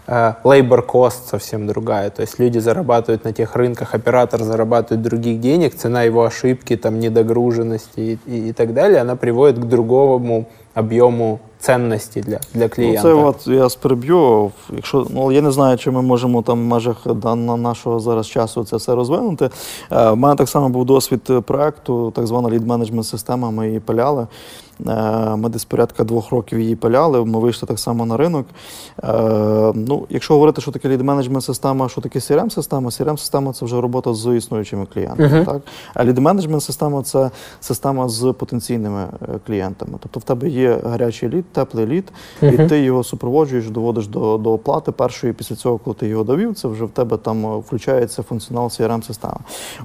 Э, 0.09 0.35
labor 0.45 0.85
cost 0.85 1.27
совсем 1.29 1.67
другая. 1.67 2.09
То 2.09 2.21
есть 2.21 2.39
люди 2.39 2.59
зарабатывают 2.59 3.25
на 3.25 3.33
тех 3.33 3.55
рынках, 3.57 3.93
оператор 3.93 4.41
зарабатывает 4.41 5.01
других 5.01 5.41
денег, 5.41 5.75
цена 5.75 6.03
его 6.03 6.23
ошибки, 6.23 6.77
там, 6.77 6.99
недогруженности 6.99 7.99
и, 7.99 8.19
и, 8.25 8.49
и 8.49 8.53
так 8.53 8.73
далее, 8.73 9.01
она 9.01 9.17
приводит 9.17 9.59
к 9.59 9.65
другому 9.65 10.45
об'єму 10.73 11.39
цінності 11.59 12.21
для 12.21 12.39
для 12.53 12.69
клієнта. 12.69 13.01
Ну, 13.03 13.09
це 13.09 13.23
от 13.23 13.47
я 13.47 13.69
сприб'ю. 13.69 14.51
Якщо 14.75 15.07
ну 15.09 15.31
я 15.31 15.41
не 15.41 15.51
знаю, 15.51 15.77
чи 15.77 15.91
ми 15.91 16.01
можемо 16.01 16.41
там 16.41 16.59
в 16.59 16.63
межах 16.63 17.05
нашого 17.57 17.99
зараз 17.99 18.27
часу 18.27 18.63
це 18.63 18.75
все 18.75 18.95
розвинути. 18.95 19.49
У 19.91 19.95
е, 19.95 20.15
мене 20.15 20.35
так 20.35 20.49
само 20.49 20.69
був 20.69 20.85
досвід 20.85 21.21
проекту, 21.45 22.11
так 22.15 22.27
звана 22.27 22.49
лід 22.49 22.67
менеджмент 22.67 23.05
система. 23.05 23.51
Ми 23.51 23.67
її 23.67 23.79
пиляли. 23.79 24.27
Е, 24.87 25.35
ми 25.35 25.49
десь 25.49 25.65
порядка 25.65 26.03
двох 26.03 26.31
років 26.31 26.59
її 26.59 26.75
пиляли, 26.75 27.25
ми 27.25 27.39
вийшли 27.39 27.67
так 27.67 27.79
само 27.79 28.05
на 28.05 28.17
ринок. 28.17 28.45
Е, 29.03 29.71
ну, 29.75 30.05
Якщо 30.09 30.33
говорити, 30.33 30.61
що 30.61 30.71
таке 30.71 30.89
лід-менеджмент 30.89 31.41
система, 31.41 31.89
що 31.89 32.01
таке 32.01 32.19
crm 32.19 32.49
система 32.49 32.89
crm 32.89 33.17
система 33.17 33.53
це 33.53 33.65
вже 33.65 33.81
робота 33.81 34.13
з 34.13 34.35
існуючими 34.37 34.85
клієнтами. 34.93 35.29
Uh-huh. 35.29 35.45
Так? 35.45 35.61
А 35.93 36.05
лід-менеджмент 36.05 36.61
система 36.61 37.03
це 37.03 37.31
система 37.59 38.09
з 38.09 38.33
потенційними 38.33 39.07
е, 39.21 39.39
клієнтами. 39.47 39.97
Тобто 39.99 40.19
в 40.19 40.23
тебе 40.23 40.49
є 40.49 40.79
гарячий 40.85 41.29
лід, 41.29 41.45
теплий 41.45 41.85
лід, 41.85 42.11
і 42.41 42.51
ти 42.51 42.79
його 42.79 43.03
супроводжуєш, 43.03 43.69
доводиш 43.69 44.07
до 44.07 44.37
до 44.37 44.53
оплати 44.53 44.91
першої. 44.91 45.33
Після 45.33 45.55
цього, 45.55 45.77
коли 45.77 45.95
ти 45.95 46.07
його 46.07 46.23
довів, 46.23 46.55
це 46.55 46.67
вже 46.67 46.85
в 46.85 46.89
тебе 46.89 47.17
там 47.17 47.59
включається 47.59 48.23
функціонал 48.23 48.65
crm 48.65 49.03
системи 49.07 49.33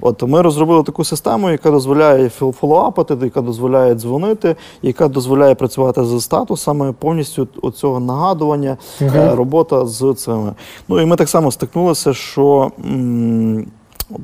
От 0.01 0.23
ми 0.23 0.41
розробили 0.41 0.83
таку 0.83 1.03
систему, 1.03 1.49
яка 1.49 1.71
дозволяє 1.71 2.29
фоллоуапити, 2.29 3.17
яка 3.21 3.41
дозволяє 3.41 3.95
дзвонити, 3.95 4.55
яка 4.83 5.07
дозволяє 5.07 5.55
працювати 5.55 6.05
з 6.05 6.21
статусами, 6.21 6.93
повністю 6.93 7.47
оцього 7.61 7.99
нагадування, 7.99 8.77
угу. 9.01 9.11
робота 9.31 9.85
з 9.85 10.13
цими. 10.13 10.53
Ну 10.87 11.01
і 11.01 11.05
ми 11.05 11.15
так 11.15 11.29
само 11.29 11.51
стикнулися, 11.51 12.13
що. 12.13 12.71
М 12.85 13.65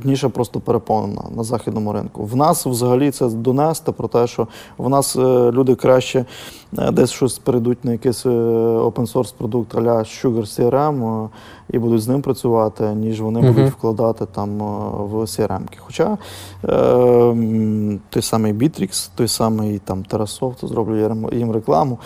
Ніша 0.03 0.29
просто 0.29 0.59
переповнена 0.59 1.21
на 1.35 1.43
західному 1.43 1.93
ринку. 1.93 2.23
В 2.23 2.35
нас 2.35 2.65
взагалі 2.65 3.11
це 3.11 3.29
донести 3.29 3.91
про 3.91 4.07
те, 4.07 4.27
що 4.27 4.47
в 4.77 4.89
нас 4.89 5.15
е, 5.15 5.51
люди 5.51 5.75
краще 5.75 6.25
десь 6.71 7.11
щось 7.11 7.39
перейдуть 7.39 7.85
на 7.85 7.91
якийсь 7.91 8.25
е, 8.25 8.29
open 8.29 9.13
source 9.13 9.33
продукт 9.37 9.75
а 9.75 9.79
Sugar 9.79 10.45
CRM 10.45 11.29
і 11.69 11.79
будуть 11.79 12.01
з 12.01 12.07
ним 12.07 12.21
працювати, 12.21 12.83
ніж 12.83 13.21
вони 13.21 13.39
uh-huh. 13.39 13.53
будуть 13.53 13.71
вкладати 13.71 14.25
там 14.25 14.57
в 14.97 15.15
CRM. 15.15 15.61
Хоча 15.77 16.17
е, 16.63 17.99
той 18.09 18.21
самий 18.21 18.53
Bittrex, 18.53 19.09
той 19.15 19.27
самий 19.27 19.79
там 19.79 20.03
Terrasoft, 20.09 20.67
зроблю 20.67 21.29
їм 21.31 21.51
рекламу. 21.51 21.99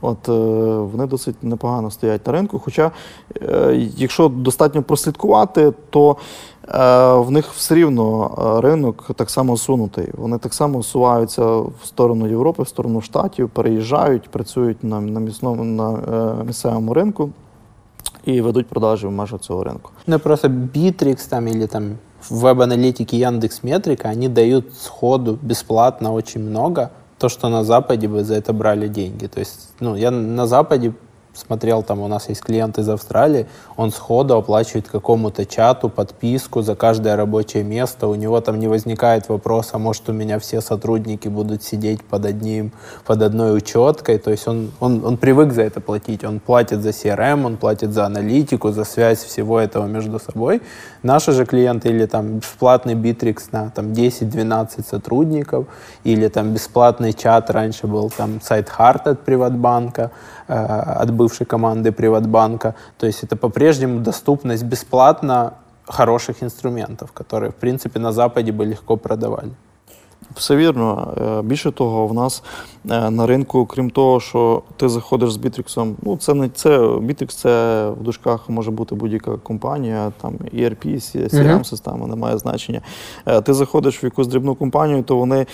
От 0.00 0.28
вони 0.92 1.06
досить 1.06 1.42
непогано 1.42 1.90
стоять 1.90 2.26
на 2.26 2.32
ринку. 2.32 2.58
Хоча, 2.64 2.90
якщо 3.96 4.28
достатньо 4.28 4.82
прослідкувати, 4.82 5.72
то 5.90 6.16
Е, 6.74 7.14
в 7.14 7.30
них 7.30 7.52
все 7.52 7.74
рівно 7.74 8.30
е, 8.38 8.60
ринок 8.60 9.10
так 9.16 9.30
само 9.30 9.56
сунутий. 9.56 10.08
Вони 10.18 10.38
так 10.38 10.54
само 10.54 10.78
всуваються 10.78 11.44
в 11.56 11.72
сторону 11.84 12.28
Європи, 12.28 12.62
в 12.62 12.68
сторону 12.68 13.00
Штатів, 13.00 13.48
переїжджають, 13.48 14.09
працюють 14.29 14.83
на 14.83 15.01
на, 15.01 15.19
місному, 15.19 15.63
на 15.63 15.93
е, 16.41 16.43
місцевому 16.43 16.93
ринку 16.93 17.29
і 18.25 18.41
ведуть 18.41 18.67
продажі 18.67 19.07
в 19.07 19.11
межах 19.11 19.41
цього 19.41 19.63
ринку. 19.63 19.91
Ну 20.07 20.19
просто 20.19 20.47
Bittrex 20.47 21.29
там 21.29 21.47
или 21.47 21.67
там 21.67 21.97
веб-аналитики 22.29 23.17
Яндекс.Метрика, 23.17 24.09
они 24.09 24.29
дают 24.29 24.73
сходу 24.75 25.37
бесплатно 25.41 26.13
очень 26.13 26.41
много, 26.41 26.89
то, 27.17 27.29
что 27.29 27.49
на 27.49 27.63
Западе 27.63 28.07
вы 28.07 28.23
за 28.23 28.35
это 28.35 28.53
брали 28.53 28.87
деньги. 28.87 29.27
То 29.27 29.39
есть, 29.39 29.69
ну, 29.79 29.95
я 29.95 30.11
на 30.11 30.47
Западе 30.47 30.93
смотрел, 31.34 31.82
там 31.82 32.00
у 32.00 32.08
нас 32.08 32.28
есть 32.28 32.42
клиент 32.42 32.78
из 32.78 32.88
Австралии, 32.88 33.46
он 33.76 33.90
сходу 33.92 34.36
оплачивает 34.36 34.88
какому-то 34.88 35.46
чату 35.46 35.88
подписку 35.88 36.62
за 36.62 36.74
каждое 36.74 37.16
рабочее 37.16 37.62
место, 37.62 38.08
у 38.08 38.14
него 38.14 38.40
там 38.40 38.58
не 38.58 38.68
возникает 38.68 39.28
вопроса, 39.28 39.78
может 39.78 40.08
у 40.08 40.12
меня 40.12 40.38
все 40.38 40.60
сотрудники 40.60 41.28
будут 41.28 41.62
сидеть 41.62 42.02
под 42.02 42.26
одним, 42.26 42.72
под 43.06 43.22
одной 43.22 43.56
учеткой, 43.56 44.18
то 44.18 44.30
есть 44.30 44.48
он, 44.48 44.70
он, 44.80 45.04
он 45.04 45.16
привык 45.16 45.52
за 45.52 45.62
это 45.62 45.80
платить, 45.80 46.24
он 46.24 46.40
платит 46.40 46.82
за 46.82 46.90
CRM, 46.90 47.46
он 47.46 47.56
платит 47.56 47.92
за 47.92 48.06
аналитику, 48.06 48.70
за 48.70 48.84
связь 48.84 49.22
всего 49.24 49.60
этого 49.60 49.86
между 49.86 50.18
собой. 50.18 50.62
Наши 51.02 51.32
же 51.32 51.46
клиенты 51.46 51.88
или 51.88 52.06
там 52.06 52.38
бесплатный 52.38 52.94
Bittrex 52.94 53.48
на 53.52 53.70
там 53.70 53.92
10-12 53.92 54.86
сотрудников, 54.88 55.66
или 56.04 56.28
там 56.28 56.52
бесплатный 56.52 57.12
чат, 57.12 57.50
раньше 57.50 57.86
был 57.86 58.10
там 58.10 58.40
сайт 58.42 58.68
Харт 58.68 59.06
от 59.06 59.20
Приватбанка, 59.20 60.10
от 60.49 61.11
бывшей 61.11 61.45
команды 61.45 61.91
Приватбанка. 61.91 62.75
То 62.97 63.05
есть 63.07 63.23
это 63.23 63.35
по-прежнему 63.35 63.99
доступность 63.99 64.63
бесплатно 64.63 65.53
хороших 65.87 66.43
инструментов, 66.43 67.11
которые, 67.11 67.51
в 67.51 67.55
принципе, 67.55 67.99
на 67.99 68.11
Западе 68.11 68.51
бы 68.51 68.65
легко 68.65 68.97
продавали. 68.97 69.51
Все 70.36 70.56
вірно. 70.56 71.14
Е, 71.38 71.42
більше 71.42 71.70
того, 71.70 72.06
в 72.06 72.14
нас 72.14 72.42
е, 72.90 73.10
на 73.10 73.26
ринку, 73.26 73.66
крім 73.66 73.90
того, 73.90 74.20
що 74.20 74.62
ти 74.76 74.88
заходиш 74.88 75.32
з 75.32 75.36
Бітріксом, 75.36 75.96
ну 76.02 76.16
це 76.16 76.34
не 76.34 76.48
це 76.48 76.98
Бітрікс, 77.00 77.34
це 77.34 77.84
в 78.00 78.02
дужках 78.02 78.48
може 78.48 78.70
бути 78.70 78.94
будь-яка 78.94 79.30
компанія, 79.30 80.12
там 80.20 80.34
ERP, 80.54 80.86
crm 81.34 81.64
система 81.64 82.06
немає 82.06 82.38
значення. 82.38 82.80
Е, 83.26 83.40
ти 83.40 83.54
заходиш 83.54 84.02
в 84.02 84.04
якусь 84.04 84.26
дрібну 84.26 84.54
компанію, 84.54 85.02
то 85.02 85.16
вони 85.16 85.46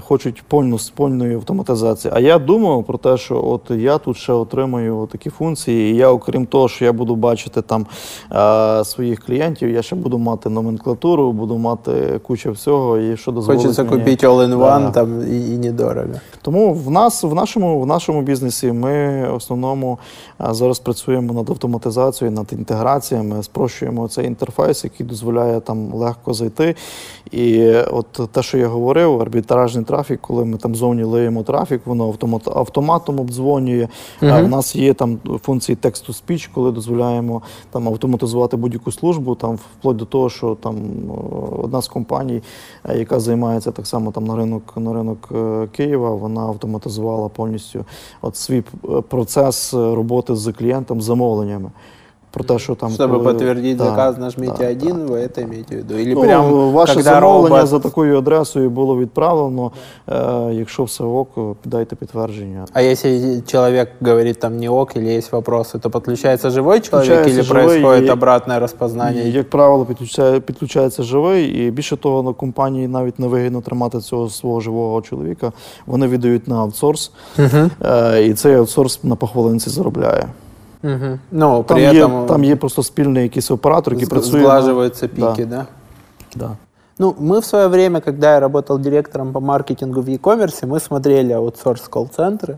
хочуть 0.00 0.42
повну 0.48 0.78
повної 0.94 1.34
автоматизації. 1.34 2.12
А 2.16 2.20
я 2.20 2.38
думав 2.38 2.84
про 2.84 2.98
те, 2.98 3.16
що 3.16 3.44
от 3.44 3.70
я 3.70 3.98
тут 3.98 4.16
ще 4.16 4.32
отримаю 4.32 5.08
такі 5.12 5.30
функції, 5.30 5.92
і 5.92 5.96
я, 5.96 6.08
окрім 6.08 6.46
того, 6.46 6.68
що 6.68 6.84
я 6.84 6.92
буду 6.92 7.16
бачити 7.16 7.62
там 7.62 7.86
своїх 8.84 9.20
клієнтів, 9.20 9.68
я 9.68 9.82
ще 9.82 9.96
буду 9.96 10.18
мати 10.18 10.48
номенклатуру, 10.48 11.32
буду 11.32 11.58
мати 11.58 12.20
кучу 12.22 12.52
всього, 12.52 12.98
і 12.98 13.16
що 13.16 13.32
дозволить 13.32 13.60
Хочеться 14.10 14.28
мені 14.28 14.52
купить 14.52 14.60
all-in-one 14.60 14.84
да. 14.84 14.90
там 14.90 15.32
і, 15.32 15.54
і 15.54 15.58
недорого. 15.58 16.06
Тому 16.42 16.74
в 16.74 16.90
нас 16.90 17.22
в 17.22 17.34
нашому 17.34 17.80
в 17.80 17.86
нашому 17.86 18.22
бізнесі 18.22 18.72
ми 18.72 19.28
в 19.30 19.34
основному 19.34 19.98
зараз 20.50 20.78
працюємо 20.78 21.32
над 21.32 21.50
автоматизацією, 21.50 22.36
над 22.36 22.52
інтеграціями, 22.52 23.42
спрощуємо 23.42 24.08
цей 24.08 24.26
інтерфейс, 24.26 24.84
який 24.84 25.06
дозволяє 25.06 25.60
там 25.60 25.94
легко 25.94 26.34
зайти. 26.34 26.74
І 27.30 27.72
от 27.72 28.20
те, 28.32 28.42
що 28.42 28.58
я 28.58 28.68
говорив, 28.68 29.20
арбітражний 29.20 29.84
трафік, 29.84 30.20
коли 30.20 30.44
ми 30.44 30.58
там 30.58 30.74
зовні 30.74 31.02
лиємо 31.02 31.42
трафік, 31.42 31.80
воно 31.84 32.06
автомат, 32.06 32.48
автоматом 32.48 33.20
обдзвонює. 33.20 33.88
Угу. 34.22 34.30
А 34.34 34.42
в 34.42 34.48
нас 34.48 34.76
є 34.76 34.94
там 34.94 35.18
функції 35.42 35.76
тексту 35.76 36.12
спіч, 36.12 36.50
коли 36.54 36.72
дозволяємо 36.72 37.42
там 37.70 37.88
автоматизувати 37.88 38.56
будь-яку 38.56 38.92
службу, 38.92 39.34
там 39.34 39.58
вплоть 39.78 39.96
до 39.96 40.04
того, 40.04 40.30
що 40.30 40.56
там 40.62 40.76
одна 41.62 41.82
з 41.82 41.88
компаній, 41.88 42.42
яка 42.94 43.20
займається 43.20 43.70
так 43.70 43.86
само 43.86 43.99
там 44.12 44.24
на 44.24 44.36
ринок 44.36 44.72
на 44.76 44.92
ринок 44.92 45.28
е, 45.32 45.68
Києва, 45.72 46.10
вона 46.10 46.40
автоматизувала 46.40 47.28
повністю 47.28 47.84
от 48.22 48.36
свій 48.36 48.62
е, 48.84 49.00
процес 49.00 49.74
роботи 49.74 50.36
з 50.36 50.52
клієнтом, 50.52 51.00
замовленнями 51.00 51.70
Про 52.35 52.43
те, 52.43 52.59
що 52.59 52.75
там 52.75 52.91
Чтобы 52.91 53.17
коли... 53.17 53.23
подтвердить 53.23 53.77
да, 53.77 53.85
заказ, 53.85 54.17
нажмите 54.17 54.57
да, 54.59 54.67
один, 54.67 55.05
да. 55.05 55.13
вы 55.13 55.17
это 55.19 55.43
имеете 55.43 55.75
в 55.75 55.77
виду? 55.77 55.97
Или 55.97 56.13
ну, 56.13 56.21
прям, 56.21 56.71
ваше 56.71 57.01
замовлення 57.01 57.55
робот... 57.55 57.69
за 57.69 57.79
такою 57.79 58.17
адресою 58.17 58.69
було 58.69 58.97
відправлено. 58.97 59.71
Е, 60.09 60.53
якщо 60.53 60.83
все 60.83 61.03
ок, 61.03 61.29
дайте 61.65 61.95
підтвердження. 61.95 62.65
А 62.73 62.81
якщо 62.81 63.09
чоловік 63.47 63.87
говорить 64.01 64.39
там 64.39 64.57
не 64.57 64.69
ок, 64.69 64.95
или 64.95 65.13
є 65.13 65.21
вопроси, 65.31 65.79
то 65.79 65.89
підключається 65.89 66.49
живий 66.49 66.79
чоловік, 66.79 67.25
чи 67.25 67.43
происходит 67.43 68.07
і, 68.07 68.11
обратне 68.11 68.59
розпознання? 68.59 69.21
Як 69.21 69.49
правило, 69.49 69.85
підключає, 69.85 70.39
підключається 70.39 71.03
живий, 71.03 71.45
і 71.45 71.71
більше 71.71 71.97
того, 71.97 72.23
на 72.23 72.33
компанії 72.33 72.87
навіть 72.87 73.19
не 73.19 73.27
вигідно 73.27 73.61
тримати 73.61 73.99
цього 73.99 74.29
свого 74.29 74.59
живого 74.59 75.01
чоловіка. 75.01 75.51
Вони 75.85 76.07
віддають 76.07 76.47
на 76.47 76.55
аутсорс, 76.55 77.11
uh 77.37 77.69
е, 77.85 78.25
і 78.25 78.33
цей 78.33 78.55
аутсорс 78.55 79.03
на 79.03 79.15
похвалинці 79.15 79.69
заробляє. 79.69 80.27
Угу. 80.83 81.19
Ну, 81.31 81.63
при 81.63 81.85
там, 81.85 81.95
этом... 81.95 82.21
є, 82.21 82.27
там 82.27 82.43
є 82.43 82.55
просто 82.55 82.83
спільний 82.83 83.23
якийсь 83.23 83.51
оператор, 83.51 83.93
який 83.93 84.07
працює. 84.07 84.39
Сглаживаются 84.39 85.07
пики, 85.07 85.45
да? 85.45 85.57
Да. 85.57 85.65
да. 86.35 86.57
Ну, 86.97 87.15
мы 87.19 87.41
в 87.41 87.45
свое 87.45 87.67
время, 87.67 87.99
когда 87.99 88.33
я 88.33 88.39
работал 88.39 88.79
директором 88.79 89.33
по 89.33 89.41
маркетингу 89.41 90.01
в 90.01 90.07
e-commerce, 90.07 90.65
мы 90.65 90.79
смотрели 90.79 91.33
аутсорс 91.33 91.89
колл-центры, 91.89 92.57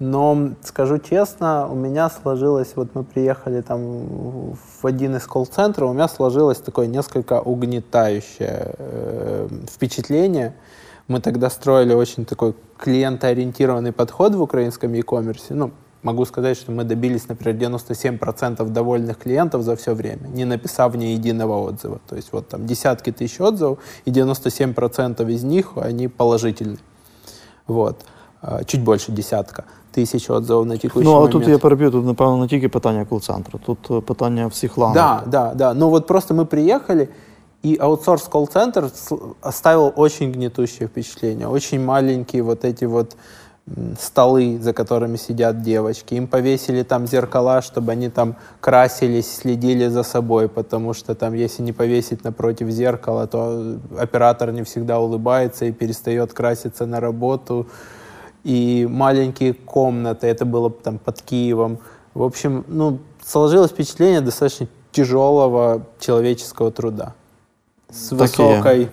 но, 0.00 0.50
скажу 0.64 0.98
честно, 0.98 1.68
у 1.70 1.76
меня 1.76 2.10
сложилось, 2.10 2.72
вот 2.74 2.88
мы 2.94 3.04
приехали 3.04 3.60
там 3.60 4.56
в 4.80 4.84
один 4.84 5.16
из 5.16 5.26
колл-центров, 5.26 5.90
у 5.90 5.92
меня 5.92 6.08
сложилось 6.08 6.58
такое 6.58 6.88
несколько 6.88 7.40
угнетающее 7.40 8.74
э, 8.78 9.48
впечатление. 9.72 10.54
Мы 11.06 11.20
тогда 11.20 11.48
строили 11.48 11.94
очень 11.94 12.24
такой 12.24 12.54
клиентоориентированный 12.78 13.92
подход 13.92 14.34
в 14.34 14.42
украинском 14.42 14.92
e-commerce, 14.92 15.46
ну, 15.50 15.70
могу 16.02 16.24
сказать, 16.24 16.56
что 16.56 16.72
мы 16.72 16.84
добились, 16.84 17.28
например, 17.28 17.72
97% 17.72 18.68
довольных 18.68 19.18
клиентов 19.18 19.62
за 19.62 19.74
все 19.76 19.94
время, 19.94 20.28
не 20.28 20.44
написав 20.44 20.94
ни 20.94 21.06
единого 21.06 21.68
отзыва. 21.68 22.00
То 22.08 22.16
есть 22.16 22.32
вот 22.32 22.48
там 22.48 22.66
десятки 22.66 23.10
тысяч 23.12 23.40
отзывов, 23.40 23.78
и 24.04 24.10
97% 24.10 25.30
из 25.30 25.42
них, 25.44 25.72
они 25.76 26.08
положительные. 26.08 26.78
Вот. 27.66 28.04
А, 28.40 28.64
чуть 28.64 28.82
больше 28.82 29.12
десятка 29.12 29.64
тисяч 29.92 30.30
отзывів 30.30 30.66
на 30.66 30.76
текущий 30.76 31.04
Ну, 31.04 31.24
а 31.24 31.28
тут 31.28 31.48
я 31.48 31.58
переб'ю, 31.58 31.90
тут, 31.90 32.06
напевно, 32.06 32.36
не 32.36 32.48
тільки 32.48 32.68
питання 32.68 33.04
кол-центру, 33.04 33.60
тут 33.66 33.90
э, 33.90 34.00
питання 34.00 34.46
всіх 34.46 34.78
ланок. 34.78 34.94
Да, 34.94 35.22
да, 35.26 35.54
да. 35.54 35.74
Ну 35.74 35.90
вот 35.90 36.06
просто 36.06 36.34
мы 36.34 36.44
приехали, 36.44 37.08
и 37.64 37.76
аутсорс 37.80 38.22
колл-центр 38.28 38.90
оставил 39.42 39.92
очень 39.96 40.32
гнетущее 40.32 40.88
впечатление. 40.88 41.48
Очень 41.48 41.84
маленькие 41.84 42.42
вот 42.42 42.64
эти 42.64 42.86
вот 42.86 43.16
столы, 43.97 44.59
за 44.61 44.73
которыми 44.73 45.15
сидят 45.15 45.61
девочки. 45.61 46.15
Им 46.15 46.27
повесили 46.27 46.83
там 46.83 47.07
зеркала, 47.07 47.61
чтобы 47.61 47.93
они 47.93 48.09
там 48.09 48.35
красились, 48.59 49.37
следили 49.37 49.87
за 49.87 50.03
собой, 50.03 50.49
потому 50.49 50.93
что 50.93 51.15
там, 51.15 51.33
если 51.33 51.63
не 51.63 51.71
повесить 51.71 52.23
напротив 52.23 52.69
зеркала, 52.69 53.25
то 53.25 53.77
оператор 53.97 54.51
не 54.51 54.63
всегда 54.63 54.99
улыбается 54.99 55.65
и 55.65 55.71
перестает 55.71 56.33
краситься 56.33 56.85
на 56.85 56.99
работу. 56.99 57.67
И 58.43 58.85
маленькие 58.89 59.53
комнаты, 59.53 60.27
это 60.27 60.43
было 60.43 60.69
там 60.69 60.97
под 60.97 61.21
Киевом. 61.21 61.79
В 62.13 62.23
общем, 62.23 62.65
ну, 62.67 62.99
сложилось 63.25 63.71
впечатление 63.71 64.19
достаточно 64.19 64.67
тяжелого 64.91 65.83
человеческого 65.99 66.69
труда. 66.69 67.13
С 67.89 68.09
так 68.09 68.19
высокой, 68.19 68.89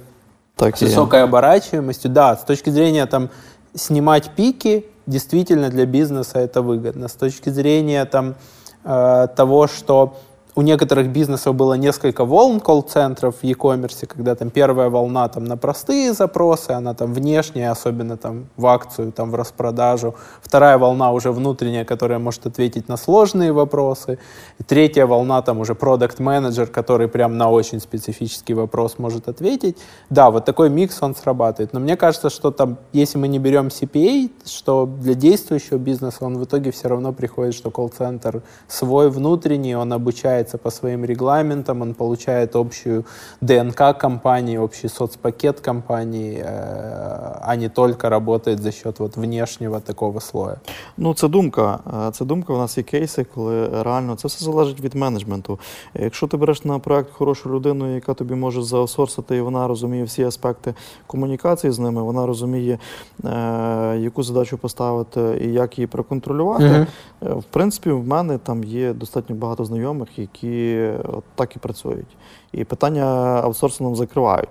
так 0.55 0.77
с 0.77 0.81
высокой 0.81 1.25
оборачиваемостью. 1.25 2.11
Да, 2.11 2.37
с 2.37 2.45
точки 2.45 2.71
зрения 2.71 3.07
там 3.07 3.31
снимать 3.74 4.32
пики, 4.36 4.86
действительно 5.06 5.70
для 5.70 5.86
бизнеса 5.86 6.40
это 6.40 6.62
выгодно. 6.62 7.08
С 7.08 7.14
точки 7.14 7.50
зрения 7.50 8.06
там, 8.06 8.36
э, 8.84 9.28
того, 9.36 9.68
что 9.68 10.18
у 10.57 10.63
некоторых 10.63 11.09
бизнесов 11.09 11.55
было 11.55 11.75
несколько 11.75 12.25
волн 12.25 12.61
колл-центров 12.61 13.37
в 13.41 13.45
e-commerce, 13.45 14.07
когда 14.07 14.35
там 14.35 14.51
первая 14.51 14.89
волна 14.89 15.29
там 15.29 15.45
на 15.45 15.57
простые 15.57 16.13
запросы, 16.13 16.71
она 16.71 16.95
там 16.95 17.15
внешняя, 17.15 17.71
особенно 17.71 18.17
там 18.17 18.47
в 18.57 18.67
акцию, 18.67 19.13
там 19.13 19.31
в 19.31 19.35
распродажу. 19.37 20.15
Вторая 20.43 20.77
волна 20.79 21.13
уже 21.13 21.31
внутренняя, 21.31 21.85
которая 21.85 22.19
может 22.19 22.47
ответить 22.47 22.89
на 22.89 22.97
сложные 22.97 23.53
вопросы. 23.53 24.19
И 24.59 24.65
третья 24.65 25.07
волна 25.07 25.41
там 25.43 25.61
уже 25.61 25.75
продукт-менеджер, 25.75 26.67
который 26.67 27.09
прям 27.09 27.39
на 27.39 27.51
очень 27.51 27.81
специфический 27.81 28.55
вопрос 28.55 28.99
может 28.99 29.29
ответить. 29.29 29.79
Да, 30.11 30.31
вот 30.31 30.45
такой 30.45 30.69
микс, 30.69 30.99
он 31.01 31.15
срабатывает. 31.15 31.73
Но 31.73 31.81
мне 31.81 31.97
кажется, 31.97 32.29
что 32.29 32.51
там, 32.51 32.79
если 32.93 33.19
мы 33.19 33.29
не 33.29 33.39
берем 33.39 33.69
CPA, 33.69 34.31
что 34.47 34.87
для 34.87 35.15
действующего 35.15 35.79
бизнеса 35.79 36.25
он 36.25 36.39
в 36.39 36.45
итоге 36.45 36.73
все 36.73 36.89
равно 36.89 37.13
приходит, 37.13 37.55
что 37.55 37.71
колл-центр 37.71 38.43
свой 38.69 39.11
внутренний, 39.11 39.77
он 39.77 39.93
обучает 39.93 40.40
обучается 40.41 40.59
по 40.59 40.71
своим 40.71 41.05
регламентам, 41.05 41.83
он 41.83 41.95
получает 41.95 42.57
общую 42.57 43.05
ДНК 43.41 43.99
компании, 43.99 44.59
общий 44.59 44.89
соцпакет 44.89 45.61
компании, 45.61 46.43
э, 46.45 47.39
а 47.43 47.57
не 47.57 47.69
только 47.69 48.09
работает 48.09 48.61
за 48.61 48.73
счет 48.73 49.01
вот 49.01 49.17
внешнього 49.17 49.81
такого 49.81 50.21
слоя. 50.21 50.57
Ну, 50.97 51.15
це 51.15 51.29
думка. 51.29 51.79
Е, 52.09 52.11
це 52.11 52.25
думка. 52.25 52.53
У 52.53 52.57
нас 52.57 52.79
є 52.79 52.83
кейси, 52.85 53.27
коли 53.35 53.83
реально 53.83 54.17
це 54.17 54.29
все 54.29 54.45
залежить 54.45 54.81
від 54.81 54.95
менеджменту. 54.95 55.59
Якщо 55.95 56.27
ти 56.27 56.37
береш 56.37 56.65
на 56.65 56.79
проект 56.79 57.13
хорошу 57.13 57.51
людину, 57.51 57.95
яка 57.95 58.15
тобі 58.15 58.35
може 58.35 58.63
заосорсити, 58.63 59.37
і 59.37 59.41
вона 59.41 59.69
розуміє 59.69 60.05
всі 60.05 60.25
аспекти 60.25 60.75
комунікації 61.07 61.73
з 61.73 61.79
ними, 61.79 62.03
вона 62.03 62.27
розуміє, 62.27 62.79
е, 63.25 63.99
яку 63.99 64.23
задачу 64.23 64.59
поставити 64.59 65.21
і 65.41 65.53
як 65.53 65.79
її 65.79 65.87
проконтролювати. 65.87 66.65
-hmm. 66.65 66.87
В 67.21 67.45
принципі, 67.45 67.91
в 67.91 68.07
мене 68.07 68.39
там 68.39 68.65
є 68.65 68.93
достатньо 68.93 69.37
багато 69.37 69.65
знайомих, 69.65 70.19
які 70.35 70.89
от 71.05 71.25
так 71.35 71.57
і 71.57 71.59
працюють. 71.59 72.17
І 72.53 72.65
питання 72.65 73.05
аутсорсингом 73.45 73.97
закривають. 73.97 74.49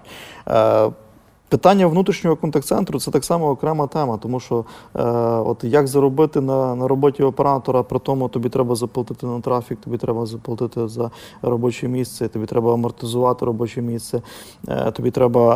Питання 1.50 1.88
внутрішнього 1.88 2.36
контакт-центру 2.36 3.00
це 3.00 3.12
так 3.12 3.26
само 3.26 3.50
окрема 3.50 3.88
тема, 3.88 4.18
тому 4.18 4.40
що 4.40 4.66
е, 4.96 5.04
от 5.46 5.64
як 5.64 5.88
заробити 5.88 6.42
на 6.42 6.76
на 6.76 6.88
роботі 6.88 7.24
оператора, 7.24 7.84
при 7.84 8.00
тому 8.00 8.30
тобі 8.30 8.50
треба 8.50 8.76
заплатити 8.76 9.26
на 9.26 9.42
трафік, 9.42 9.78
тобі 9.84 9.98
треба 9.98 10.26
заплатити 10.26 10.88
за 10.88 11.12
робоче 11.42 11.88
місце, 11.88 12.28
тобі 12.28 12.46
треба 12.46 12.74
амортизувати 12.74 13.46
робоче 13.46 13.82
місце, 13.82 14.22
е, 14.68 14.92
тобі 14.92 15.12
треба 15.12 15.56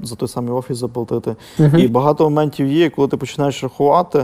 е, 0.00 0.04
за 0.06 0.14
той 0.14 0.28
самий 0.28 0.52
офіс 0.52 0.76
заплатити. 0.76 1.36
Uh 1.58 1.78
І 1.78 1.88
багато 1.88 2.24
моментів 2.24 2.66
є, 2.66 2.90
коли 2.90 3.08
ти 3.08 3.16
починаєш 3.16 3.62
рахувати. 3.62 4.18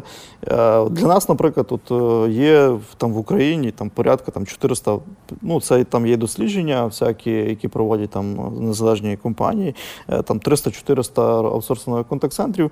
Е, 0.49 0.85
Для 0.89 1.07
нас, 1.07 1.29
наприклад, 1.29 1.67
тут 1.67 1.91
е, 1.91 2.31
є 2.31 2.73
там 2.97 3.13
в 3.13 3.19
Україні 3.19 3.71
там 3.71 3.91
порядка 3.91 4.31
там 4.31 4.47
400, 4.47 4.99
ну 5.43 5.61
це 5.61 5.85
там 5.85 6.07
є 6.07 6.17
дослідження, 6.17 6.85
всякі, 6.85 7.31
які 7.31 7.69
проводять 7.69 8.11
там 8.11 8.53
незалежні 8.61 9.17
компанії, 9.17 9.75
е, 10.09 10.23
там 10.23 10.39
300 10.39 10.62
300-400 10.67 11.47
аутсорсингових 11.47 12.07
контакт-центрів. 12.07 12.71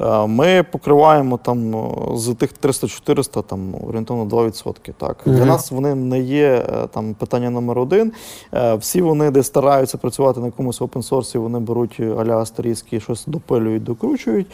Е, 0.00 0.26
ми 0.26 0.62
покриваємо 0.72 1.38
там 1.38 1.74
з 2.14 2.34
тих 2.34 2.54
300-400 2.62 3.42
там 3.42 3.74
орієнтовно 3.88 4.24
2%. 4.24 4.92
Так. 4.98 5.16
Для 5.26 5.44
нас 5.44 5.70
вони 5.70 5.94
не 5.94 6.20
є 6.20 6.66
е, 6.68 6.86
там 6.86 7.14
питання 7.14 7.50
номер 7.50 7.78
один. 7.78 8.12
Е, 8.54 8.74
всі 8.74 9.02
вони 9.02 9.30
де 9.30 9.42
стараються 9.42 9.98
працювати 9.98 10.40
на 10.40 10.46
якомусь 10.46 10.82
опенсорсі, 10.82 11.38
вони 11.38 11.58
беруть 11.58 12.00
аля 12.00 12.38
астерійські, 12.38 13.00
щось 13.00 13.24
допилюють, 13.26 13.84
докручують. 13.84 14.46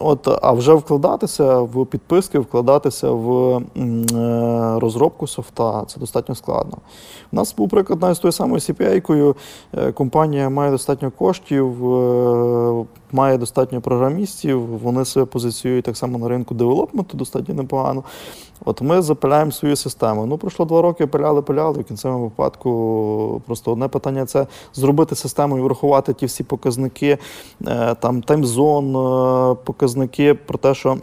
От, 0.00 0.28
А 0.42 0.52
вже 0.52 0.74
вкладатися 0.74 1.58
в 1.58 1.86
підписки, 1.86 2.38
вкладатися 2.38 3.10
в 3.10 3.56
е, 3.56 4.80
розробку 4.80 5.26
софта 5.26 5.84
це 5.84 6.00
достатньо 6.00 6.34
складно. 6.34 6.78
У 7.32 7.36
нас 7.36 7.54
був 7.54 7.68
приклад 7.68 8.16
з 8.16 8.18
тою 8.18 8.32
самою 8.32 8.58
CPI-кою. 8.58 9.36
Е, 9.74 9.92
компанія 9.92 10.50
має 10.50 10.70
достатньо 10.70 11.10
коштів, 11.10 11.94
е, 11.94 12.84
має 13.12 13.38
достатньо 13.38 13.80
програмістів, 13.80 14.78
вони 14.78 15.04
себе 15.04 15.26
позиціюють 15.26 15.84
так 15.84 15.96
само 15.96 16.18
на 16.18 16.28
ринку 16.28 16.54
девелопменту 16.54 17.16
достатньо 17.16 17.54
непогано. 17.54 18.02
От 18.64 18.82
ми 18.82 19.02
запиляємо 19.02 19.52
свою 19.52 19.76
систему. 19.76 20.26
Ну, 20.26 20.38
пройшло 20.38 20.66
два 20.66 20.82
роки, 20.82 21.06
пиляли, 21.06 21.42
пиляли. 21.42 21.80
В 21.80 21.84
кінцевому 21.84 22.24
випадку 22.24 23.42
просто 23.46 23.72
одне 23.72 23.88
питання 23.88 24.26
це 24.26 24.46
зробити 24.74 25.14
систему 25.14 25.58
і 25.58 25.60
врахувати 25.60 26.14
ті 26.14 26.26
всі 26.26 26.44
показники, 26.44 27.18
е, 27.66 27.94
там 27.94 28.22
таймзон, 28.22 28.96
е, 28.96 29.56
показники 29.64 30.34
про 30.34 30.58
те, 30.58 30.74
що. 30.74 30.96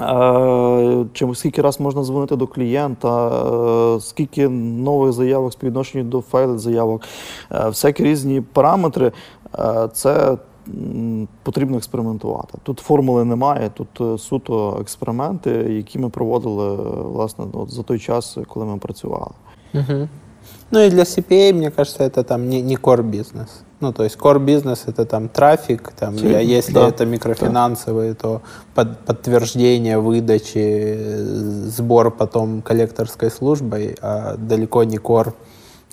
Е, 0.00 1.04
чим 1.12 1.34
скільки 1.34 1.62
раз 1.62 1.80
можна 1.80 2.04
дзвонити 2.04 2.36
до 2.36 2.46
клієнта, 2.46 4.00
скільки 4.00 4.48
нових 4.48 5.12
заявок 5.12 5.52
співвідношенню 5.52 6.04
до 6.04 6.20
файлів 6.20 6.58
заявок, 6.58 7.02
всякі 7.50 8.04
різні 8.04 8.40
параметри, 8.40 9.12
це 9.92 10.36
потрібно 11.43 11.77
експериментувати. 11.77 12.57
Тут 12.63 12.79
формули 12.79 13.25
немає, 13.25 13.71
тут 13.73 14.01
е, 14.01 14.17
суто 14.17 14.77
експерименти, 14.81 15.49
які 15.49 15.99
ми 15.99 16.09
проводили 16.09 16.75
власне 17.03 17.45
от 17.53 17.71
за 17.71 17.83
той 17.83 17.99
час, 17.99 18.37
коли 18.47 18.65
ми 18.65 18.77
працювали. 18.77 19.31
Угу. 19.73 20.07
Ну 20.71 20.79
и 20.79 20.89
для 20.89 21.03
CPA, 21.03 21.53
мне 21.53 21.71
кажется, 21.71 22.03
это 22.03 22.23
там 22.23 22.49
не, 22.49 22.61
не 22.61 22.75
core 22.75 23.03
бизнес. 23.03 23.63
Ну, 23.81 23.91
то 23.91 24.03
есть 24.03 24.17
core 24.17 24.39
бизнес 24.39 24.87
это 24.87 25.05
там 25.05 25.27
трафик, 25.27 25.91
там, 25.91 26.15
а 26.23 26.41
если 26.41 26.73
да. 26.73 26.87
это 26.87 27.05
микрофинансовые, 27.05 28.13
да. 28.13 28.15
то 28.15 28.41
под, 28.75 28.99
подтверждение 28.99 29.97
выдачи, 29.97 30.97
сбор 31.67 32.11
потом 32.11 32.61
коллекторской 32.61 33.31
службой, 33.31 33.97
а 34.01 34.35
далеко 34.37 34.83
не 34.83 34.97
core 34.97 35.33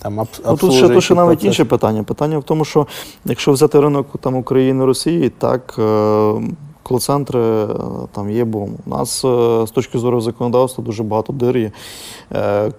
там 0.02 0.26
ну, 0.46 0.56
Тут 0.56 0.72
ще, 0.72 0.88
тут 0.88 1.04
ще 1.04 1.14
навіть 1.14 1.44
інше 1.44 1.64
питання. 1.64 2.02
Питання 2.02 2.38
в 2.38 2.42
тому, 2.42 2.64
що 2.64 2.86
якщо 3.24 3.52
взяти 3.52 3.80
ринок 3.80 4.06
там 4.20 4.36
України 4.36 4.84
Росії, 4.84 5.28
так 5.28 5.74
е, 5.78 6.34
кол-центри 6.82 7.40
е, 7.40 7.68
там 8.12 8.30
є 8.30 8.44
бум. 8.44 8.74
У 8.86 8.90
нас 8.90 9.24
е, 9.24 9.66
з 9.66 9.70
точки 9.70 9.98
зору 9.98 10.20
законодавства 10.20 10.84
дуже 10.84 11.02
багато 11.02 11.32
дир 11.32 11.56
є, 11.56 11.72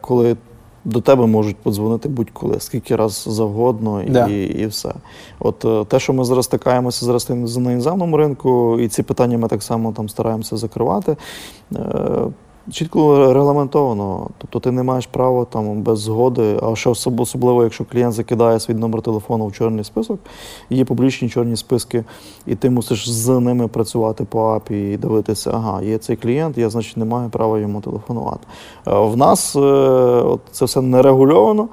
коли 0.01 0.37
до 0.85 1.01
тебе 1.01 1.25
можуть 1.25 1.57
подзвонити 1.57 2.09
будь-коли, 2.09 2.59
скільки 2.59 2.95
раз 2.95 3.25
завгодно, 3.29 4.03
і 4.03 4.09
да. 4.09 4.27
і, 4.27 4.67
все. 4.67 4.93
От 5.39 5.87
те, 5.87 5.99
що 5.99 6.13
ми 6.13 6.23
зараз 6.23 6.45
стикаємося 6.45 7.05
зараз 7.05 7.29
на 7.29 7.71
іноземному 7.71 8.17
ринку, 8.17 8.79
і 8.79 8.87
ці 8.87 9.03
питання 9.03 9.37
ми 9.37 9.47
так 9.47 9.63
само 9.63 9.91
там 9.91 10.09
стараємося 10.09 10.57
закривати. 10.57 11.15
Чітко 12.71 13.33
регламентовано, 13.33 14.29
тобто 14.37 14.59
ти 14.59 14.71
не 14.71 14.83
маєш 14.83 15.07
права 15.07 15.45
там 15.45 15.81
без 15.81 15.99
згоди, 15.99 16.59
а 16.63 16.75
ще 16.75 16.89
особливо, 16.89 17.63
якщо 17.63 17.85
клієнт 17.85 18.13
закидає 18.13 18.59
свій 18.59 18.73
номер 18.73 19.01
телефону 19.01 19.47
в 19.47 19.53
чорний 19.53 19.83
список, 19.83 20.19
є 20.69 20.85
публічні 20.85 21.29
чорні 21.29 21.55
списки, 21.55 22.03
і 22.45 22.55
ти 22.55 22.69
мусиш 22.69 23.09
з 23.09 23.39
ними 23.39 23.67
працювати 23.67 24.23
по 24.23 24.43
АПІ 24.47 24.91
і 24.91 24.97
дивитися, 24.97 25.51
ага, 25.53 25.81
є 25.81 25.97
цей 25.97 26.15
клієнт, 26.15 26.57
я 26.57 26.69
значить 26.69 26.97
не 26.97 27.05
маю 27.05 27.29
права 27.29 27.59
йому 27.59 27.81
телефонувати. 27.81 28.47
Е, 28.87 28.99
в 28.99 29.17
нас 29.17 29.55
е, 29.55 29.59
от, 29.59 30.41
це 30.51 30.65
все 30.65 30.81
не 30.81 31.01
регульовано. 31.01 31.67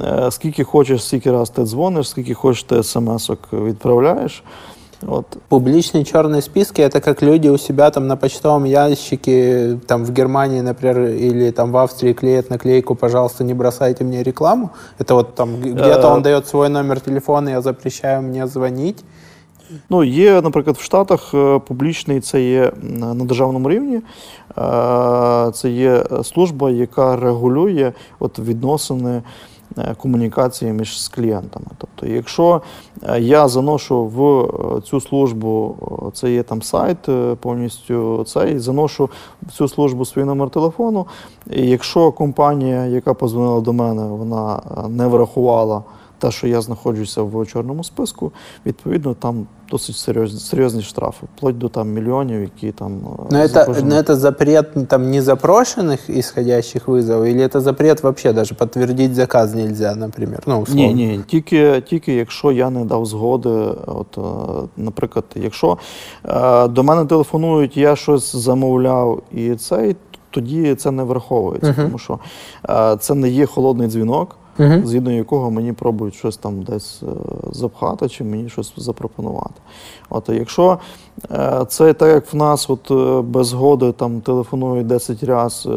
Е, 0.00 0.30
скільки 0.30 0.64
хочеш, 0.64 1.04
скільки 1.04 1.32
раз 1.32 1.50
ти 1.50 1.64
дзвониш, 1.64 2.08
скільки 2.08 2.34
хочеш, 2.34 2.62
ти 2.62 2.82
смс-ок 2.82 3.38
відправляєш. 3.52 4.42
Вот. 5.03 5.37
Публичные 5.47 6.03
черные 6.03 6.41
списки 6.41 6.81
это 6.81 6.99
как 6.99 7.21
люди 7.21 7.47
у 7.47 7.57
себя 7.57 7.89
там 7.89 8.07
на 8.07 8.17
почтовом 8.17 8.65
ящике, 8.65 9.79
там 9.87 10.03
в 10.03 10.11
Германии, 10.11 10.59
например, 10.59 10.99
или 10.99 11.51
там 11.51 11.71
в 11.71 11.77
Австрии 11.77 12.13
клеят 12.13 12.49
наклейку, 12.49 12.95
пожалуйста, 12.95 13.43
не 13.45 13.53
бросайте 13.53 14.03
мне 14.03 14.23
рекламу. 14.23 14.71
Это 14.97 15.13
вот 15.13 15.35
там 15.35 15.61
где-то 15.61 16.09
он 16.09 16.21
дает 16.21 16.47
свой 16.47 16.69
номер 16.69 16.99
телефона, 16.99 17.49
я 17.49 17.61
запрещаю 17.61 18.21
мне 18.21 18.47
звонить. 18.47 19.03
Ну, 19.89 20.03
є, 20.03 20.41
наприклад, 20.41 20.77
в 20.77 20.81
Штатах 20.81 21.33
публічний 21.67 22.21
це 22.21 22.41
є 22.41 22.71
на 22.81 23.25
державному 23.25 23.69
рівні. 23.69 24.01
Це 25.53 25.69
є 25.69 26.03
служба, 26.23 26.71
яка 26.71 27.15
регулює 27.15 27.93
от 28.19 28.39
відносини. 28.39 29.21
Е, 29.78 29.94
комунікації 29.94 30.72
між 30.72 31.02
з 31.02 31.08
клієнтами. 31.08 31.66
Тобто, 31.78 32.06
якщо 32.06 32.62
е, 33.02 33.20
я 33.20 33.48
заношу 33.48 34.04
в 34.04 34.40
е, 34.76 34.80
цю 34.80 35.00
службу, 35.00 35.76
це 36.12 36.32
є 36.32 36.42
там 36.42 36.62
сайт 36.62 36.98
повністю 37.40 38.24
цей, 38.24 38.58
заношу 38.58 39.10
в 39.42 39.52
цю 39.52 39.68
службу 39.68 40.04
свій 40.04 40.24
номер 40.24 40.50
телефону, 40.50 41.06
і 41.50 41.66
якщо 41.66 42.12
компанія, 42.12 42.86
яка 42.86 43.14
позвонила 43.14 43.60
до 43.60 43.72
мене, 43.72 44.02
вона 44.02 44.60
не 44.88 45.06
врахувала 45.06 45.82
те, 46.23 46.31
що 46.31 46.47
я 46.47 46.61
знаходжуся 46.61 47.21
в 47.21 47.45
чорному 47.45 47.83
списку, 47.83 48.31
відповідно 48.65 49.13
там 49.13 49.47
досить 49.71 49.95
серйозні, 49.95 50.39
серйозні 50.39 50.81
штрафи, 50.81 51.27
вплоть 51.35 51.57
до 51.57 51.69
там 51.69 51.89
мільйонів, 51.89 52.41
які 52.41 52.71
там 52.71 52.91
е, 52.93 53.23
Но 53.31 53.47
за 53.47 53.59
это, 53.59 53.65
кожен- 53.65 53.87
но 53.87 53.95
это 53.95 54.15
запрет 54.15 54.67
ну, 54.75 54.85
там 54.85 55.11
незапрошенных 55.11 56.19
исходящих 56.19 56.87
вызовов, 56.87 57.25
или 57.25 57.43
это 57.47 57.59
запрет 57.59 58.03
вообще 58.03 58.33
даже 58.33 58.55
подтвердить 58.55 59.15
заказ 59.15 59.53
нельзя, 59.55 59.95
например? 59.95 60.43
Ну, 60.47 60.61
условно. 60.61 60.83
Ні, 60.87 60.93
ні, 60.93 61.19
тільки, 61.27 61.81
тільки 61.81 62.13
якщо 62.13 62.51
я 62.51 62.69
не 62.69 62.85
дав 62.85 63.05
згоди, 63.05 63.49
от, 63.87 64.17
е, 64.17 64.21
наприклад, 64.77 65.25
якщо 65.35 65.77
е, 66.25 66.67
до 66.67 66.83
мене 66.83 67.05
телефонують, 67.05 67.77
я 67.77 67.95
щось 67.95 68.35
замовляв 68.35 69.21
і 69.31 69.55
цей, 69.55 69.95
тоді 70.31 70.75
це 70.75 70.91
не 70.91 71.03
враховується, 71.03 71.67
Мгм. 71.71 71.83
тому 71.85 71.97
що 71.97 72.19
е, 72.69 72.97
це 72.99 73.15
не 73.15 73.29
є 73.29 73.45
холодний 73.45 73.87
дзвінок, 73.87 74.35
Мгм. 74.58 74.86
згідно 74.86 75.12
якого 75.12 75.50
мені 75.50 75.72
пробують 75.72 76.14
щось 76.14 76.36
там 76.36 76.62
десь 76.62 77.02
е, 77.02 77.06
запхати 77.52 78.08
чи 78.08 78.24
мені 78.24 78.48
щось 78.48 78.72
запропонувати. 78.76 79.60
От, 80.10 80.28
якщо 80.28 80.78
е, 81.30 81.64
це 81.68 81.92
так, 81.92 82.08
як 82.08 82.32
в 82.32 82.36
нас 82.36 82.70
от, 82.70 82.90
е, 82.90 83.22
без 83.22 83.46
згоди 83.46 83.92
там 83.92 84.20
телефонують 84.20 84.86
10 84.86 85.24
разів, 85.24 85.72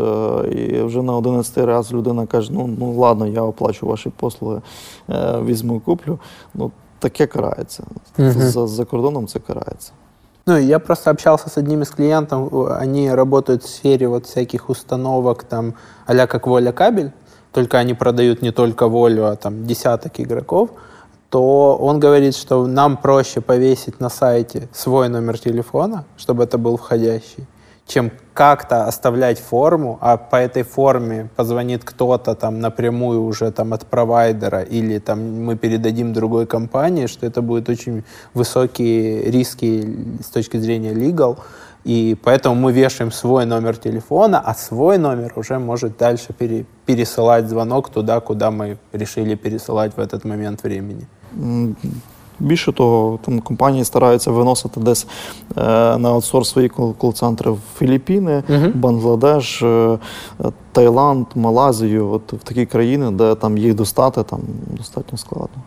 і 0.56 0.82
вже 0.82 1.02
на 1.02 1.18
11 1.18 1.58
раз 1.58 1.94
людина 1.94 2.26
каже, 2.26 2.54
ну, 2.54 2.70
ну 2.80 2.94
ладно, 2.94 3.28
я 3.28 3.42
оплачу 3.42 3.88
ваші 3.88 4.10
послуги, 4.10 4.62
візьму, 5.46 5.80
куплю, 5.80 6.20
ну 6.54 6.72
таке 7.00 7.28
карається. 7.28 7.84
Мгм. 8.18 8.32
За, 8.32 8.68
за 8.68 8.86
кордоном 8.86 9.28
це 9.28 9.40
карається. 9.40 9.92
Ну, 10.48 10.58
я 10.58 10.80
просто 10.80 11.12
общался 11.12 11.50
с 11.50 11.58
одним 11.58 11.82
из 11.82 11.90
клиентов, 11.90 12.54
они 12.82 13.14
работают 13.14 13.64
в 13.64 13.70
сфере 13.70 14.08
вот 14.08 14.26
всяких 14.26 14.70
установок, 14.70 15.44
там, 15.44 15.74
а 16.06 16.28
как 16.28 16.48
Воля 16.48 16.72
кабель, 16.72 17.12
только 17.58 17.80
они 17.80 17.96
продают 17.96 18.44
не 18.44 18.52
только 18.52 18.88
Волю, 18.88 19.26
а 19.26 19.36
там 19.36 19.66
десяток 19.66 20.20
игроков, 20.20 20.70
то 21.32 21.76
он 21.76 22.00
говорит, 22.00 22.36
что 22.36 22.68
нам 22.68 22.98
проще 22.98 23.42
повесить 23.42 24.00
на 24.00 24.10
сайте 24.10 24.70
свой 24.72 25.10
номер 25.10 25.40
телефона, 25.40 26.06
чтобы 26.18 26.44
это 26.44 26.60
был 26.60 26.78
входящий, 26.78 27.48
чем 27.88 28.12
как-то 28.36 28.86
оставлять 28.86 29.40
форму, 29.40 29.98
а 30.02 30.18
по 30.18 30.36
этой 30.36 30.62
форме 30.62 31.30
позвонит 31.36 31.84
кто-то 31.84 32.36
там 32.36 32.60
напрямую 32.60 33.24
уже 33.24 33.52
там 33.52 33.74
от 33.74 33.88
провайдера 33.88 34.62
или 34.62 35.00
там 35.00 35.44
мы 35.44 35.56
передадим 35.56 36.14
другой 36.14 36.46
компании, 36.46 37.08
что 37.08 37.26
это 37.26 37.42
будет 37.42 37.70
очень 37.70 38.04
высокие 38.36 39.32
риски 39.32 40.20
с 40.24 40.30
точки 40.30 40.58
зрения 40.58 40.94
legal, 40.94 41.38
и 41.87 42.17
поэтому 42.25 42.55
мы 42.55 42.73
вешаем 42.73 43.13
свой 43.13 43.47
номер 43.47 43.77
телефона, 43.77 44.43
а 44.45 44.55
свой 44.55 44.99
номер 44.99 45.33
уже 45.37 45.59
может 45.59 45.93
дальше 45.99 46.33
пере- 46.39 46.65
пересылать 46.87 47.49
звонок 47.49 47.89
туда, 47.89 48.21
куда 48.21 48.51
мы 48.51 48.77
решили 48.93 49.35
пересылать 49.37 49.93
в 49.97 50.01
этот 50.01 50.27
момент 50.27 50.65
времени. 50.65 51.07
М, 51.43 51.77
Більше 52.41 52.73
того, 52.73 53.19
там 53.25 53.41
компанії 53.41 53.85
стараються 53.85 54.31
виносити 54.31 54.81
десь 54.81 55.07
е, 55.57 55.61
на 55.99 56.09
аутсорс 56.11 56.49
свої 56.51 56.69
кол- 56.69 56.95
кол-центри 56.95 57.51
в 57.51 57.59
Філіппіни, 57.79 58.43
Мгм. 58.49 58.73
Бангладеш, 58.75 59.63
е, 59.63 59.67
е, 59.67 59.99
Таїланд, 60.73 61.27
Малайзію, 61.35 62.11
от 62.11 62.33
в 62.33 62.39
такі 62.39 62.67
країни, 62.67 63.11
де 63.11 63.35
там 63.35 63.59
їх 63.59 63.75
достати 63.75 64.23
там 64.23 64.41
достатньо 64.77 65.19
складно. 65.19 65.63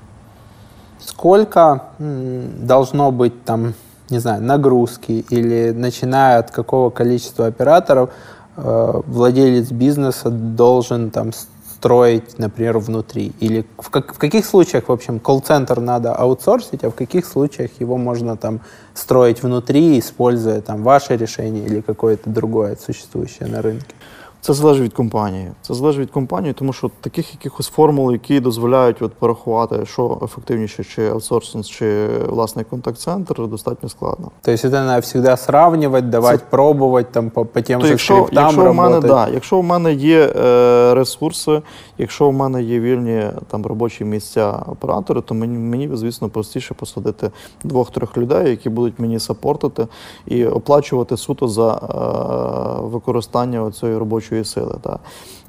Сколько 0.99 1.79
м, 2.01 2.43
должно 2.61 3.11
быть 3.11 3.31
там, 3.43 3.73
не 4.10 4.18
знаю, 4.18 4.42
нагрузки 4.42 5.24
или 5.30 5.70
начиная 5.70 6.38
от 6.38 6.50
какого 6.50 6.90
количества 6.90 7.46
операторов 7.46 8.10
э, 8.56 9.00
владелец 9.06 9.70
бизнеса 9.70 10.30
должен 10.30 11.10
там 11.10 11.32
строить, 11.32 12.38
например, 12.38 12.78
внутри? 12.78 13.32
Или 13.40 13.64
в, 13.78 13.88
как- 13.88 14.14
в 14.14 14.18
каких 14.18 14.44
случаях, 14.44 14.88
в 14.88 14.92
общем, 14.92 15.18
колл-центр 15.18 15.80
надо 15.80 16.12
аутсорсить, 16.14 16.84
а 16.84 16.90
в 16.90 16.94
каких 16.94 17.24
случаях 17.24 17.70
его 17.78 17.96
можно 17.96 18.36
там 18.36 18.60
строить 18.92 19.42
внутри, 19.42 19.98
используя 19.98 20.60
там 20.60 20.82
ваше 20.82 21.16
решение 21.16 21.64
или 21.64 21.80
какое-то 21.80 22.28
другое 22.28 22.76
существующее 22.76 23.48
на 23.48 23.62
рынке? 23.62 23.94
Це 24.40 24.52
залежить 24.52 24.84
від 24.84 24.92
компанії. 24.92 25.50
Це 25.62 25.74
залежить 25.74 26.00
від 26.00 26.10
компанії, 26.10 26.54
тому 26.54 26.72
що 26.72 26.90
таких 27.00 27.32
якихось 27.32 27.68
формул, 27.68 28.12
які 28.12 28.40
дозволяють 28.40 29.02
от 29.02 29.12
порахувати, 29.12 29.86
що 29.86 30.18
ефективніше, 30.22 30.84
чи 30.84 31.08
аутсорсинг, 31.08 31.64
чи 31.64 32.08
власний 32.28 32.64
контакт-центр, 32.64 33.46
достатньо 33.46 33.88
складно. 33.88 34.30
То 34.42 34.52
есть 34.52 34.64
это 34.64 34.84
надо 34.84 35.00
всегда 35.00 35.36
сравнивать, 35.36 36.10
давать 36.10 36.42
пробовать 36.42 37.12
там 37.12 37.30
по, 37.30 37.44
по 37.44 37.60
тем 37.60 37.80
То 37.80 37.86
же 37.86 37.92
якщо, 37.92 38.14
скриптам 38.14 38.44
якщо, 38.44 38.72
в 38.72 38.74
мене, 38.74 39.00
да, 39.00 39.28
якщо 39.28 39.60
в 39.60 39.64
мене 39.64 39.92
є 39.92 40.32
е, 40.36 40.94
ресурси, 40.94 41.62
якщо 41.98 42.28
в 42.28 42.32
мене 42.32 42.62
є 42.62 42.80
вільні 42.80 43.24
там 43.50 43.66
робочі 43.66 44.04
місця 44.04 44.62
оператори, 44.66 45.20
то 45.20 45.34
мені, 45.34 45.58
мені 45.58 45.90
звісно 45.96 46.28
простіше 46.28 46.74
посадити 46.74 47.30
двох-трьох 47.64 48.16
людей, 48.16 48.50
які 48.50 48.68
будуть 48.70 48.98
мені 48.98 49.18
сапортити 49.18 49.86
і 50.26 50.46
оплачувати 50.46 51.16
суто 51.16 51.48
за 51.48 51.72
е, 51.74 52.86
використання 52.86 53.70
цієї 53.70 53.98
робочої 53.98 54.29
сили. 54.44 54.74
Та. 54.82 54.98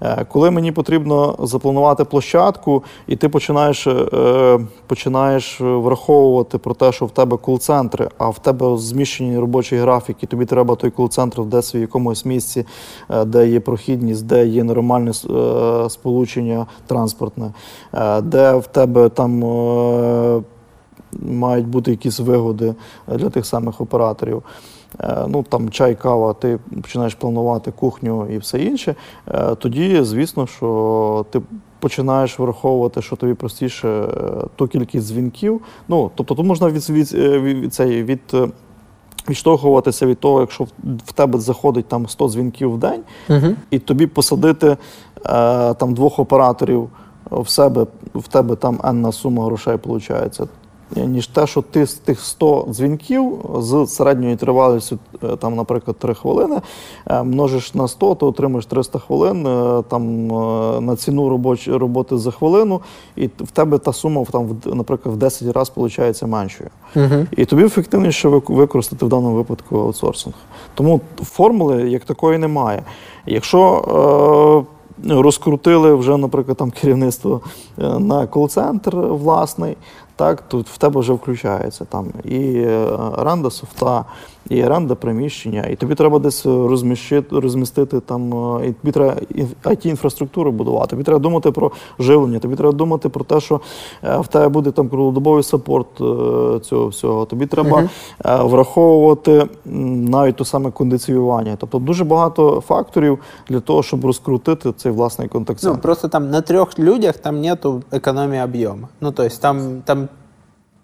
Е, 0.01 0.25
коли 0.25 0.51
мені 0.51 0.71
потрібно 0.71 1.35
запланувати 1.39 2.05
площадку, 2.05 2.83
і 3.07 3.15
ти 3.15 3.29
починаєш, 3.29 3.87
е, 3.87 4.59
починаєш 4.87 5.61
враховувати 5.61 6.57
про 6.57 6.73
те, 6.73 6.91
що 6.91 7.05
в 7.05 7.11
тебе 7.11 7.37
кол-центри, 7.37 8.09
а 8.17 8.29
в 8.29 8.39
тебе 8.39 8.77
зміщені 8.77 9.39
робочі 9.39 9.77
графіки, 9.77 10.27
тобі 10.27 10.45
треба 10.45 10.75
той 10.75 10.89
кол-центр 10.89 11.41
десь 11.41 11.75
в 11.75 11.77
якомусь 11.77 12.25
місці, 12.25 12.65
е, 13.09 13.25
де 13.25 13.47
є 13.47 13.59
прохідність, 13.59 14.25
де 14.25 14.45
є 14.45 14.63
нормальне 14.63 15.11
е, 15.11 15.89
сполучення 15.89 16.65
транспортне, 16.87 17.53
е, 17.93 18.21
де 18.21 18.53
в 18.53 18.67
тебе 18.67 19.09
там 19.09 19.43
е, 19.43 20.41
мають 21.21 21.67
бути 21.67 21.91
якісь 21.91 22.19
вигоди 22.19 22.75
для 23.07 23.29
тих 23.29 23.45
самих 23.45 23.81
операторів. 23.81 24.43
Е, 24.99 25.25
Ну 25.27 25.43
там 25.43 25.69
чай, 25.69 25.95
кава, 25.95 26.33
ти 26.33 26.59
починаєш 26.81 27.15
планувати 27.15 27.71
кухню 27.71 28.27
і 28.29 28.37
все 28.37 28.59
інше. 28.63 28.95
е, 29.27 29.55
Тоді, 29.55 30.03
звісно, 30.03 30.47
що 30.47 31.25
ти 31.29 31.41
починаєш 31.79 32.39
враховувати, 32.39 33.01
що 33.01 33.15
тобі 33.15 33.33
простіше 33.33 33.87
е, 33.89 34.07
ту 34.55 34.67
кількість 34.67 35.07
дзвінків. 35.07 35.61
Ну 35.87 36.11
тобто, 36.15 36.35
тут 36.35 36.45
можна 36.45 36.69
від, 36.69 36.89
від, 36.89 37.13
від, 37.13 37.73
цей, 37.73 38.03
від 38.03 38.21
відштовхуватися 39.29 40.05
від 40.05 40.19
того, 40.19 40.39
якщо 40.41 40.63
в- 40.63 41.11
тебе 41.13 41.39
заходить 41.39 41.87
там 41.87 42.07
100 42.07 42.29
дзвінків 42.29 42.73
в 42.73 42.77
день, 42.77 43.01
Мгм. 43.29 43.55
і 43.71 43.79
тобі 43.79 44.07
посадити 44.07 44.67
е, 44.67 44.77
там 45.73 45.93
двох 45.93 46.19
операторів 46.19 46.89
в 47.31 47.49
себе, 47.49 47.85
в 48.15 48.27
тебе 48.27 48.55
там 48.55 48.79
енна 48.83 49.11
сума 49.11 49.45
грошей 49.45 49.77
виходить. 49.85 50.39
Ніж 50.95 51.27
те, 51.27 51.47
що 51.47 51.61
ти 51.61 51.85
з 51.85 51.93
тих 51.93 52.19
100 52.19 52.65
дзвінків 52.69 53.33
з 53.57 53.87
середньою 53.87 54.37
тривалістю, 54.37 54.99
е, 55.23 55.35
там, 55.35 55.55
наприклад, 55.55 55.97
3 55.97 56.13
хвилини, 56.13 56.61
е, 57.07 57.23
множиш 57.23 57.73
на 57.73 57.87
100, 57.87 58.15
то 58.15 58.27
отримаєш 58.27 58.65
300 58.65 58.99
хвилин 58.99 59.47
е, 59.47 59.83
там, 59.89 60.31
е, 60.31 60.81
на 60.81 60.95
ціну 60.95 61.29
робоч, 61.29 61.67
роботи 61.67 62.17
за 62.17 62.31
хвилину, 62.31 62.81
і 63.15 63.27
в 63.27 63.51
тебе 63.53 63.77
та 63.77 63.93
сума, 63.93 64.25
там, 64.31 64.49
наприклад, 64.65 65.15
в 65.15 65.17
10 65.17 65.51
разів 65.51 65.73
виходить 65.75 66.23
меншою. 66.23 66.69
Мгм. 66.95 67.27
І 67.37 67.45
тобі 67.45 67.63
ефективніше 67.63 68.29
використати 68.29 69.05
в 69.05 69.09
даному 69.09 69.35
випадку 69.35 69.77
аутсорсинг. 69.77 70.35
Тому 70.73 71.01
формули 71.23 71.89
як 71.89 72.05
такої 72.05 72.37
немає. 72.37 72.83
Якщо 73.25 74.65
е, 74.67 74.81
розкрутили 75.09 75.95
вже, 75.95 76.17
наприклад, 76.17 76.57
там 76.57 76.71
керівництво 76.71 77.41
е, 77.79 77.99
на 77.99 78.27
кол-центр 78.27 78.95
власний, 78.97 79.77
так, 80.21 80.41
тут 80.47 80.69
в 80.69 80.77
тебе 80.77 80.99
вже 80.99 81.13
включається 81.13 81.85
там 81.85 82.07
і 82.23 82.53
е, 82.53 82.77
оренда 83.17 83.49
софта, 83.49 84.05
і 84.49 84.63
оренда 84.63 84.95
приміщення, 84.95 85.67
і 85.71 85.75
тобі 85.75 85.95
треба 85.95 86.19
десь 86.19 86.45
розміщити, 86.45 87.39
розмістити 87.39 87.99
там, 87.99 88.33
е, 88.57 88.67
і 88.67 88.71
тобі 88.71 88.91
треба 88.91 89.15
it 89.63 89.87
інфраструктуру 89.87 90.51
будувати. 90.51 90.89
Тобі 90.89 91.03
треба 91.03 91.19
думати 91.19 91.51
про 91.51 91.71
живлення, 91.99 92.39
тобі 92.39 92.55
треба 92.55 92.71
думати 92.71 93.09
про 93.09 93.23
те, 93.23 93.39
що 93.39 93.61
е, 94.03 94.17
в 94.17 94.27
тебе 94.27 94.49
буде 94.49 94.71
там 94.71 94.89
круглодобовий 94.89 95.43
саппорт 95.43 95.87
е, 96.01 96.59
цього 96.59 96.87
всього. 96.87 97.25
Тобі 97.25 97.45
треба 97.45 97.89
е, 98.25 98.43
враховувати 98.43 99.47
навіть 99.65 100.35
то 100.35 100.45
саме 100.45 100.71
кондиціювання. 100.71 101.55
Тобто 101.59 101.79
дуже 101.79 102.03
багато 102.03 102.61
факторів 102.67 103.19
для 103.49 103.59
того, 103.59 103.83
щоб 103.83 104.05
розкрутити 104.05 104.71
цей 104.77 104.91
власний 104.91 105.27
Ну, 105.27 105.31
контакт-центр. 105.33 105.81
просто 105.81 106.07
там 106.07 106.29
на 106.31 106.41
трех 106.41 106.79
людях 106.79 107.17
там 107.17 107.41
нету 107.41 107.83
экономии 107.91 108.39
объема. 108.39 108.87
Ну, 109.01 109.11
то 109.11 109.23
есть 109.23 109.41
там, 109.41 109.81
там 109.85 110.07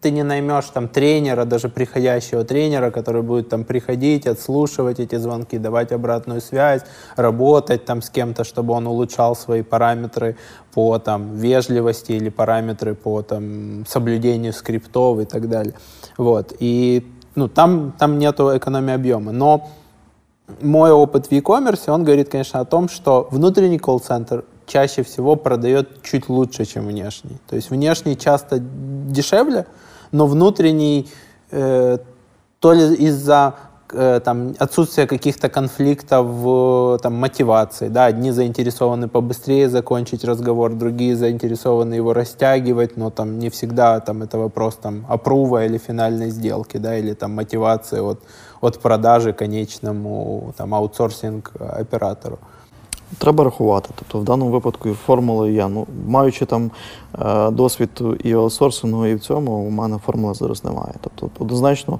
ты 0.01 0.11
не 0.11 0.23
наймешь 0.23 0.65
там 0.65 0.87
тренера, 0.87 1.45
даже 1.45 1.69
приходящего 1.69 2.43
тренера, 2.43 2.91
который 2.91 3.21
будет 3.21 3.49
там 3.49 3.63
приходить, 3.63 4.27
отслушивать 4.27 4.99
эти 4.99 5.15
звонки, 5.15 5.57
давать 5.57 5.91
обратную 5.91 6.41
связь, 6.41 6.81
работать 7.15 7.85
там 7.85 8.01
с 8.01 8.09
кем-то, 8.09 8.43
чтобы 8.43 8.73
он 8.73 8.87
улучшал 8.87 9.35
свои 9.35 9.63
параметры 9.63 10.35
по 10.73 10.99
там 10.99 11.35
вежливости 11.35 12.11
или 12.11 12.29
параметры 12.29 12.93
по 12.93 13.21
там 13.21 13.85
соблюдению 13.87 14.53
скриптов 14.53 15.19
и 15.19 15.25
так 15.25 15.49
далее. 15.49 15.73
Вот. 16.17 16.53
И 16.59 17.05
ну, 17.35 17.47
там, 17.47 17.93
там 17.97 18.19
нету 18.19 18.55
экономии 18.55 18.93
объема. 18.93 19.31
Но 19.31 19.67
мой 20.61 20.91
опыт 20.91 21.27
в 21.27 21.31
e-commerce, 21.31 21.89
он 21.89 22.03
говорит, 22.03 22.29
конечно, 22.29 22.59
о 22.59 22.65
том, 22.65 22.87
что 22.89 23.27
внутренний 23.31 23.79
колл-центр 23.79 24.45
чаще 24.65 25.03
всего 25.03 25.35
продает 25.35 26.03
чуть 26.03 26.29
лучше, 26.29 26.65
чем 26.65 26.87
внешний. 26.87 27.37
То 27.49 27.55
есть 27.55 27.69
внешний 27.69 28.17
часто 28.17 28.59
дешевле, 28.59 29.65
но 30.11 30.27
внутренний 30.27 31.09
э, 31.51 31.97
то 32.59 32.73
ли 32.73 32.93
из-за 32.95 33.55
Э, 33.93 34.19
там, 34.19 34.53
отсутствие 34.59 35.07
каких-то 35.07 35.47
конфликтов 35.47 36.27
там, 37.01 37.13
мотивации. 37.13 37.87
Да? 37.87 38.05
Одни 38.05 38.31
заинтересованы 38.31 39.07
побыстрее 39.07 39.69
закончить 39.69 40.25
разговор, 40.25 40.73
другие 40.73 41.15
заинтересованы 41.15 41.93
его 41.93 42.11
растягивать, 42.11 42.97
но 42.97 43.11
там, 43.11 43.39
не 43.39 43.49
всегда 43.49 44.01
там, 44.01 44.23
это 44.23 44.37
вопрос 44.37 44.75
там, 44.75 45.05
опрува 45.07 45.65
или 45.65 45.77
финальной 45.77 46.31
сделки, 46.31 46.77
да? 46.77 46.97
или 46.97 47.13
там, 47.13 47.33
мотивации 47.33 47.99
от, 47.99 48.19
от 48.59 48.81
продажи 48.81 49.31
конечному 49.31 50.53
там, 50.57 50.73
аутсорсинг-оператору. 50.73 52.39
Треба 53.18 53.44
рахувати. 53.44 53.88
Тобто 53.94 54.18
в 54.18 54.24
даному 54.24 54.50
випадку 54.50 54.88
формула 55.06 55.48
є. 55.48 55.68
Ну, 55.68 55.86
маючи 56.08 56.46
там 56.46 56.70
е, 57.22 57.50
досвід 57.50 57.90
і 58.24 58.32
аутсорсингу, 58.32 59.06
і 59.06 59.14
в 59.14 59.20
цьому, 59.20 59.52
у 59.52 59.70
мене 59.70 59.98
формули 60.06 60.34
зараз 60.34 60.64
немає. 60.64 60.92
Тобто 61.00 61.44
однозначно 61.44 61.98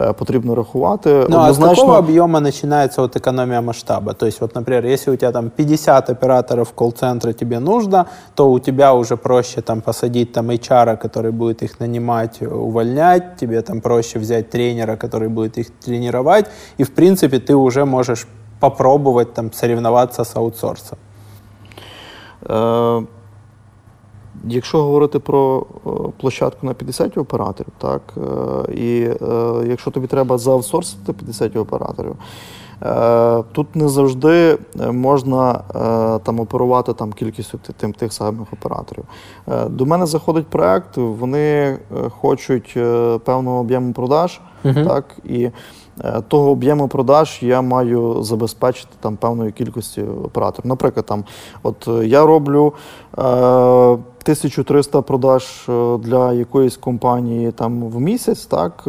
е, 0.00 0.12
потрібно 0.12 0.54
рахувати. 0.54 1.10
Ну, 1.10 1.36
однозначно... 1.36 1.66
а 1.70 1.74
с 1.74 1.78
какого 1.78 1.98
объема 1.98 2.40
начинается 2.40 3.02
вот 3.02 3.16
экономия 3.16 3.60
масштаба? 3.60 4.12
То 4.12 4.26
есть, 4.26 4.40
вот, 4.40 4.54
например, 4.54 4.86
если 4.86 5.14
у 5.14 5.16
тебя 5.16 5.32
там 5.32 5.50
50 5.50 6.10
операторов 6.10 6.72
колл-центра 6.72 7.32
тебе 7.32 7.60
нужно, 7.60 8.06
то 8.34 8.50
у 8.50 8.58
тебя 8.58 8.94
уже 8.94 9.16
проще 9.16 9.62
там 9.62 9.80
посадить 9.80 10.32
там 10.32 10.50
HR, 10.50 10.96
который 10.96 11.30
будет 11.30 11.62
их 11.62 11.80
нанимать, 11.80 12.42
увольнять, 12.42 13.36
тебе 13.36 13.62
там 13.62 13.80
проще 13.80 14.18
взять 14.18 14.50
тренера, 14.50 14.96
который 14.96 15.28
будет 15.28 15.58
их 15.58 15.70
тренировать, 15.70 16.46
и 16.78 16.84
в 16.84 16.90
принципе 16.90 17.38
ты 17.38 17.54
уже 17.54 17.84
можешь 17.84 18.26
попробовать 18.59 19.33
там 19.33 19.53
соревноваться 19.53 20.23
з 20.23 20.35
аутсорсом? 20.35 20.97
Е, 22.49 23.03
Якщо 24.47 24.83
говорити 24.83 25.19
про 25.19 25.65
е, 25.85 25.89
площадку 26.17 26.65
на 26.67 26.73
50 26.73 27.17
операторів, 27.17 27.71
так, 27.77 28.01
е, 28.17 28.73
і 28.73 29.01
е, 29.01 29.67
якщо 29.67 29.91
тобі 29.91 30.07
треба 30.07 30.37
зааутсорсити 30.37 31.13
50 31.13 31.55
операторів, 31.55 32.15
е, 32.83 33.43
тут 33.51 33.75
не 33.75 33.89
завжди 33.89 34.57
можна 34.91 35.51
е, 35.53 36.19
там 36.25 36.39
оперувати 36.39 36.93
там 36.93 37.13
кількістю 37.13 37.59
тим, 37.77 37.93
тих 37.93 38.13
самих 38.13 38.53
операторів. 38.53 39.05
До 39.69 39.85
мене 39.85 40.05
заходить 40.05 40.47
проект, 40.47 40.97
вони 40.97 41.77
хочуть 42.21 42.73
певного 43.23 43.59
об'єму 43.59 43.93
продаж, 43.93 44.39
uh 44.63 44.87
так, 44.87 45.05
і 45.23 45.49
того 46.27 46.51
об'єму 46.51 46.87
продаж 46.87 47.37
я 47.41 47.61
маю 47.61 48.23
забезпечити 48.23 48.91
там 48.99 49.15
певною 49.17 49.51
кількістю 49.51 50.01
операторів. 50.25 50.67
Наприклад, 50.67 51.05
там, 51.05 51.23
от 51.63 51.87
е, 51.87 52.07
я 52.07 52.25
роблю 52.25 52.73
е, 53.17 53.21
1300 53.21 55.01
продаж 55.01 55.65
е, 55.69 55.97
для 55.97 56.33
якоїсь 56.33 56.77
компанії 56.77 57.51
там 57.51 57.83
в 57.83 57.99
місяць, 57.99 58.45
так. 58.45 58.87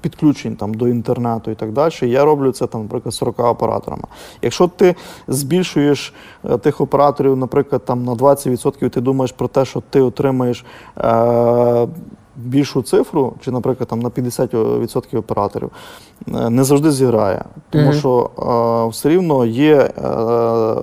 Підключень 0.00 0.56
там 0.56 0.74
до 0.74 0.88
інтернету 0.88 1.50
і 1.50 1.54
так 1.54 1.72
далі. 1.72 1.92
Я 2.02 2.24
роблю 2.24 2.52
це 2.52 2.66
там, 2.66 2.82
наприклад, 2.82 3.14
40 3.14 3.38
операторами. 3.38 4.02
Якщо 4.42 4.68
ти 4.68 4.94
збільшуєш 5.28 6.14
тих 6.60 6.80
операторів, 6.80 7.36
наприклад, 7.36 7.84
там 7.84 8.04
на 8.04 8.12
20%, 8.12 8.90
ти 8.90 9.00
думаєш 9.00 9.32
про 9.32 9.48
те, 9.48 9.64
що 9.64 9.82
ти 9.90 10.00
отримаєш 10.00 10.64
е, 10.98 11.88
більшу 12.36 12.82
цифру, 12.82 13.32
чи, 13.40 13.50
наприклад, 13.50 13.88
там 13.88 14.00
на 14.00 14.08
50% 14.08 15.18
операторів, 15.18 15.70
е, 16.28 16.50
не 16.50 16.64
завжди 16.64 16.90
зіграє. 16.90 17.44
Тому 17.70 17.90
mm-hmm. 17.90 17.98
що 17.98 18.30
е, 18.86 18.90
все 18.90 19.08
рівно 19.08 19.44
є 19.44 19.74
е, 19.74 20.08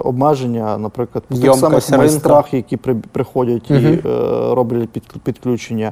обмеження, 0.03 0.77
наприклад, 0.77 1.23
по 1.27 1.35
тих 1.35 1.55
самих 1.55 1.89
майстрах, 1.89 2.53
які 2.53 2.77
при, 2.77 2.95
приходять 2.95 3.71
mm-hmm. 3.71 4.05
і 4.05 4.07
е, 4.07 4.55
роблять 4.55 4.89
під, 4.89 5.03
підключення. 5.23 5.91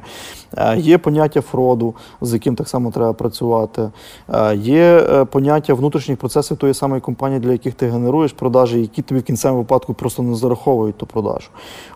Е, 0.56 0.78
є 0.78 0.98
поняття 0.98 1.40
фроду, 1.40 1.94
з 2.20 2.32
яким 2.32 2.56
так 2.56 2.68
само 2.68 2.90
треба 2.90 3.12
працювати. 3.12 3.90
Е, 4.34 4.56
є 4.56 5.00
поняття 5.30 5.74
внутрішніх 5.74 6.18
процесів 6.18 6.56
тої 6.56 6.74
самої 6.74 7.00
компанії, 7.00 7.40
для 7.40 7.52
яких 7.52 7.74
ти 7.74 7.86
генеруєш 7.86 8.32
продажі, 8.32 8.80
які 8.80 9.02
тобі 9.02 9.20
в 9.20 9.24
кінцевому 9.24 9.60
випадку 9.60 9.94
просто 9.94 10.22
не 10.22 10.34
зараховують 10.34 10.96
ту 10.96 11.06
продажу. 11.06 11.48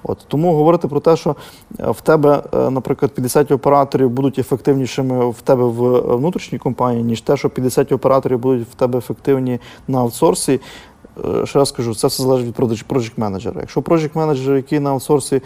От 0.02 0.18
Тому 0.28 0.54
говорити 0.54 0.88
про 0.88 1.00
те, 1.00 1.16
що 1.16 1.36
в 1.78 2.00
тебе, 2.00 2.42
наприклад, 2.70 3.12
50 3.12 3.50
операторів 3.54 4.10
будуть 4.10 4.38
ефективнішими 4.38 5.30
в 5.30 5.40
тебе 5.40 5.64
в 5.64 6.00
внутрішній 6.16 6.58
компанії, 6.58 7.04
ніж 7.04 7.20
те, 7.20 7.36
що 7.36 7.50
50 7.50 7.92
операторів 7.92 8.38
будуть 8.38 8.68
в 8.68 8.74
тебе 8.74 8.98
ефективні 8.98 9.58
на 9.88 9.98
аутсорсі. 9.98 10.60
Е, 11.24 11.46
ще 11.46 11.58
раз 11.58 11.72
кажу, 11.72 11.94
це 11.94 12.06
все 12.06 12.22
залежить 12.22 12.46
від 12.46 12.56
project 12.56 13.12
менеджера. 13.16 13.60
Якщо 13.60 13.80
project 13.80 14.10
менеджер, 14.14 14.56
який 14.56 14.80
на 14.80 14.90
аутсорсі 14.90 15.36
е, 15.36 15.42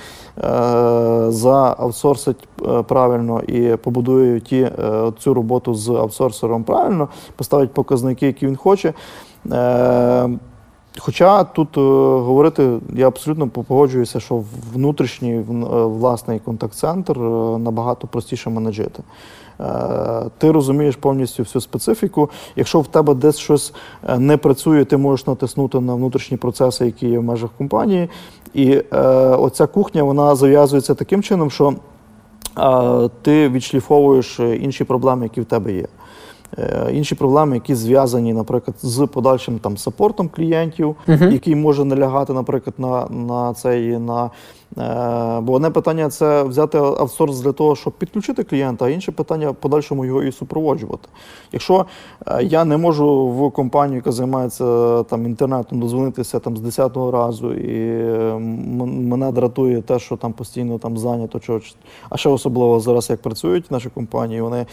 зааутсорсить 1.28 2.48
е, 2.62 2.82
правильно 2.82 3.40
і 3.40 3.76
побудує 3.76 4.40
ті, 4.40 4.60
е, 4.60 5.12
цю 5.18 5.34
роботу 5.34 5.74
з 5.74 5.88
аутсорсером 5.88 6.64
правильно, 6.64 7.08
поставить 7.36 7.72
показники, 7.72 8.26
які 8.26 8.46
він 8.46 8.56
хоче. 8.56 8.92
Е, 9.52 10.28
Хоча 10.98 11.44
тут 11.44 11.78
е, 11.78 11.80
говорити, 12.20 12.78
я 12.94 13.06
абсолютно 13.06 13.48
погоджуюся, 13.48 14.20
що 14.20 14.42
внутрішній 14.74 15.34
е, 15.34 15.42
власний 15.84 16.38
контакт-центр 16.38 17.18
е, 17.18 17.58
набагато 17.58 18.06
простіше 18.06 18.50
менеджити. 18.50 19.02
Ти 20.38 20.52
розумієш 20.52 20.96
повністю 20.96 21.42
всю 21.42 21.62
специфіку. 21.62 22.30
Якщо 22.56 22.80
в 22.80 22.86
тебе 22.86 23.14
десь 23.14 23.38
щось 23.38 23.74
не 24.18 24.36
працює, 24.36 24.84
ти 24.84 24.96
можеш 24.96 25.26
натиснути 25.26 25.80
на 25.80 25.94
внутрішні 25.94 26.36
процеси, 26.36 26.86
які 26.86 27.08
є 27.08 27.18
в 27.18 27.22
межах 27.22 27.50
компанії. 27.58 28.08
І 28.54 28.78
оця 29.38 29.66
кухня 29.66 30.02
вона 30.02 30.34
зав'язується 30.34 30.94
таким 30.94 31.22
чином, 31.22 31.50
що 31.50 31.74
ти 33.22 33.48
відшліфовуєш 33.48 34.40
інші 34.40 34.84
проблеми, 34.84 35.24
які 35.24 35.40
в 35.40 35.44
тебе 35.44 35.72
є. 35.72 35.86
Е, 36.58 36.90
інші 36.92 37.14
проблеми, 37.14 37.56
які 37.56 37.74
зв'язані, 37.74 38.32
наприклад, 38.32 38.76
з 38.82 39.06
подальшим 39.06 39.58
там 39.58 39.76
сапортом 39.76 40.28
клієнтів, 40.28 40.96
uh 41.08 41.32
який 41.32 41.54
може 41.54 41.84
налягати, 41.84 42.32
наприклад, 42.32 42.74
на 42.78 43.06
на 43.08 43.54
цей 43.54 43.98
на 43.98 44.30
бо 45.40 45.52
одне 45.52 45.70
питання 45.70 46.08
це 46.08 46.42
взяти 46.42 46.78
аутсорс 46.78 47.40
для 47.40 47.52
того, 47.52 47.76
щоб 47.76 47.92
підключити 47.92 48.44
клієнта, 48.44 48.84
а 48.84 48.88
інше 48.88 49.12
питання 49.12 49.52
подальшому 49.52 50.04
його 50.04 50.22
і 50.22 50.32
супроводжувати. 50.32 51.08
Якщо 51.52 51.86
е, 52.26 52.44
я 52.44 52.64
не 52.64 52.76
можу 52.76 53.28
в 53.28 53.52
компанію, 53.52 53.96
яка 53.96 54.12
займається 54.12 55.02
там 55.02 55.26
інтернетом, 55.26 55.80
дозвонитися 55.80 56.38
там 56.38 56.56
з 56.56 56.60
10-го 56.60 57.10
разу, 57.10 57.54
і 57.54 58.02
мене 59.08 59.32
дратує 59.32 59.82
те, 59.82 59.98
що 59.98 60.16
там 60.16 60.32
постійно 60.32 60.78
там 60.78 60.98
зайнято, 60.98 61.60
а 62.10 62.16
ще 62.16 62.28
особливо 62.28 62.80
зараз, 62.80 63.10
як 63.10 63.22
працюють 63.22 63.70
наші 63.70 63.88
компанії, 63.88 64.40
вони 64.40 64.58
е, 64.58 64.66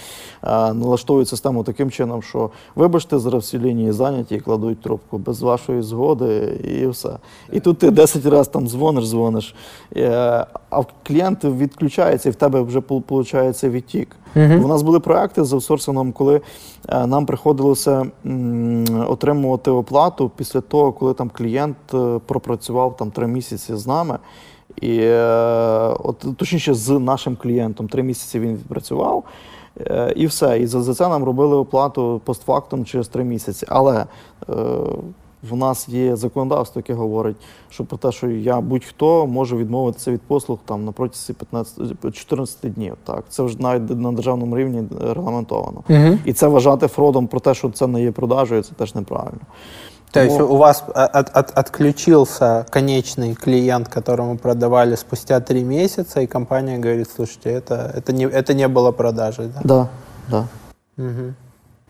налаштовують 0.73 1.29
систему 1.29 1.63
таким 1.63 1.91
чином, 1.91 2.21
що 2.21 2.49
вибачте, 2.75 3.19
зараз 3.19 3.43
всі 3.43 3.59
лінії 3.59 3.91
зайняті 3.91 4.35
і 4.35 4.39
кладуть 4.39 4.81
трубку 4.81 5.17
без 5.17 5.41
вашої 5.41 5.81
згоди, 5.81 6.59
і 6.81 6.87
все. 6.87 7.09
І 7.51 7.59
тут 7.59 7.77
ти 7.77 7.91
10 7.91 8.25
разів 8.25 8.61
дзвониш, 8.61 9.05
дзвониш. 9.05 9.55
Е, 9.97 10.45
а 10.69 10.81
клієнт 11.03 11.43
відключається 11.43 12.29
і 12.29 12.31
в 12.31 12.35
тебе 12.35 12.61
вже 12.61 12.81
виходить 12.89 13.63
відтік. 13.63 14.15
Uh-huh. 14.35 14.63
У 14.63 14.67
нас 14.67 14.81
були 14.81 14.99
проекти 14.99 15.43
з 15.43 15.53
аутсорсингом, 15.53 16.11
коли 16.11 16.41
е, 16.89 17.07
нам 17.07 17.25
приходилося 17.25 18.05
отримувати 19.07 19.71
оплату 19.71 20.31
після 20.35 20.61
того, 20.61 20.91
коли 20.91 21.13
там 21.13 21.29
клієнт 21.33 21.77
е, 21.93 22.19
пропрацював 22.25 22.97
там 22.97 23.11
три 23.11 23.27
місяці 23.27 23.75
з 23.75 23.87
нами. 23.87 24.17
І 24.81 25.07
от 26.03 26.25
точніше 26.37 26.73
з 26.73 26.89
нашим 26.89 27.35
клієнтом 27.35 27.87
три 27.87 28.03
місяці 28.03 28.39
він 28.39 28.53
відпрацював. 28.53 29.23
І 30.15 30.27
все. 30.27 30.59
І 30.59 30.67
за, 30.67 30.81
за 30.81 30.93
це 30.93 31.09
нам 31.09 31.23
робили 31.23 31.55
оплату 31.55 32.21
постфактом 32.25 32.85
через 32.85 33.07
три 33.07 33.23
місяці. 33.23 33.65
Але 33.69 34.05
в 35.44 35.56
нас 35.56 35.88
є 35.88 36.16
законодавство, 36.16 36.78
яке 36.78 36.94
говорить, 36.94 37.36
що 37.70 37.84
про 37.84 37.98
те, 37.98 38.12
що 38.12 38.28
я 38.28 38.60
будь-хто 38.60 39.26
може 39.26 39.56
відмовитися 39.56 40.10
від 40.10 40.22
послуг 40.22 40.58
там 40.64 40.84
на 40.84 40.92
протязі 40.92 41.32
15 41.32 42.14
14 42.14 42.72
днів. 42.72 42.96
Так, 43.04 43.24
це 43.28 43.42
вже 43.42 43.62
навіть 43.62 43.90
на 43.90 44.12
державному 44.12 44.56
рівні 44.56 44.82
регламентовано. 45.00 45.82
Угу. 45.88 46.18
І 46.24 46.32
це 46.32 46.48
вважати 46.48 46.86
фродом 46.86 47.26
про 47.26 47.40
те, 47.40 47.54
що 47.54 47.70
це 47.70 47.86
не 47.86 48.02
є 48.02 48.12
продажею, 48.12 48.62
це 48.62 48.72
теж 48.72 48.94
неправильно. 48.94 49.40
То 50.12 50.20
есть 50.20 50.40
у 50.40 50.56
вас 50.56 50.84
от, 50.94 51.30
от, 51.34 51.52
отключился 51.56 52.66
конечный 52.70 53.34
клиент, 53.34 53.88
которому 53.88 54.36
продавали 54.38 54.96
спустя 54.96 55.40
три 55.40 55.62
месяца, 55.62 56.20
и 56.20 56.26
компания 56.26 56.78
говорит, 56.78 57.08
слушайте, 57.08 57.50
это, 57.50 57.92
это, 57.94 58.12
не, 58.12 58.24
это 58.24 58.54
не 58.54 58.66
было 58.66 58.90
продажей, 58.90 59.48
да? 59.54 59.60
Да, 59.64 59.88
да. 60.28 60.48
Угу. 60.98 61.34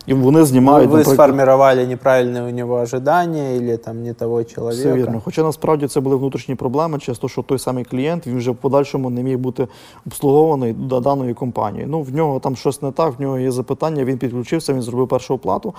І 0.08 0.14
вони 0.14 0.46
знімають 0.46 0.90
Вы 0.90 0.98
наприклад, 0.98 1.16
сформировали 1.16 1.86
неправильные 1.86 2.50
у 2.50 2.52
него 2.52 2.76
ожидания 2.76 3.58
или 3.58 3.78
там 3.78 4.04
не 4.04 4.14
того 4.14 4.44
человека. 4.44 4.90
Все 4.90 4.94
вірно. 4.94 5.22
Хоча 5.26 5.44
насправді 5.44 5.88
це 5.88 6.00
були 6.00 6.16
внутрішні 6.16 6.56
проблеми, 6.56 7.00
через 7.00 7.20
те, 7.20 7.28
що 7.28 7.42
той 7.42 7.60
самий 7.60 7.84
клієнт 7.84 8.28
він 8.28 8.38
вже 8.38 8.52
в 8.52 8.56
подальшому 8.56 9.10
не 9.10 9.24
міг 9.24 9.38
бути 9.38 9.68
обслугований 10.06 10.74
до 10.74 11.00
даної 11.00 11.34
компанії. 11.34 11.86
Ну, 11.88 12.02
в 12.02 12.16
нього 12.16 12.40
там 12.40 12.56
щось 12.56 12.82
не 12.82 12.92
так, 12.92 13.20
в 13.20 13.22
нього 13.22 13.40
є 13.40 13.52
запитання, 13.52 14.04
він 14.04 14.18
підключився, 14.18 14.74
він 14.74 14.82
зробив 14.82 15.08
першу 15.08 15.34
оплату. 15.34 15.74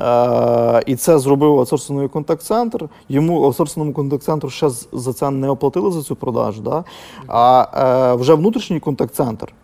Е- 0.00 0.82
і 0.86 0.96
це 0.96 1.18
зробив 1.18 1.58
аутсорсинговий 1.58 2.08
контакт-центр. 2.08 2.88
Йому 3.08 3.44
аутсорсинговому 3.44 3.94
контакт-центру 3.94 4.50
ще 4.50 4.68
за 4.92 5.12
це 5.12 5.30
не 5.30 5.48
оплатили 5.48 5.90
за 5.90 6.02
цю 6.02 6.16
продажу. 6.16 6.62
Да? 6.62 6.84
А 7.26 7.66
е- 8.12 8.20
вже 8.20 8.34
внутрішній 8.34 8.80
контакт-центр. 8.80 9.54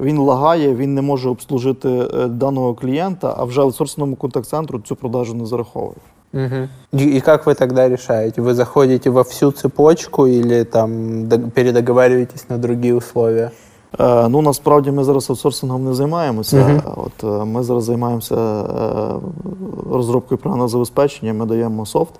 Він 0.00 0.18
лагає, 0.18 0.74
він 0.74 0.94
не 0.94 1.02
може 1.02 1.28
обслужити 1.30 1.88
е, 1.88 2.26
даного 2.28 2.74
клієнта, 2.74 3.34
а 3.38 3.44
вже 3.44 3.60
аутсорсинговому 3.60 4.16
контакт-центру 4.16 4.80
цю 4.80 4.96
продажу 4.96 5.34
не 5.34 5.46
зараховує. 5.46 5.96
Мгм. 6.32 6.68
И, 6.94 7.20
как 7.20 7.46
вы 7.46 7.54
тогда 7.54 7.88
решаете? 7.88 8.42
Вы 8.42 8.52
заходите 8.54 9.10
во 9.10 9.22
всю 9.22 9.50
цепочку 9.52 10.26
или 10.26 10.64
там 10.64 10.90
дог- 11.24 11.50
передоговариваетесь 11.50 12.50
на 12.50 12.58
другие 12.58 12.94
условия? 12.94 13.50
Е, 14.00 14.28
Ну 14.28 14.42
насправді 14.42 14.90
ми 14.90 15.04
зараз 15.04 15.30
аутсорсингом 15.30 15.84
не 15.84 15.94
займаємося. 15.94 16.56
Мгм. 16.56 16.82
От 16.96 17.24
е, 17.42 17.44
ми 17.44 17.62
зараз 17.62 17.84
займаємося 17.84 18.34
е, 18.34 18.64
розробкою 19.92 20.38
програмного 20.38 20.68
забезпечення. 20.68 21.32
Ми 21.34 21.46
даємо 21.46 21.86
софт, 21.86 22.14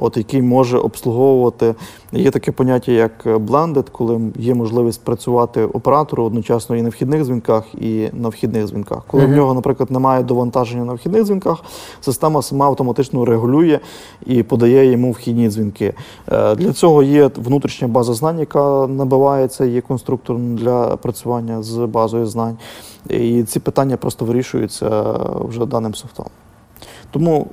от 0.00 0.16
який 0.16 0.42
може 0.42 0.78
обслуговувати. 0.78 1.74
Є 2.12 2.30
таке 2.30 2.52
поняття 2.52 2.92
як 2.92 3.12
blended, 3.26 3.84
коли 3.92 4.20
є 4.36 4.54
можливість 4.54 5.04
працювати 5.04 5.64
оператору 5.64 6.24
одночасно 6.24 6.76
і 6.76 6.82
на 6.82 6.88
вхідних 6.88 7.24
дзвінках, 7.24 7.64
і 7.74 8.08
на 8.12 8.28
вхідних 8.28 8.66
дзвінках. 8.66 9.02
Коли 9.06 9.22
Мгм. 9.22 9.32
в 9.32 9.36
нього, 9.36 9.54
наприклад, 9.54 9.90
немає 9.90 10.22
довантаження 10.22 10.84
на 10.84 10.92
вхідних 10.94 11.24
дзвінках, 11.24 11.64
система 12.00 12.42
сама 12.42 12.66
автоматично 12.66 13.24
регулює 13.24 13.80
і 14.26 14.42
подає 14.42 14.90
йому 14.92 15.10
вхідні 15.12 15.48
дзвінки. 15.48 15.94
Е, 16.32 16.54
Для 16.54 16.72
цього 16.72 17.02
є 17.02 17.30
внутрішня 17.36 17.88
база 17.88 18.14
знань, 18.14 18.38
яка 18.38 18.86
набивається, 18.86 19.64
є 19.64 19.80
конструктором 19.80 20.56
для 20.56 20.96
працювання 20.96 21.62
з 21.62 21.76
базою 21.86 22.26
знань. 22.26 22.56
І 23.08 23.42
ці 23.42 23.60
питання 23.60 23.96
просто 23.96 24.24
вирішуються 24.24 25.14
вже 25.48 25.66
даним 25.66 25.94
софтом. 25.94 26.26
Тому 27.10 27.46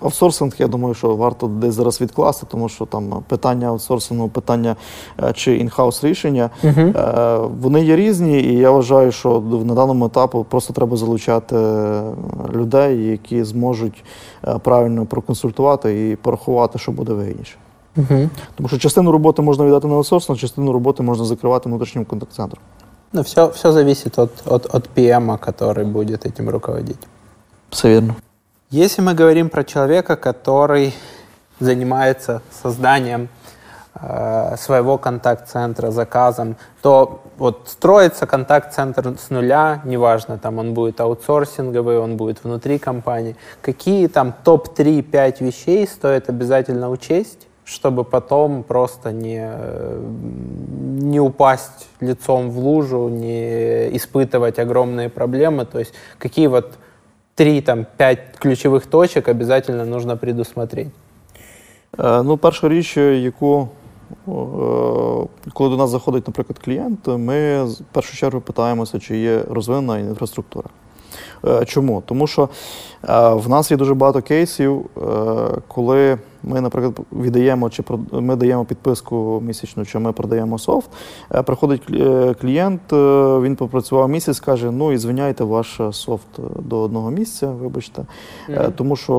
аутсорсинг, 0.00 0.54
я 0.58 0.68
думаю, 0.68 0.94
що 0.94 1.16
варто 1.16 1.46
десь 1.46 1.74
зараз 1.74 2.00
відкласти, 2.00 2.46
тому 2.50 2.68
що 2.68 2.86
там 2.86 3.22
питання 3.28 3.68
аутсорсингу, 3.68 4.28
питання 4.28 4.76
е, 5.22 5.32
чи 5.32 5.56
інхаус 5.56 6.04
рішення, 6.04 6.50
е, 6.64 7.36
вони 7.60 7.84
є 7.84 7.96
різні, 7.96 8.40
і 8.40 8.52
я 8.52 8.70
вважаю, 8.70 9.12
що 9.12 9.40
на 9.64 9.74
даному 9.74 10.06
етапу 10.06 10.46
просто 10.48 10.72
треба 10.72 10.96
залучати 10.96 11.56
е, 11.56 12.02
людей, 12.52 13.06
які 13.06 13.44
зможуть 13.44 14.04
правильно 14.62 15.06
проконсультувати 15.06 16.10
і 16.10 16.16
порахувати, 16.16 16.78
що 16.78 16.92
буде 16.92 17.12
вигідніше. 17.12 17.56
Мгм. 17.96 18.30
Тому 18.56 18.68
що 18.68 18.78
частину 18.78 19.12
роботи 19.12 19.42
можна 19.42 19.66
віддати 19.66 19.88
на 19.88 19.94
аутсорсинг, 19.94 20.38
частину 20.38 20.72
роботи 20.72 21.02
можна 21.02 21.24
закривати 21.24 21.68
внутрішнім 21.68 22.04
контакт-центром. 22.04 22.62
Ну, 23.12 23.22
все, 23.22 23.48
все 23.48 23.72
зависит 23.72 24.18
от, 24.18 24.30
от, 24.46 24.74
от 24.74 24.88
PM, 24.96 25.38
который 25.38 25.84
будет 25.84 26.26
этим 26.26 26.48
руководить. 26.48 26.98
Все 27.70 27.88
вірно. 27.88 28.14
Если 28.72 29.02
мы 29.02 29.14
говорим 29.14 29.50
про 29.50 29.64
человека, 29.64 30.14
который 30.14 30.94
занимается 31.58 32.40
созданием 32.62 33.28
э, 34.00 34.54
своего 34.58 34.96
контакт-центра, 34.96 35.90
заказом, 35.90 36.54
то 36.80 37.20
вот 37.36 37.62
строится 37.66 38.28
контакт-центр 38.28 39.16
с 39.18 39.28
нуля, 39.30 39.80
неважно, 39.84 40.38
там 40.38 40.58
он 40.58 40.72
будет 40.72 41.00
аутсорсинговый, 41.00 41.98
он 41.98 42.16
будет 42.16 42.44
внутри 42.44 42.78
компании. 42.78 43.34
Какие 43.60 44.06
там 44.06 44.32
топ-3-5 44.44 45.44
вещей 45.44 45.84
стоит 45.88 46.28
обязательно 46.28 46.90
учесть, 46.90 47.48
чтобы 47.64 48.04
потом 48.04 48.62
просто 48.62 49.10
не, 49.10 49.50
не 51.04 51.18
упасть 51.18 51.88
лицом 51.98 52.50
в 52.50 52.58
лужу, 52.60 53.08
не 53.08 53.96
испытывать 53.96 54.60
огромные 54.60 55.08
проблемы. 55.08 55.64
То 55.64 55.80
есть 55.80 55.92
какие 56.20 56.46
вот 56.46 56.78
три, 57.34 57.60
там, 57.60 57.86
пять 57.96 58.36
ключових 58.38 58.86
точок 58.86 59.28
обязательно 59.28 59.84
нужно 59.84 60.16
предусмотреть. 60.16 60.88
Е, 61.98 62.22
Ну, 62.22 62.36
перша 62.36 62.68
річ, 62.68 62.96
яку 62.96 63.68
е, 64.28 64.30
коли 65.52 65.70
до 65.70 65.76
нас 65.76 65.90
заходить, 65.90 66.26
наприклад, 66.28 66.58
клієнт, 66.64 67.06
ми 67.06 67.64
в 67.64 67.76
першу 67.92 68.16
чергу 68.16 68.40
питаємося, 68.40 68.98
чи 68.98 69.18
є 69.18 69.42
розвинена 69.50 69.98
інфраструктура. 69.98 70.68
Е, 71.44 71.64
Чому? 71.64 72.02
Тому 72.06 72.26
що 72.26 72.48
в 73.32 73.48
нас 73.48 73.70
є 73.70 73.76
дуже 73.76 73.94
багато 73.94 74.22
кейсів, 74.22 74.86
коли 75.68 76.18
ми, 76.42 76.60
наприклад, 76.60 77.00
віддаємо 77.12 77.70
чи 77.70 77.82
ми 78.12 78.36
даємо 78.36 78.64
підписку 78.64 79.42
місячну, 79.46 79.86
чи 79.86 79.98
ми 79.98 80.12
продаємо 80.12 80.58
софт. 80.58 80.90
е, 81.34 81.42
Приходить 81.42 81.82
е, 81.90 82.34
клієнт, 82.40 82.92
е, 82.92 82.96
він 83.40 83.56
попрацював 83.56 84.08
місяць, 84.08 84.40
каже: 84.40 84.70
ну 84.70 84.92
і 84.92 84.96
звиняйте 84.98 85.44
ваш 85.44 85.80
софт 85.92 86.26
до 86.58 86.78
одного 86.80 87.10
місця, 87.10 87.50
вибачте, 87.62 88.02
Е, 88.48 88.70
тому 88.76 88.96
що 88.96 89.14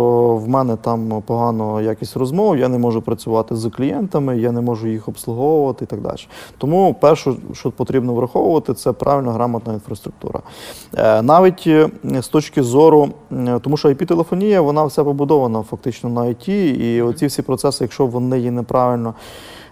в 0.46 0.50
мене 0.50 0.76
там 0.76 1.22
погано 1.26 1.82
якість 1.82 2.18
розмов, 2.18 2.58
я 2.58 2.68
не 2.68 2.78
можу 2.78 3.02
працювати 3.02 3.56
з 3.56 3.70
клієнтами, 3.70 4.40
я 4.40 4.52
не 4.52 4.62
можу 4.62 4.88
їх 4.88 5.08
обслуговувати 5.08 5.86
і 5.86 5.88
так 5.88 6.02
далі. 6.02 6.18
Тому 6.58 6.96
перше, 7.02 7.34
що 7.54 7.72
потрібно 7.72 8.14
враховувати, 8.14 8.74
це 8.74 8.92
правильно 8.92 9.32
грамотна 9.32 9.74
інфраструктура. 9.74 10.40
Навіть 11.22 11.70
з 12.22 12.28
точки 12.28 12.64
зору, 12.64 13.10
тому 13.62 13.78
що 13.78 13.90
IP-телефонія, 13.90 14.62
вона 14.62 14.84
вся 14.84 15.04
побудована 15.04 15.62
фактично 15.64 16.10
на 16.10 16.22
IT, 16.22 16.50
і 16.82 17.02
оці 17.12 17.26
всі 17.26 17.42
процеси, 17.42 17.84
якщо 17.84 18.06
вони 18.06 18.40
є 18.40 18.52
неправильно 18.52 19.14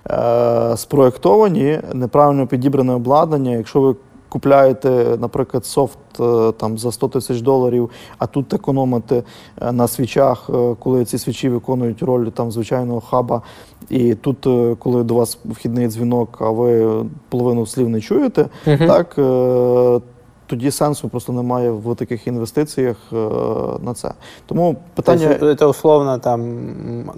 е, 0.10 0.78
спроєктовані, 0.78 1.80
неправильно 1.94 2.48
підібране 2.48 2.94
обладнання, 2.94 3.52
якщо 3.52 3.82
ви 3.82 3.96
купляєте, 4.30 5.18
наприклад, 5.20 5.66
софт 5.66 6.00
е, 6.20 6.52
там 6.52 6.78
за 6.78 6.92
100 6.92 7.08
тисяч 7.08 7.42
доларів, 7.42 7.90
а 8.18 8.28
тут 8.28 8.54
економите 8.54 9.24
е, 9.62 9.72
на 9.72 9.88
свічах, 9.88 10.50
е, 10.50 10.76
коли 10.80 11.06
ці 11.06 11.18
свічі 11.18 11.50
виконують 11.50 12.04
роль 12.04 12.26
там 12.26 12.52
звичайного 12.52 13.02
хаба, 13.02 13.42
і 13.90 14.16
тут, 14.16 14.48
коли 14.80 15.04
до 15.04 15.14
вас 15.14 15.38
вхідний 15.46 15.88
дзвінок, 15.88 16.38
а 16.42 16.50
ви 16.50 16.96
половину 17.30 17.66
слів 17.66 17.90
не 17.90 18.02
чуєте, 18.02 18.46
так. 18.64 19.16
е, 19.18 20.00
Тоді 20.50 20.72
сенсу 20.72 21.10
просто 21.10 21.34
немає 21.34 21.72
в 21.72 21.95
таких 21.95 22.28
інвестиціях 22.28 22.97
е, 23.14 23.16
на 23.82 23.93
це. 23.93 24.12
Тому 24.45 24.74
То 24.74 24.80
питання 24.95 25.36
це, 25.39 25.56
це 25.56 25.66
условно 25.66 26.20
там 26.20 26.41
м, 26.41 27.12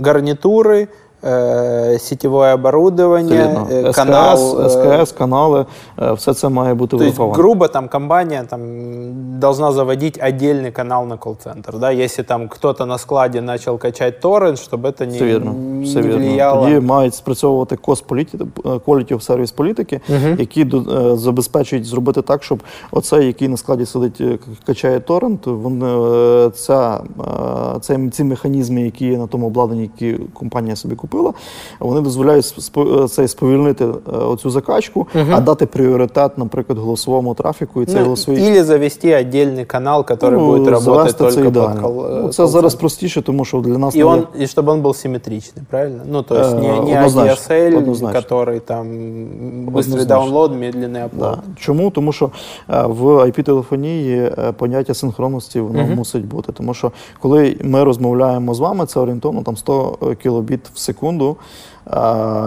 гарнитуры, 1.23 1.95
э, 1.95 1.99
сетевое 1.99 2.49
Це 2.49 2.55
оборудование, 2.55 3.39
вірно. 3.49 3.69
э, 3.73 3.87
СКС, 3.93 3.97
канал. 3.97 4.37
э, 4.61 4.69
СКС, 5.03 5.13
канали, 5.13 5.67
е, 6.03 6.13
все 6.13 6.35
це 6.35 6.49
має 6.49 6.75
бути 6.75 6.97
То 6.97 7.05
есть, 7.05 7.17
враховано. 7.19 7.43
грубо, 7.43 7.69
там 7.69 7.89
компания 7.89 8.45
там, 8.51 8.61
должна 9.41 9.73
заводить 9.73 10.19
отдельный 10.19 10.71
канал 10.73 11.07
на 11.07 11.17
колл-центр. 11.17 11.79
Да? 11.79 11.93
Если 11.93 12.25
там 12.25 12.49
кто-то 12.49 12.87
на 12.87 12.99
складе 12.99 13.41
начал 13.43 13.79
качать 13.79 14.21
торрент, 14.21 14.59
чтобы 14.59 14.83
это 14.83 15.07
не, 15.07 15.17
Все 15.17 15.25
вірно. 15.25 15.53
не 15.53 15.85
Все 15.85 16.01
вірно. 16.03 16.17
влияло. 16.19 16.63
Тоді 16.65 16.81
мають 16.81 17.15
спрацьовувати 17.15 17.77
кост 17.77 18.05
політі- 18.07 18.39
е, 18.65 18.69
quality 18.69 19.13
of 19.15 19.27
service 19.31 19.55
політики, 19.55 20.01
які 20.39 20.65
до- 20.65 21.13
е, 21.13 21.17
забезпечують 21.17 21.85
зробити 21.87 22.23
так, 22.23 22.43
щоб 22.45 22.63
оцей, 22.91 23.27
який 23.27 23.49
на 23.49 23.57
складі 23.57 23.87
сидить, 23.87 24.21
е, 24.21 24.25
к- 24.37 24.45
качає 24.67 25.01
торрент, 25.01 25.47
вони, 25.47 25.87
е, 25.87 26.51
ця, 26.51 27.01
е, 27.77 27.81
цей, 27.81 28.09
ці 28.11 28.25
механізми, 28.25 28.81
які 28.83 29.07
є 29.07 29.19
на 29.19 29.27
тому 29.27 29.47
обладнанні, 29.47 29.83
які 29.99 30.19
компанія 30.35 30.77
собі 30.77 30.95
купила, 31.11 31.33
вони 31.81 32.01
дозволяють 32.01 32.45
спо- 32.45 33.05
е, 33.05 33.09
цей 33.09 33.29
сповільнити 33.29 33.85
е, 33.85 34.17
оцю 34.17 34.51
закачку, 34.51 35.07
а 35.33 35.41
дати 35.41 35.67
пріоритет, 35.67 36.39
наприклад, 36.39 36.79
голосовому 36.79 37.35
трафіку, 37.35 37.83
і 37.83 37.87
цей 37.87 37.97
Ну, 37.99 38.05
голосовий 38.05 38.43
Или 38.47 38.65
завести 38.65 39.09
отдельный 39.09 39.65
канал, 39.65 40.01
который 40.09 40.31
Ну, 40.31 40.47
будет 40.47 40.69
работать 40.69 40.83
завести 40.85 41.19
только 41.19 41.33
це 41.35 41.43
под 41.43 41.49
ідеально. 41.57 41.89
колл- 41.89 42.21
Ну, 42.23 42.27
э, 42.27 42.29
це 42.29 42.47
зараз 42.47 42.53
колл-центр. 42.53 42.79
простіше, 42.81 43.23
тому 43.23 43.45
що 43.45 43.59
для 43.61 43.79
нас 43.79 43.95
И, 43.95 43.99
не 43.99 44.05
он, 44.05 44.19
є- 44.19 44.43
и 44.45 44.47
чтобы 44.47 44.71
он 44.71 44.83
был 44.83 44.89
симметричный, 45.07 45.61
правильно? 45.71 46.03
Ну, 46.11 46.23
то 46.23 46.35
есть 46.35 46.51
Э, 46.57 46.61
не, 46.61 46.69
не 46.69 46.97
однозначно, 46.99 47.55
ADSL, 47.57 47.79
однозначно. 47.79 48.21
который 48.21 48.61
там 48.61 48.87
быстрый 48.87 49.69
Однозначно. 49.69 50.05
даунлод, 50.05 50.53
медленный 50.53 51.05
оплот. 51.07 51.21
Да. 51.21 51.39
Чому? 51.57 51.91
Тому 51.91 52.13
що 52.13 52.31
е, 52.71 52.83
в 52.87 53.03
IP-телефонії 53.07 54.17
е, 54.39 54.53
поняття 54.53 54.95
синхронності 54.95 55.61
воно 55.61 55.83
Мгм. 55.83 55.95
мусить 55.95 56.27
бути. 56.27 56.53
Тому 56.53 56.75
що 56.75 56.93
коли 57.21 57.57
ми 57.63 57.85
розмовляємо 57.85 58.55
з 58.55 58.61
вами, 58.61 58.87
це 58.87 59.01
орієнтовно 59.01 59.43
там 59.43 59.57
100 59.57 59.99
кілобіт 60.23 60.61
в 60.75 60.79
секунду, 60.79 61.00
е, 61.88 61.92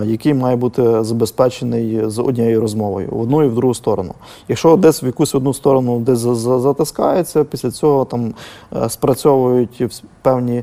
який 0.06 0.34
має 0.34 0.56
бути 0.56 1.04
забезпечений 1.04 2.00
з 2.10 2.18
однією 2.18 2.60
розмовою 2.60 3.08
в 3.12 3.20
одну 3.20 3.42
і 3.42 3.48
в 3.48 3.54
другу 3.54 3.74
сторону. 3.74 4.14
Якщо 4.48 4.76
десь 4.76 5.02
в 5.02 5.06
якусь 5.06 5.34
одну 5.34 5.54
сторону 5.54 5.98
десь 6.00 6.18
за- 6.18 6.34
за- 6.34 6.58
затискається, 6.60 7.44
після 7.44 7.70
цього 7.70 8.04
там 8.04 8.34
е, 8.76 8.88
спрацьовують 8.88 10.02
певні 10.22 10.62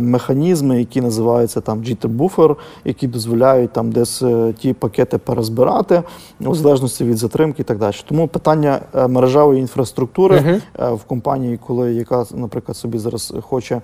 механізми, 0.00 0.78
які 0.78 1.00
називаються 1.00 1.60
там 1.60 1.82
jitter 1.82 2.16
buffer, 2.16 2.56
які 2.84 3.06
дозволяють 3.06 3.72
там 3.72 3.90
десь 3.90 4.22
е, 4.22 4.54
ті 4.58 4.72
пакети 4.72 5.18
перезбирати 5.18 6.02
у 6.40 6.54
залежності 6.54 7.04
від 7.04 7.16
затримки 7.16 7.62
і 7.62 7.64
так 7.64 7.78
далі. 7.78 7.94
Тому 8.08 8.28
питання 8.28 8.80
е, 8.94 9.08
мережевої 9.08 9.60
інфраструктури 9.60 10.36
е, 10.80 10.90
в 10.90 11.04
компанії, 11.04 11.58
коли 11.66 11.94
яка, 11.94 12.24
наприклад, 12.34 12.76
собі 12.76 12.98
зараз 12.98 13.34
хоче 13.42 13.74
е, 13.74 13.80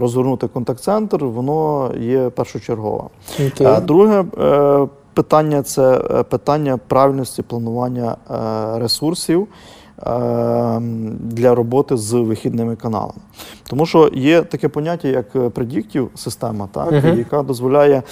розгорнути 0.00 0.48
контакт-центр, 0.48 1.24
воно 1.24 1.90
є 2.00 2.30
першочергове. 2.30 3.02
Е, 3.60 3.80
Друге 3.80 4.24
е, 4.38 4.86
питання 5.14 5.62
це 5.62 6.02
е, 6.10 6.22
питання 6.22 6.78
правильності 6.88 7.42
планування 7.42 8.16
е, 8.30 8.78
ресурсів 8.78 9.42
е, 9.42 9.46
для 11.20 11.54
роботи 11.54 11.96
з 11.96 12.12
вихідними 12.12 12.76
каналами. 12.76 13.12
Тому 13.70 13.86
що 13.86 14.10
є 14.14 14.42
таке 14.42 14.68
поняття, 14.68 15.08
як 15.08 15.50
предіктів 15.52 16.10
система, 16.14 16.68
так, 16.72 16.92
Мгм. 16.92 17.18
яка 17.18 17.42
дозволяє. 17.42 18.02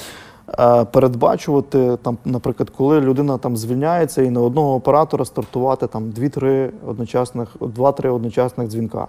е, 0.59 0.85
Передбачувати 0.85 1.97
там, 2.03 2.19
наприклад, 2.25 2.71
коли 2.77 3.01
людина 3.01 3.39
там 3.39 3.57
звільняється 3.57 4.23
і 4.23 4.31
на 4.31 4.41
одного 4.41 4.75
оператора 4.75 5.25
стартувати 5.25 5.87
там 5.87 6.05
2-3 6.11 6.71
одночасних, 6.87 7.49
2-3 7.61 8.11
одночасних 8.11 8.69
дзвінка. 8.69 9.07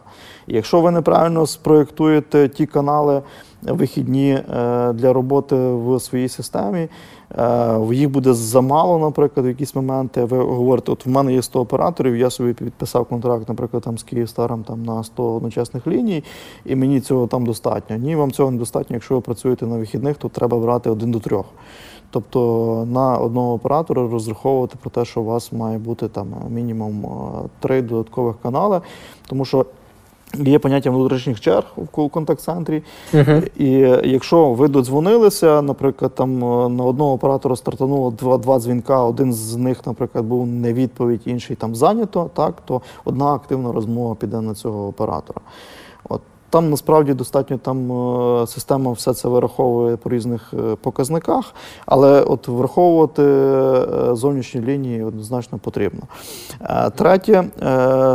І 0.47 0.55
якщо 0.55 0.81
ви 0.81 0.91
неправильно 0.91 1.45
спроєктуєте 1.45 2.49
ті 2.49 2.65
канали 2.65 3.21
вихідні 3.61 4.29
е, 4.31 4.43
для 4.93 5.13
роботи 5.13 5.55
в 5.55 5.99
своїй 5.99 6.29
системі, 6.29 6.79
е, 6.79 6.89
їх 7.91 8.09
буде 8.09 8.33
замало, 8.33 8.99
наприклад, 8.99 9.45
в 9.45 9.49
якісь 9.49 9.75
моменти. 9.75 10.23
Ви 10.23 10.37
говорите, 10.37 10.91
от 10.91 11.05
в 11.05 11.09
мене 11.09 11.33
є 11.33 11.41
100 11.41 11.59
операторів, 11.59 12.15
я 12.15 12.29
собі 12.29 12.53
підписав 12.53 13.05
контракт, 13.05 13.49
наприклад, 13.49 13.83
там 13.83 13.97
з 13.97 14.03
Київстаром 14.03 14.63
там 14.63 14.83
на 14.83 15.03
100 15.03 15.35
одночасних 15.35 15.87
ліній, 15.87 16.23
і 16.65 16.75
мені 16.75 17.01
цього 17.01 17.27
там 17.27 17.45
достатньо. 17.45 17.95
Ні, 17.95 18.15
вам 18.15 18.31
цього 18.31 18.51
недостатньо. 18.51 18.95
Якщо 18.95 19.15
ви 19.15 19.21
працюєте 19.21 19.65
на 19.65 19.77
вихідних, 19.77 20.17
то 20.17 20.29
треба 20.29 20.59
брати 20.59 20.89
один 20.89 21.11
до 21.11 21.19
трьох. 21.19 21.45
Тобто 22.11 22.87
на 22.91 23.17
одного 23.17 23.53
оператора 23.53 24.07
розраховувати 24.07 24.77
про 24.81 24.89
те, 24.89 25.05
що 25.05 25.21
у 25.21 25.25
вас 25.25 25.51
має 25.51 25.77
бути 25.77 26.07
там 26.07 26.27
мінімум 26.49 27.05
е, 27.05 27.09
три 27.59 27.81
додаткових 27.81 28.35
канали, 28.41 28.81
тому 29.27 29.45
що 29.45 29.65
є 30.33 30.59
поняття 30.59 30.89
внутрішніх 30.89 31.39
черг 31.39 31.63
в 31.75 32.09
контакт-центрі. 32.09 32.83
Мгм. 33.13 33.43
І 33.57 33.69
якщо 34.03 34.53
ви 34.53 34.67
додзвонилися, 34.67 35.61
наприклад, 35.61 36.15
там 36.15 36.43
е, 36.43 36.69
на 36.69 36.83
одного 36.83 37.13
оператора 37.13 37.55
стартануло 37.55 38.11
два, 38.11 38.37
два 38.37 38.59
дзвінка, 38.59 39.03
один 39.03 39.33
з 39.33 39.55
них, 39.55 39.87
наприклад, 39.87 40.25
був 40.25 40.47
не 40.47 40.73
відповідь, 40.73 41.21
інший 41.25 41.55
там 41.55 41.75
зайнято, 41.75 42.29
так, 42.33 42.53
то 42.65 42.81
одна 43.05 43.25
активна 43.25 43.71
розмова 43.71 44.15
піде 44.15 44.41
на 44.41 44.53
цього 44.53 44.87
оператора. 44.87 45.41
Там 46.49 46.69
насправді 46.69 47.13
достатньо 47.13 47.57
там 47.57 47.91
е, 47.91 48.47
система 48.47 48.91
все 48.91 49.13
це 49.13 49.27
вираховує 49.27 49.97
по 49.97 50.09
різних 50.09 50.53
е, 50.53 50.75
показниках, 50.75 51.53
але 51.85 52.21
от 52.21 52.47
враховувати 52.47 53.23
е, 53.23 54.15
зовнішні 54.15 54.61
лінії 54.61 55.03
однозначно 55.03 55.57
потрібно. 55.57 56.01
Третє, 56.95 57.43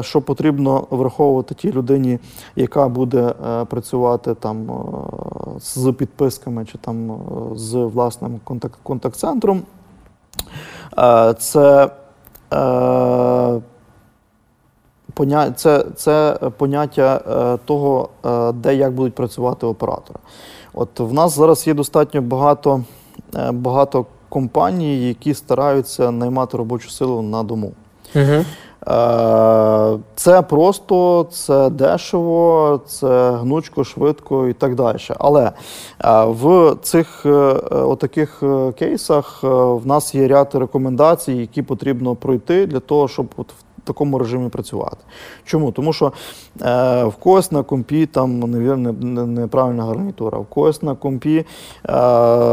що 0.00 0.20
потрібно 0.20 0.86
враховувати 0.90 1.54
тій 1.54 1.72
людині, 1.72 2.18
яка 2.56 2.88
буде 2.88 3.34
працювати 3.68 4.34
там 4.34 4.66
з 5.60 5.92
підписками 5.92 6.64
чи 6.64 6.78
там 6.78 7.18
з 7.56 7.74
власним 7.74 8.40
контакт- 8.44 8.78
контакт-центром, 8.82 9.62
це 11.38 11.90
поня... 15.14 15.50
це, 15.50 15.84
це 15.96 16.38
поняття 16.56 17.20
е, 17.28 17.58
того, 17.64 18.08
е, 18.26 18.52
де 18.52 18.74
як 18.74 18.92
будуть 18.92 19.14
працювати 19.14 19.66
оператори. 19.66 20.18
От 20.74 21.00
в 21.00 21.12
нас 21.12 21.36
зараз 21.36 21.66
є 21.66 21.74
достатньо 21.74 22.22
багато, 22.22 22.84
е, 23.34 23.52
багато 23.52 24.06
компаній, 24.28 25.08
які 25.08 25.34
стараються 25.34 26.10
наймати 26.10 26.56
робочу 26.56 26.90
силу 26.90 27.22
на 27.22 27.42
дому. 27.42 27.72
Е, 28.88 29.98
Це 30.14 30.42
просто, 30.42 31.26
це 31.30 31.70
дешево, 31.70 32.80
це 32.86 33.30
гнучко, 33.30 33.84
швидко 33.84 34.48
і 34.48 34.52
так 34.52 34.74
далі. 34.74 34.98
Але 35.18 35.52
в 36.26 36.76
цих 36.82 37.26
отаких 37.70 38.42
кейсах 38.78 39.42
в 39.42 39.86
нас 39.86 40.14
є 40.14 40.28
ряд 40.28 40.54
рекомендацій, 40.54 41.32
які 41.32 41.62
потрібно 41.62 42.14
пройти 42.14 42.66
для 42.66 42.80
того, 42.80 43.08
щоб 43.08 43.26
от 43.36 43.46
в 43.52 43.63
такому 43.84 44.18
режимі 44.18 44.48
працювати. 44.48 44.96
Чому? 45.44 45.72
Тому 45.72 45.92
що 45.92 46.12
е, 46.62 47.04
в 47.04 47.14
когось 47.14 47.52
на 47.52 47.62
компі 47.62 48.06
там 48.06 48.40
неправильна 49.34 49.84
гарнітура, 49.84 50.38
в 50.38 50.46
когось 50.46 50.82
на 50.82 50.94
компі, 50.94 51.36
е, 51.36 51.44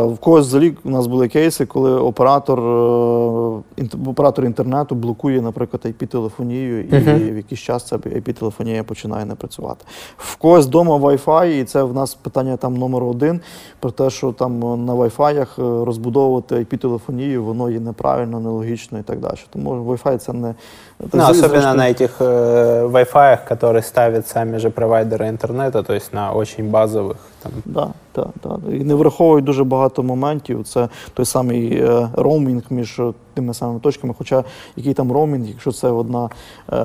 в 0.04 0.18
когось 0.20 0.48
взагалі 0.48 0.74
у 0.84 0.90
нас 0.90 1.08
були 1.08 1.28
кейси, 1.28 1.66
коли 1.66 1.92
оператор, 2.00 2.60
е, 2.60 3.90
оператор 4.08 4.46
інтернету 4.46 4.96
блокує, 4.96 5.42
наприклад, 5.42 5.82
IP-телефонію, 5.86 6.84
і 6.84 6.96
Мгм. 6.96 7.20
в 7.34 7.36
якийсь 7.38 7.62
час 7.62 7.84
ця 7.88 7.98
IP-телефонія 7.98 8.84
починає 8.84 9.26
не 9.26 9.36
працювати. 9.36 9.86
В 10.18 10.36
когось 10.36 10.66
вдома 10.66 10.96
Wi-Fi, 10.98 11.46
і 11.48 11.64
це 11.64 11.84
в 11.84 11.94
нас 11.94 12.14
питання 12.16 12.58
там 12.58 12.78
номер 12.78 13.04
один 13.04 13.42
про 13.80 13.92
те, 13.92 14.10
що 14.10 14.32
там 14.32 14.60
на 14.86 14.96
Wi-Fi 14.96 15.42
е, 15.42 15.86
розбудовувати 15.86 16.56
IP-телефонію, 16.56 17.44
воно 17.44 17.70
є 17.70 17.80
неправильно, 17.80 18.40
нелогічно 18.40 19.00
і 19.00 19.04
так 19.04 19.20
далі. 19.20 19.36
Тому 19.50 19.70
Wi-Fi 19.72 20.18
це 20.18 20.34
не 20.34 20.56
Ну, 21.01 21.09
Зрештою- 21.13 21.31
особенно 21.31 21.75
на 21.75 21.91
этих 21.91 22.11
э, 22.21 22.89
Wi-Fi, 22.91 23.39
которые 23.49 23.83
ставят 23.83 24.27
сами 24.29 24.57
же 24.59 24.71
провайдеры 24.71 25.29
интернета, 25.29 25.83
то 25.83 25.93
есть 25.95 26.13
на 26.15 26.33
очень 26.33 26.71
базовых. 26.71 27.17
Там. 27.43 27.53
Да, 27.65 27.91
да, 28.16 28.28
да. 28.44 28.60
І 28.76 28.84
не 28.84 28.96
враховують 28.96 29.46
дуже 29.46 29.64
багато 29.64 30.04
моментів. 30.04 30.64
Це 30.64 30.90
той 31.14 31.26
самий 31.26 31.74
е, 31.74 32.10
роумінг 32.14 32.64
між 32.70 33.02
тими 33.34 33.54
самими 33.54 33.80
точками. 33.80 34.14
Хоча 34.18 34.44
який 34.76 34.94
там 34.94 35.12
роумінг, 35.12 35.48
якщо 35.48 35.72
це 35.72 35.90
одна, 35.90 36.30
е, 36.72 36.78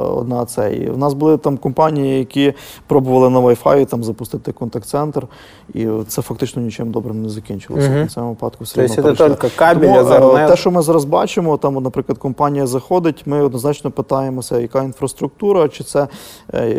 одна 0.00 0.44
це. 0.44 0.74
І 0.74 0.90
в 0.90 0.98
нас 0.98 1.14
були 1.14 1.36
там 1.36 1.56
компанії, 1.56 2.18
які 2.18 2.54
пробували 2.86 3.30
на 3.30 3.40
Wi-Fi 3.40 3.86
там 3.86 4.04
запустити 4.04 4.52
контакт-центр, 4.52 5.26
і 5.74 5.88
це 6.08 6.22
фактично 6.22 6.62
нічим 6.62 6.90
добрим 6.90 7.22
не 7.22 7.28
закінчилося. 7.28 7.90
Мгм. 7.90 8.06
В 8.06 8.10
цьому 8.10 8.28
випадку 8.28 8.64
все 8.64 8.74
То 8.74 8.82
есть 8.82 8.98
одно 8.98 9.10
это 9.10 9.16
перейшли. 9.16 9.50
кабель, 9.56 10.04
Тому, 10.04 10.36
е, 10.36 10.48
те, 10.48 10.56
що 10.56 10.70
ми 10.70 10.82
зараз 10.82 11.04
бачимо, 11.04 11.56
там, 11.56 11.74
наприклад, 11.74 12.18
компанія 12.18 12.66
заходить, 12.66 13.22
ми 13.26 13.42
однозначно 13.42 13.90
питаємося, 13.90 14.58
яка 14.58 14.82
інфраструктура, 14.82 15.68
чи 15.68 15.84
це 15.84 16.08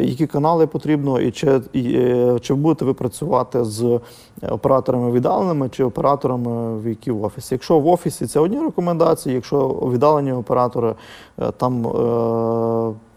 які 0.02 0.28
канали 0.28 0.68
потрібно, 0.68 1.22
і 1.22 1.32
чи, 1.32 1.62
і, 1.74 2.00
чи 2.42 2.54
будете 2.54 2.86
ви 2.86 2.94
працювати 2.94 3.64
з 3.64 3.93
операторами 4.50 5.12
віддаленими 5.12 5.70
чи 5.70 5.84
операторами, 5.84 6.78
в 6.80 6.88
які 6.88 7.12
в 7.12 7.24
офісі. 7.24 7.56
Якщо 7.56 7.80
в 7.80 7.88
офісі 7.88 8.28
це 8.28 8.40
одні 8.40 8.60
рекомендації, 8.60 9.36
якщо 9.36 9.68
віддалені 9.68 10.32
оператори, 10.32 10.96
е, 11.40 11.52
там 11.52 11.88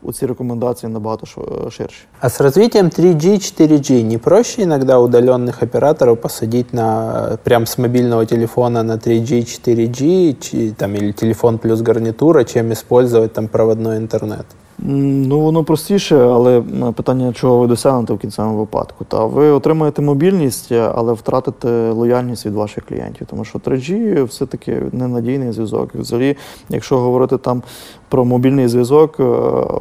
е, 0.04 0.08
оці 0.08 0.26
рекомендації 0.26 0.92
набагато 0.92 1.26
шо- 1.26 1.70
ширші. 1.70 2.04
А 2.20 2.26
с 2.26 2.40
развитием 2.40 2.86
3G, 2.86 3.26
4G 3.38 4.02
не 4.04 4.18
проще 4.18 4.62
иногда 4.62 4.98
удаленных 4.98 5.64
операторов 5.64 6.16
посадить 6.20 6.74
на 6.74 7.12
э, 7.32 7.36
прям 7.44 7.62
с 7.66 7.78
мобильного 7.78 8.24
телефона 8.24 8.82
на 8.82 8.96
3G, 8.96 9.32
4G 9.44 10.34
чи- 10.40 10.72
там, 10.76 10.94
или 10.94 11.12
телефон 11.12 11.58
плюс 11.58 11.80
гарнитура, 11.80 12.44
чем 12.44 12.72
использовать 12.72 13.32
там 13.32 13.48
проводной 13.48 13.96
интернет? 13.96 14.44
М, 14.84 15.22
Ну, 15.22 15.40
воно 15.40 15.64
простіше, 15.64 16.16
але 16.16 16.62
питання, 16.96 17.32
чого 17.32 17.58
ви 17.58 17.66
досягнете 17.66 18.12
в 18.12 18.18
кінцевому 18.18 18.58
випадку. 18.58 19.04
Та 19.04 19.24
ви 19.24 19.46
отримаєте 19.50 20.02
мобільність, 20.02 20.72
е, 20.72 20.92
але 20.94 21.12
втратите 21.12 21.90
лояльність 21.90 22.46
від 22.46 22.54
ваших 22.54 22.84
клієнтів. 22.84 23.26
Тому 23.30 23.44
що 23.44 23.58
3G 23.58 24.22
все-таки 24.24 24.82
ненадійний 24.92 25.52
зв'язок. 25.52 25.90
Взагалі, 25.94 26.36
якщо 26.68 26.98
говорити 26.98 27.38
там 27.38 27.62
про 28.08 28.24
мобільний 28.24 28.68
зв'язок, 28.68 29.16
е, 29.20 29.22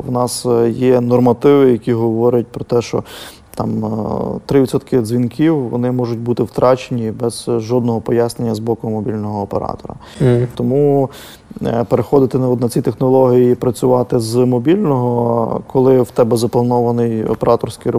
в 0.08 0.12
нас 0.12 0.46
е, 0.46 0.70
є 0.70 1.02
нормативи, 1.02 1.72
які 1.72 1.94
говорять 1.94 2.48
про 2.48 2.66
те, 2.66 2.82
що 2.82 3.04
там 3.56 3.86
е, 3.86 4.54
3% 4.54 5.02
дзвінків 5.02 5.70
вони 5.70 5.92
можуть 5.92 6.20
бути 6.20 6.44
втрачені 6.44 7.12
без 7.12 7.50
жодного 7.58 8.02
пояснення 8.02 8.56
з 8.56 8.60
боку 8.60 8.90
мобільного 8.90 9.42
оператора. 9.42 9.96
Тому 10.56 11.10
е, 11.62 11.86
переходити 11.90 12.38
на, 12.38 12.56
на 12.56 12.70
ці 12.70 12.82
технології 12.82 13.52
і 13.52 13.56
працювати 13.56 14.20
з 14.20 14.36
мобільного, 14.36 15.62
коли 15.68 16.02
в 16.02 16.12
тебе 16.12 16.38
запланований 16.38 17.24
операторський 17.24 17.92
е, 17.92 17.96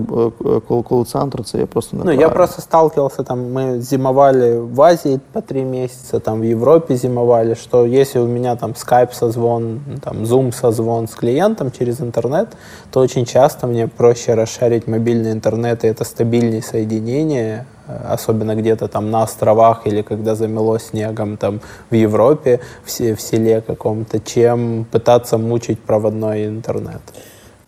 кол- 0.68 0.82
кол-центр, 0.82 1.44
це 1.44 1.58
є 1.58 1.66
просто 1.66 1.96
Ну, 2.04 2.12
я 2.12 2.28
просто 2.28 2.62
сталкивался, 2.62 3.22
там, 3.22 3.38
мы 3.54 3.80
зимовали 3.80 4.58
в 4.58 4.82
Азии 4.82 5.20
по 5.32 5.40
три 5.40 5.64
месяца, 5.64 6.18
там, 6.18 6.40
в 6.40 6.44
Европе 6.44 6.96
зимовали, 6.96 7.54
что 7.54 7.86
если 7.86 8.20
у 8.20 8.26
меня 8.26 8.56
там 8.56 8.74
скайп 8.74 9.12
созвон, 9.12 9.80
там, 10.00 10.26
зум 10.26 10.52
созвон 10.52 11.04
с 11.04 11.14
клиентом 11.14 11.70
через 11.78 12.00
интернет, 12.00 12.48
то 12.90 13.00
очень 13.00 13.24
часто 13.24 13.66
мне 13.66 13.88
проще 13.88 14.34
расшарить 14.34 14.88
мобильный 14.88 15.32
интернет, 15.32 15.45
и 15.84 15.86
это 15.86 16.04
стабильнее 16.04 16.62
соединение, 16.62 17.66
э, 17.86 17.96
особенно 18.08 18.54
где-то 18.54 18.88
там 18.88 19.10
на 19.10 19.22
островах 19.22 19.86
или 19.86 20.02
когда 20.02 20.34
замело 20.34 20.78
снегом 20.78 21.36
там 21.36 21.60
в 21.90 21.94
Европе, 21.94 22.60
в, 22.84 22.88
в 22.88 23.20
селе 23.20 23.60
каком-то, 23.60 24.20
чем 24.20 24.86
пытаться 24.90 25.38
мучить 25.38 25.80
проводной 25.80 26.46
интернет. 26.46 27.00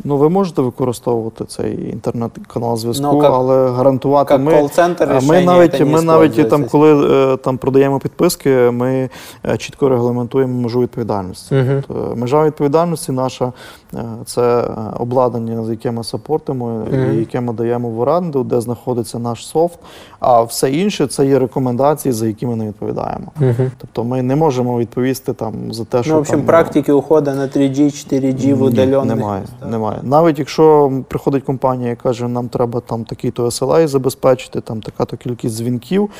Ну, 0.04 0.16
ви 0.16 0.28
можете 0.28 0.62
використовувати 0.62 1.44
цей 1.44 1.90
інтернет-канал 1.90 2.76
зв'язку, 2.76 3.02
Ну, 3.12 3.18
але 3.18 3.70
гарантувати 3.70 4.34
Як 4.34 4.42
ми. 4.42 4.52
колл-центр 4.52 5.12
А 5.12 5.20
Ми 5.20 5.40
навіть, 5.40 5.80
ми 5.80 6.02
навіть 6.02 6.48
там, 6.48 6.64
коли 6.64 7.10
е, 7.32 7.36
там 7.36 7.58
продаємо 7.58 7.98
підписки, 7.98 8.50
ми 8.50 9.10
е, 9.46 9.56
чітко 9.56 9.88
регламентуємо 9.88 10.60
межу 10.60 10.80
відповідальності. 10.80 11.54
Мгм. 11.54 11.82
Тобто, 11.88 12.16
межа 12.16 12.44
відповідальності 12.44 13.12
наша 13.12 13.52
е, 13.94 13.98
це 14.26 14.60
е, 14.60 14.66
обладнання, 14.98 15.64
з 15.64 15.70
яке 15.70 15.90
ми 15.90 16.04
сапортимо, 16.04 16.82
Мгм. 16.92 17.14
і 17.14 17.16
яке 17.16 17.40
ми 17.40 17.52
даємо 17.52 17.88
в 17.88 18.00
оренду, 18.00 18.44
де 18.44 18.60
знаходиться 18.60 19.18
наш 19.18 19.46
софт. 19.46 19.78
А 20.20 20.42
все 20.42 20.70
інше 20.70 21.06
це 21.06 21.26
є 21.26 21.38
рекомендації, 21.38 22.12
за 22.12 22.26
які 22.26 22.46
ми 22.46 22.56
не 22.56 22.66
відповідаємо. 22.66 23.32
Мгм. 23.40 23.70
Тобто 23.78 24.04
ми 24.04 24.22
не 24.22 24.36
можемо 24.36 24.78
відповісти 24.78 25.32
там 25.32 25.72
за 25.72 25.84
те, 25.84 26.02
що 26.02 26.10
Ну, 26.12 26.16
в 26.16 26.20
общем, 26.20 26.36
там, 26.36 26.46
практики 26.46 26.92
ухода 26.92 27.34
на 27.34 27.46
3G, 27.48 27.80
4G 27.84 28.54
в 28.54 28.60
ні, 28.60 28.68
удаленных 28.68 29.04
немає, 29.04 29.40
местах. 29.40 29.68
Немає. 29.88 30.00
Навіть 30.02 30.38
якщо 30.38 30.92
приходить 31.08 31.44
компанія 31.44 31.92
і 31.92 31.96
каже, 31.96 32.28
нам 32.28 32.48
треба 32.48 32.80
там 32.80 33.04
такий-то 33.04 33.44
SLA 33.44 33.86
забезпечити, 33.86 34.60
там 34.60 34.80
така-то 34.80 35.16
кількість 35.16 35.56
дзвінків, 35.56 36.10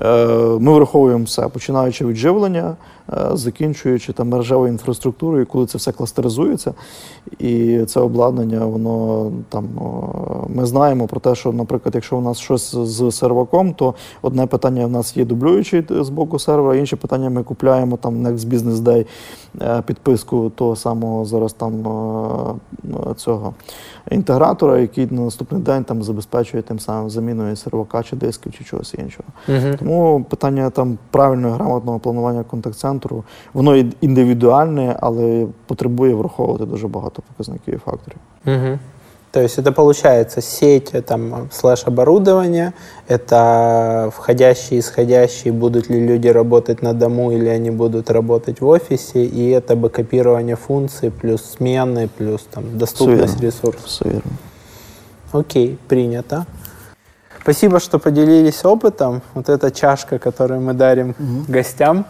е, 0.00 0.26
ми 0.60 0.72
враховуємо 0.72 1.24
все, 1.24 1.48
починаючи 1.48 2.06
від 2.06 2.16
живлення, 2.16 2.76
закінчуючи 3.32 4.12
там 4.12 4.28
мережевою 4.28 4.72
інфраструктурою, 4.72 5.46
коли 5.46 5.66
це 5.66 5.78
все 5.78 5.92
кластеризується, 5.92 6.74
і 7.38 7.78
це 7.86 8.00
обладнання, 8.00 8.66
воно 8.66 9.32
там 9.48 9.68
ми 10.48 10.66
знаємо 10.66 11.06
про 11.06 11.20
те, 11.20 11.34
що, 11.34 11.52
наприклад, 11.52 11.94
якщо 11.94 12.16
у 12.16 12.20
нас 12.20 12.38
щось 12.38 12.74
з 12.74 13.10
серваком, 13.12 13.72
то 13.72 13.94
одне 14.22 14.46
питання 14.46 14.86
в 14.86 14.90
нас 14.90 15.16
є 15.16 15.24
дублюючий 15.24 15.84
з 15.90 16.08
боку 16.08 16.38
сервера, 16.38 16.76
інше 16.76 16.96
питання 16.96 17.30
ми 17.30 17.42
купляємо 17.42 17.96
там 17.96 18.26
Next 18.26 18.48
Business 18.48 18.76
Day 18.76 19.06
е, 19.62 19.82
підписку 19.86 20.50
того 20.54 20.76
самого 20.76 21.24
зараз 21.24 21.52
там 21.52 21.86
е, 21.86 23.10
е, 23.10 23.14
цього 23.14 23.54
інтегратора, 24.10 24.78
який 24.78 25.06
на 25.10 25.20
наступний 25.20 25.62
день 25.62 25.84
там 25.84 26.02
забезпечує 26.02 26.62
тим 26.62 26.78
самим 26.78 27.10
заміною 27.10 27.56
сервака 27.56 28.02
чи 28.02 28.16
дисків 28.16 28.52
чи 28.58 28.64
чогось 28.64 28.94
іншого. 28.98 29.28
Мгм. 29.48 29.76
Тому 29.78 30.26
питання 30.30 30.70
там 30.70 30.98
правильного 31.10 31.54
грамотного 31.54 31.98
планування 31.98 32.42
контакт-центру, 32.42 33.24
воно 33.54 33.76
індивідуальне, 34.00 34.96
але 35.00 35.46
потребує 35.66 36.14
враховувати 36.14 36.66
дуже 36.66 36.88
багато 36.88 37.22
показників 37.22 37.74
і 37.74 37.78
факторів. 37.78 38.18
Мгм. 38.44 38.78
То 39.34 39.40
есть 39.40 39.58
это 39.58 39.72
получается 39.72 40.40
сеть 40.40 40.92
там 41.06 41.48
слэш 41.52 41.88
оборудование, 41.88 42.72
это 43.08 44.12
входящие, 44.14 44.78
исходящие, 44.78 45.52
будут 45.52 45.90
ли 45.90 45.98
люди 46.06 46.28
работать 46.28 46.82
на 46.82 46.92
дому 46.92 47.32
или 47.32 47.48
они 47.48 47.72
будут 47.72 48.10
работать 48.10 48.60
в 48.60 48.66
офисе, 48.68 49.24
и 49.24 49.50
это 49.50 49.74
бэкопирование 49.74 50.54
функций, 50.54 51.10
плюс 51.10 51.42
смены, 51.56 52.08
плюс 52.16 52.42
там 52.48 52.78
доступность 52.78 53.40
верно. 53.40 53.46
ресурсов. 53.46 53.86
Все 53.86 54.04
вірно. 54.04 54.32
Окей, 55.32 55.78
принято. 55.88 56.46
Спасибо, 57.42 57.80
что 57.80 57.98
поделились 57.98 58.64
опытом. 58.64 59.20
Вот 59.34 59.48
эта 59.48 59.72
чашка, 59.72 60.20
которую 60.20 60.60
мы 60.60 60.74
дарим 60.74 61.16
гостям, 61.48 62.04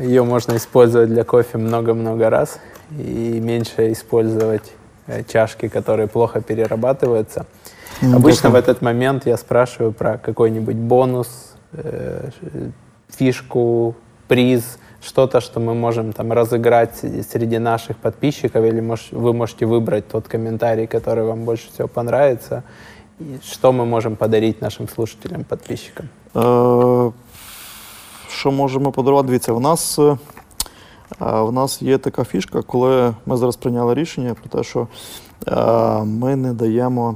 ее 0.00 0.24
можно 0.24 0.56
использовать 0.56 1.08
для 1.08 1.22
кофе 1.22 1.58
много-много 1.58 2.30
раз 2.30 2.58
и 2.98 3.40
меньше 3.40 3.92
использовать 3.92 4.72
чашки, 5.28 5.68
которые 5.68 6.06
плохо 6.06 6.40
перерабатываются. 6.40 7.46
Ну, 8.02 8.16
Обычно 8.16 8.50
в 8.50 8.54
этот 8.54 8.82
момент 8.82 9.26
я 9.26 9.36
спрашиваю 9.36 9.92
про 9.92 10.18
какой-нибудь 10.18 10.76
бонус, 10.76 11.28
э, 11.72 12.30
фишку, 13.08 13.94
приз, 14.28 14.78
что-то, 15.02 15.40
что 15.40 15.60
мы 15.60 15.74
можем 15.74 16.12
там 16.12 16.32
разыграть 16.32 17.04
среди 17.30 17.58
наших 17.58 17.96
подписчиков, 17.96 18.64
или 18.64 18.80
мож- 18.80 19.12
вы 19.12 19.32
можете 19.32 19.66
выбрать 19.66 20.08
тот 20.08 20.28
комментарий, 20.28 20.86
который 20.86 21.24
вам 21.24 21.44
больше 21.44 21.70
всего 21.72 21.88
понравится, 21.88 22.62
и 23.20 23.38
что 23.42 23.72
мы 23.72 23.84
можем 23.84 24.16
подарить 24.16 24.62
нашим 24.62 24.88
слушателям, 24.88 25.44
подписчикам. 25.44 26.08
Що 28.28 28.50
можемо 28.50 28.92
подарувати? 28.92 29.26
Дивіться, 29.26 29.52
у 29.52 29.60
нас, 29.60 29.98
е, 29.98 30.16
у 31.20 31.52
нас 31.52 31.82
є 31.82 31.98
така 31.98 32.24
фішка, 32.24 32.62
коли 32.62 33.14
ми 33.26 33.36
зараз 33.36 33.56
прийняли 33.56 33.94
рішення 33.94 34.34
про 34.34 34.58
те, 34.58 34.68
що 34.68 34.86
е, 35.48 36.04
ми 36.04 36.36
не 36.36 36.52
даємо 36.52 37.14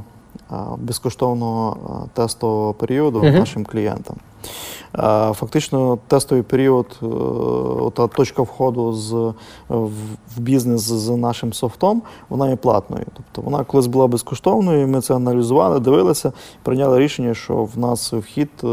е, 0.51 0.55
безкоштовного 0.79 1.77
е, 2.05 2.09
тестового 2.15 2.75
періоду 2.75 3.23
нашим 3.23 3.65
клієнтам. 3.65 4.17
Е, 4.95 5.33
Фактично, 5.33 5.99
тестовий 6.09 6.43
період, 6.43 6.87
е, 7.03 7.07
та 7.95 8.07
точка 8.07 8.43
входу 8.43 8.93
з, 8.93 9.13
в, 9.69 9.91
в 10.37 10.41
бізнес 10.41 10.81
з 10.81 11.09
нашим 11.11 11.53
софтом, 11.53 12.03
вона 12.29 12.49
є 12.51 12.57
платною. 12.57 13.05
Тобто 13.17 13.51
вона 13.51 13.65
колись 13.65 13.87
була 13.87 14.07
безкоштовною, 14.07 14.89
ми 14.89 15.01
це 15.01 15.15
аналізували, 15.15 15.81
дивилися, 15.81 16.33
прийняли 16.63 16.99
рішення, 16.99 17.35
що 17.35 17.55
в 17.75 17.79
нас 17.79 18.13
вхід 18.13 18.51
е, 18.65 18.67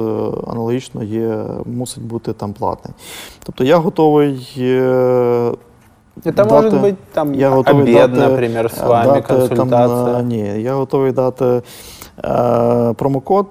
аналогічно 0.48 1.04
є, 1.04 1.38
мусить 1.66 2.04
бути 2.04 2.34
там 2.34 2.54
платний. 2.54 2.94
Тобто 3.44 3.64
я 3.64 3.78
готовий. 3.78 4.54
е, 4.58 5.52
Это 6.24 6.32
дати- 6.32 6.54
может 6.54 6.74
быть 6.74 6.96
там 7.14 7.34
я 7.36 7.50
готовий 7.50 7.82
обед, 7.96 8.14
дати, 8.14 8.30
например, 8.32 8.66
с 8.72 8.82
е, 8.84 8.88
вами, 8.88 9.14
дати, 9.14 9.34
консультация. 9.34 10.06
Там, 10.06 10.16
е, 10.16 10.24
ні, 10.24 10.62
я 10.62 10.74
готовий 10.74 11.12
дати 11.12 11.62
е, 12.26 12.94
промокод 12.98 13.46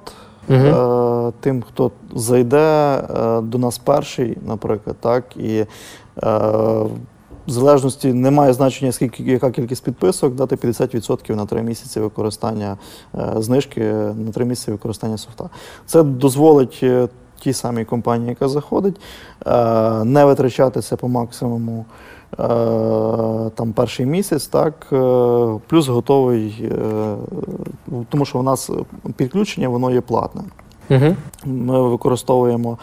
Е, 0.51 1.33
тим, 1.41 1.63
хто 1.63 1.91
зайде 2.15 2.59
е, 2.59 3.41
до 3.41 3.59
нас 3.59 3.79
перший, 3.79 4.39
наприклад, 4.47 4.97
так, 5.01 5.37
і 5.37 5.57
е, 5.57 5.67
в 7.47 7.51
залежності 7.51 8.13
немає 8.13 8.53
значення, 8.53 8.93
скільки 8.93 9.23
яка 9.23 9.51
кількість 9.51 9.85
підписок, 9.85 10.35
дати 10.35 10.57
50% 10.57 11.37
на 11.37 11.47
3 11.47 11.63
місяці 11.63 12.01
використання 12.01 12.77
знижки 13.37 13.81
на 13.95 14.33
3 14.33 14.45
місяці 14.45 14.71
використання 14.71 15.19
софта. 15.19 15.51
Це 15.87 16.03
дозволить 16.03 16.85
тій 17.41 17.53
самій 17.53 17.85
компанії, 17.85 18.29
яка 18.29 18.49
заходить, 18.49 19.01
не 20.05 20.25
витрачатися 20.25 20.97
по 20.97 21.09
максимуму. 21.09 21.85
е, 22.34 23.50
Там 23.56 23.74
перший 23.76 24.06
місяць, 24.06 24.48
так 24.48 24.74
е, 24.94 24.96
плюс 25.68 25.88
готовий, 25.88 26.70
е, 26.72 27.16
тому 28.10 28.26
що 28.26 28.40
у 28.40 28.44
нас 28.44 28.70
підключення 29.16 29.70
воно 29.70 29.92
є 29.92 30.02
платне. 30.02 30.42
Мгм. 30.90 31.16
Ми 31.46 31.90
використовуємо 31.90 32.78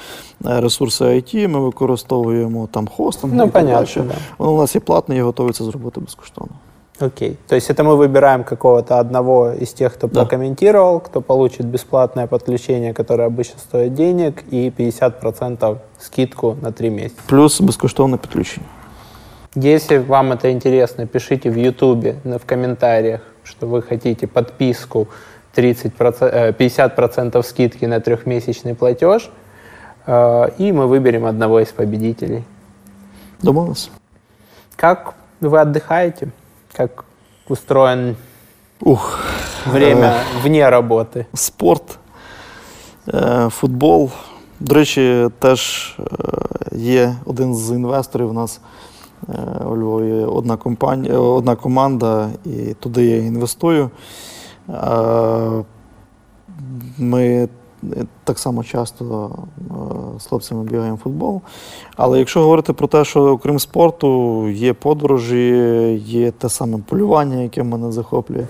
е, 0.46 0.60
ресурси 0.60 1.04
IT, 1.04 1.48
ми 1.48 1.60
використовуємо 1.60 2.68
там 2.72 2.88
хостинг. 2.96 3.34
Ну, 3.34 3.42
і 3.42 3.46
так 3.46 3.52
понятно, 3.62 4.02
далі. 4.02 4.08
да. 4.08 4.14
Воно 4.38 4.52
у 4.52 4.58
нас 4.60 4.74
є 4.74 4.80
платне 4.80 5.16
і 5.16 5.20
готові 5.20 5.52
це 5.52 5.64
зробити 5.64 6.00
безкоштовно. 6.00 6.52
Окей. 7.00 7.36
То 7.46 7.56
есть 7.56 7.70
это 7.70 7.82
мы 7.84 7.96
выбираем 7.96 8.44
какого-то 8.44 8.94
одного 9.00 9.52
из 9.62 9.72
тех, 9.72 9.92
кто 9.94 10.06
Да. 10.06 10.20
прокомментировал, 10.24 11.00
кто 11.00 11.20
получит 11.22 11.66
бесплатное 11.66 12.26
подключение, 12.26 12.92
которое 12.94 13.28
обычно 13.28 13.58
стоит 13.58 13.94
денег, 13.94 14.32
и 14.52 14.70
50% 14.70 15.76
скидку 15.98 16.56
на 16.62 16.72
3 16.72 16.90
месяца. 16.90 17.22
Плюс 17.26 17.60
безкоштовне 17.60 18.16
підключення. 18.16 18.66
Если 19.54 19.98
вам 19.98 20.32
это 20.32 20.50
интересно, 20.50 21.06
пишите 21.06 21.50
в 21.50 21.56
Ютубе, 21.56 22.16
на- 22.24 22.38
в 22.38 22.44
комментариях, 22.44 23.20
что 23.44 23.66
вы 23.66 23.82
хотите 23.88 24.26
подписку 24.26 25.08
30%, 25.54 26.30
э, 26.34 26.52
50% 26.52 27.46
скидки 27.46 27.86
на 27.86 28.00
трехмесячный 28.00 28.74
платеж, 28.74 29.30
э, 30.06 30.48
и 30.58 30.72
мы 30.72 30.86
выберем 30.86 31.24
одного 31.26 31.60
из 31.60 31.68
победителей. 31.72 32.44
Домовилися? 33.42 33.90
Как 34.76 35.14
вы 35.40 35.58
отдыхаете? 35.58 36.28
Как 36.72 37.04
устроен 37.48 38.16
Ух, 38.80 39.20
время 39.66 40.14
вне 40.42 40.68
работы? 40.68 41.24
спорт, 41.34 41.98
е, 43.08 43.48
футбол. 43.50 44.10
До 44.60 44.74
речі, 44.74 45.28
теж 45.38 45.94
е, 46.00 46.76
є 46.76 47.16
один 47.24 47.54
з 47.54 47.70
інвесторів 47.70 48.30
у 48.30 48.32
нас 48.32 48.60
е, 48.60 48.60
у 49.65 49.77
Львові 49.77 50.13
одна 50.13 50.57
компанія, 50.57 51.19
одна 51.19 51.55
команда, 51.55 52.29
і 52.45 52.73
туди 52.79 53.05
я 53.05 53.17
інвестую. 53.17 53.89
Е, 54.69 55.63
Ми 56.97 57.49
так 58.23 58.39
само 58.39 58.63
часто 58.63 59.31
е, 59.59 60.19
з 60.19 60.25
хлопцями 60.25 60.63
бігаємо 60.63 60.95
в 60.95 60.99
футбол. 60.99 61.41
Але 61.95 62.19
якщо 62.19 62.41
говорити 62.41 62.73
про 62.73 62.87
те, 62.87 63.05
що 63.05 63.21
окрім 63.23 63.59
спорту, 63.59 64.49
є 64.49 64.73
подорожі, 64.73 65.47
є 66.05 66.31
те 66.31 66.49
саме 66.49 66.77
полювання, 66.77 67.41
яке 67.41 67.63
мене 67.63 67.91
захоплює. 67.91 68.45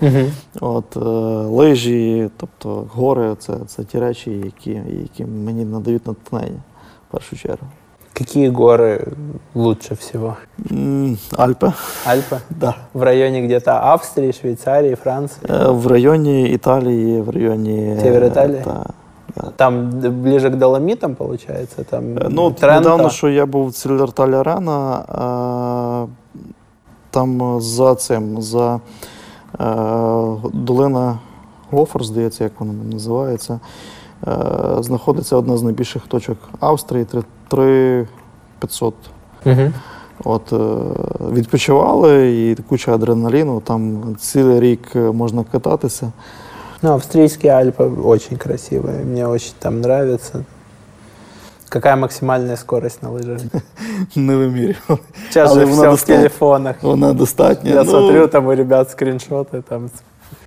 От, 0.60 0.96
е, 0.96 1.00
лижі, 1.48 2.30
тобто 2.36 2.84
гори 2.94 3.36
це, 3.38 3.56
це 3.66 3.84
ті 3.84 3.98
речі, 3.98 4.30
які, 4.30 4.80
які 5.02 5.24
мені 5.24 5.64
надають 5.64 6.06
натхнення 6.06 6.62
в 7.08 7.12
першу 7.12 7.36
чергу. 7.36 7.66
Какие 8.14 8.50
горы 8.50 9.12
лучше 9.54 9.94
всего? 9.94 10.36
М, 10.70 11.18
Альпи, 11.36 11.72
Альпы? 12.06 12.38
да. 12.50 12.74
В 12.92 13.02
районе 13.02 13.40
где-то 13.42 13.70
Австрии, 13.92 14.32
Швейцарии, 14.32 14.94
Франции? 14.94 15.42
Е, 15.50 15.68
В 15.70 15.86
районі 15.86 16.48
Італії, 16.50 17.20
в 17.20 17.30
районі. 17.30 17.96
Север 18.02 18.24
Італії? 18.24 18.62
Та, 18.64 18.86
Там 19.56 19.90
ближе 20.22 20.50
к 20.50 20.56
Доломитам, 20.56 21.14
получается? 21.14 21.84
Там 21.84 22.18
Е, 22.18 22.26
Ну, 22.30 22.42
от 22.42 22.56
Тренто? 22.56 22.80
недавно, 22.80 23.10
що 23.10 23.28
я 23.28 23.46
був 23.46 23.68
в 23.68 23.72
Цілерталі 23.72 24.34
Арена, 24.34 24.98
е, 26.08 26.32
там 27.10 27.60
за 27.60 27.94
цим, 27.94 28.42
за 28.42 28.74
е, 28.74 28.80
долина 30.52 31.18
Гофор, 31.70 32.04
здається, 32.04 32.44
як 32.44 32.52
вона 32.60 32.72
називається. 32.72 33.60
Е, 34.27 34.31
знаходиться 34.79 35.35
одна 35.37 35.57
з 35.57 35.63
найбільших 35.63 36.07
точок 36.07 36.37
Австрії 36.59 37.05
3500. 37.05 38.93
Мгм. 39.45 39.73
От, 40.23 40.53
е, 40.53 40.57
відпочивали 41.33 42.31
і 42.31 42.55
куча 42.55 42.93
адреналіну, 42.95 43.59
там 43.61 44.03
цілий 44.19 44.59
рік 44.59 44.87
е, 44.95 44.99
можна 44.99 45.43
кататися. 45.51 46.11
Ну, 46.81 46.91
австрийские 46.91 47.51
Альпы 47.53 48.01
очень 48.07 48.37
красивые. 48.37 49.03
Мне 49.05 49.27
очень 49.27 49.53
там 49.59 49.81
нравится. 49.81 50.43
Какая 51.69 51.95
максимальная 51.95 52.55
скорость 52.55 53.03
на 53.03 53.09
лыжах? 53.09 53.41
Не 54.15 54.35
вимірювали. 54.35 54.99
Сейчас 55.29 55.51
Але 55.51 55.59
же 55.59 55.65
вона 55.65 55.75
все 55.81 55.87
в 55.87 55.91
достатня. 55.91 56.17
телефонах. 56.17 56.75
Вона 56.81 57.13
достатня. 57.13 57.69
Я 57.71 57.83
Ну, 57.83 57.89
смотрю, 57.89 58.27
там 58.27 58.47
у 58.47 58.53
ребят 58.55 58.89
скриншоты, 58.91 59.61
там 59.61 59.89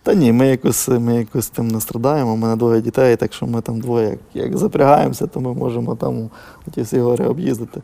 та 0.05 0.13
ні, 0.13 0.31
ми 0.31 0.47
якось, 0.47 0.87
ми 0.87 1.15
якось 1.15 1.49
тим 1.49 1.67
не 1.67 1.81
страдаємо. 1.81 2.33
У 2.33 2.35
мене 2.35 2.55
двоє 2.55 2.81
дітей, 2.81 3.15
так 3.15 3.33
що 3.33 3.45
ми 3.45 3.61
там 3.61 3.79
двоє, 3.79 4.09
як, 4.09 4.19
як 4.33 4.57
запрягаємося, 4.57 5.27
то 5.27 5.39
ми 5.39 5.53
можемо 5.53 5.95
там 5.95 6.29
ті 6.71 6.81
всі 6.81 6.99
гори 6.99 7.25
об'їздити. 7.25 7.81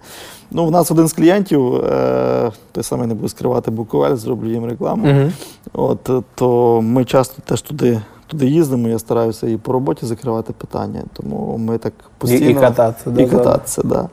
Ну, 0.52 0.66
в 0.66 0.72
нас 0.72 0.92
один 0.92 1.08
з 1.08 1.14
клієнтів, 1.14 1.76
е, 1.76 2.52
той 2.72 2.84
самий 2.84 3.08
не 3.08 3.14
буду 3.14 3.30
скривати 3.30 3.72
Буковель, 3.72 4.16
зроблю 4.16 4.52
їм 4.52 4.66
рекламу. 4.66 5.08
Мгм. 5.08 5.32
От, 5.74 6.10
е, 6.10 6.22
то 6.36 6.82
ми 6.82 7.06
часто 7.06 7.42
теж 7.46 7.62
туди, 7.62 8.02
туди 8.28 8.46
їздимо. 8.46 8.88
Я 8.88 9.00
стараюся 9.00 9.48
і 9.48 9.58
по 9.58 9.74
роботі 9.74 10.06
закривати 10.06 10.54
питання. 10.54 11.04
Тому 11.14 11.58
ми 11.58 11.78
так 11.78 11.94
постійно. 12.18 12.50
и 12.50 12.54
кататься. 12.54 13.10
да, 13.10 13.22
І 13.22 13.28
кататися, 13.28 13.82
да. 13.86 14.10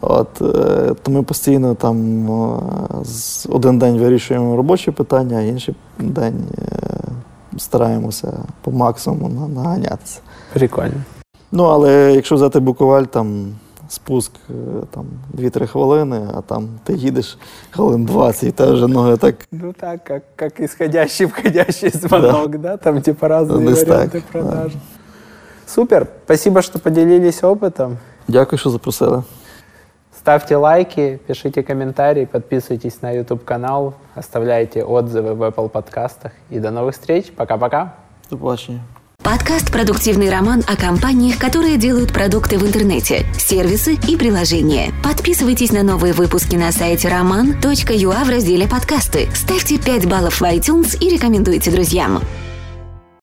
От, 0.00 0.42
е, 0.42 0.94
то 1.02 1.10
ми 1.10 1.22
постійно 1.22 1.74
там 1.74 2.26
е, 2.30 2.60
один 3.48 3.78
день 3.78 3.98
вирішуємо 3.98 4.56
робочі 4.56 4.90
питання, 4.90 5.36
а 5.36 5.40
інший 5.40 5.74
день 5.98 6.44
стараємося 7.57 8.33
по 8.61 8.71
максимуму 8.71 9.29
на- 9.29 9.47
наганятися. 9.47 10.19
Прикольно. 10.53 10.93
Ну, 11.51 11.63
але 11.63 12.13
якщо 12.13 12.35
взяти 12.35 12.59
Буковель, 12.59 13.03
там 13.03 13.47
спуск 13.89 14.31
е, 14.49 14.53
там, 14.91 15.05
2-3 15.37 15.67
хвилини, 15.67 16.27
а 16.37 16.41
там 16.41 16.67
ти 16.83 16.93
їдеш 16.93 17.37
хвилин 17.71 18.05
20, 18.05 18.43
і 18.43 18.51
те 18.51 18.71
вже 18.71 18.87
ноги 18.87 19.17
так 19.17 19.35
Ну 19.51 19.73
так, 19.79 20.03
как, 20.03 20.23
как 20.35 20.59
исходящий, 20.59 21.25
входящий 21.27 21.89
звонок, 21.89 22.57
да. 22.57 22.77
Там 22.77 23.01
типа 23.01 23.27
разные 23.27 23.65
Десь 23.69 23.83
варианты 23.87 24.09
так, 24.11 24.23
продаж. 24.23 24.71
Супер, 25.67 26.07
спасибо, 26.25 26.61
что 26.61 26.79
поделились 26.79 27.43
опытом. 27.43 27.97
дякую, 28.27 28.59
що 28.59 28.69
запросили. 28.69 29.23
Ставьте 30.20 30.56
лайки, 30.56 31.18
пишите 31.26 31.62
комментарии, 31.62 32.26
подписывайтесь 32.26 33.00
на 33.00 33.10
YouTube-канал, 33.10 33.94
оставляйте 34.14 34.84
отзывы 34.84 35.32
в 35.32 35.42
Apple 35.42 35.70
подкастах. 35.70 36.32
И 36.50 36.58
до 36.58 36.70
новых 36.70 36.94
встреч. 36.94 37.32
Пока-пока. 37.34 37.94
До 38.30 38.36
побачення. 38.36 38.80
Подкаст 39.22 39.72
«Продуктивный 39.72 40.30
роман» 40.30 40.62
о 40.66 40.76
компаниях, 40.76 41.38
которые 41.38 41.78
делают 41.78 42.12
продукты 42.12 42.58
в 42.58 42.66
интернете, 42.66 43.24
сервисы 43.38 43.94
и 44.08 44.16
приложения. 44.18 44.92
Подписывайтесь 45.02 45.72
на 45.72 45.82
новые 45.82 46.12
выпуски 46.12 46.56
на 46.56 46.70
сайте 46.70 47.08
roman.ua 47.08 48.24
в 48.24 48.28
разделе 48.28 48.68
«Подкасты». 48.68 49.28
Ставьте 49.34 49.78
5 49.78 50.06
баллов 50.06 50.40
в 50.40 50.44
iTunes 50.44 50.98
и 50.98 51.08
рекомендуйте 51.08 51.70
друзьям. 51.70 52.20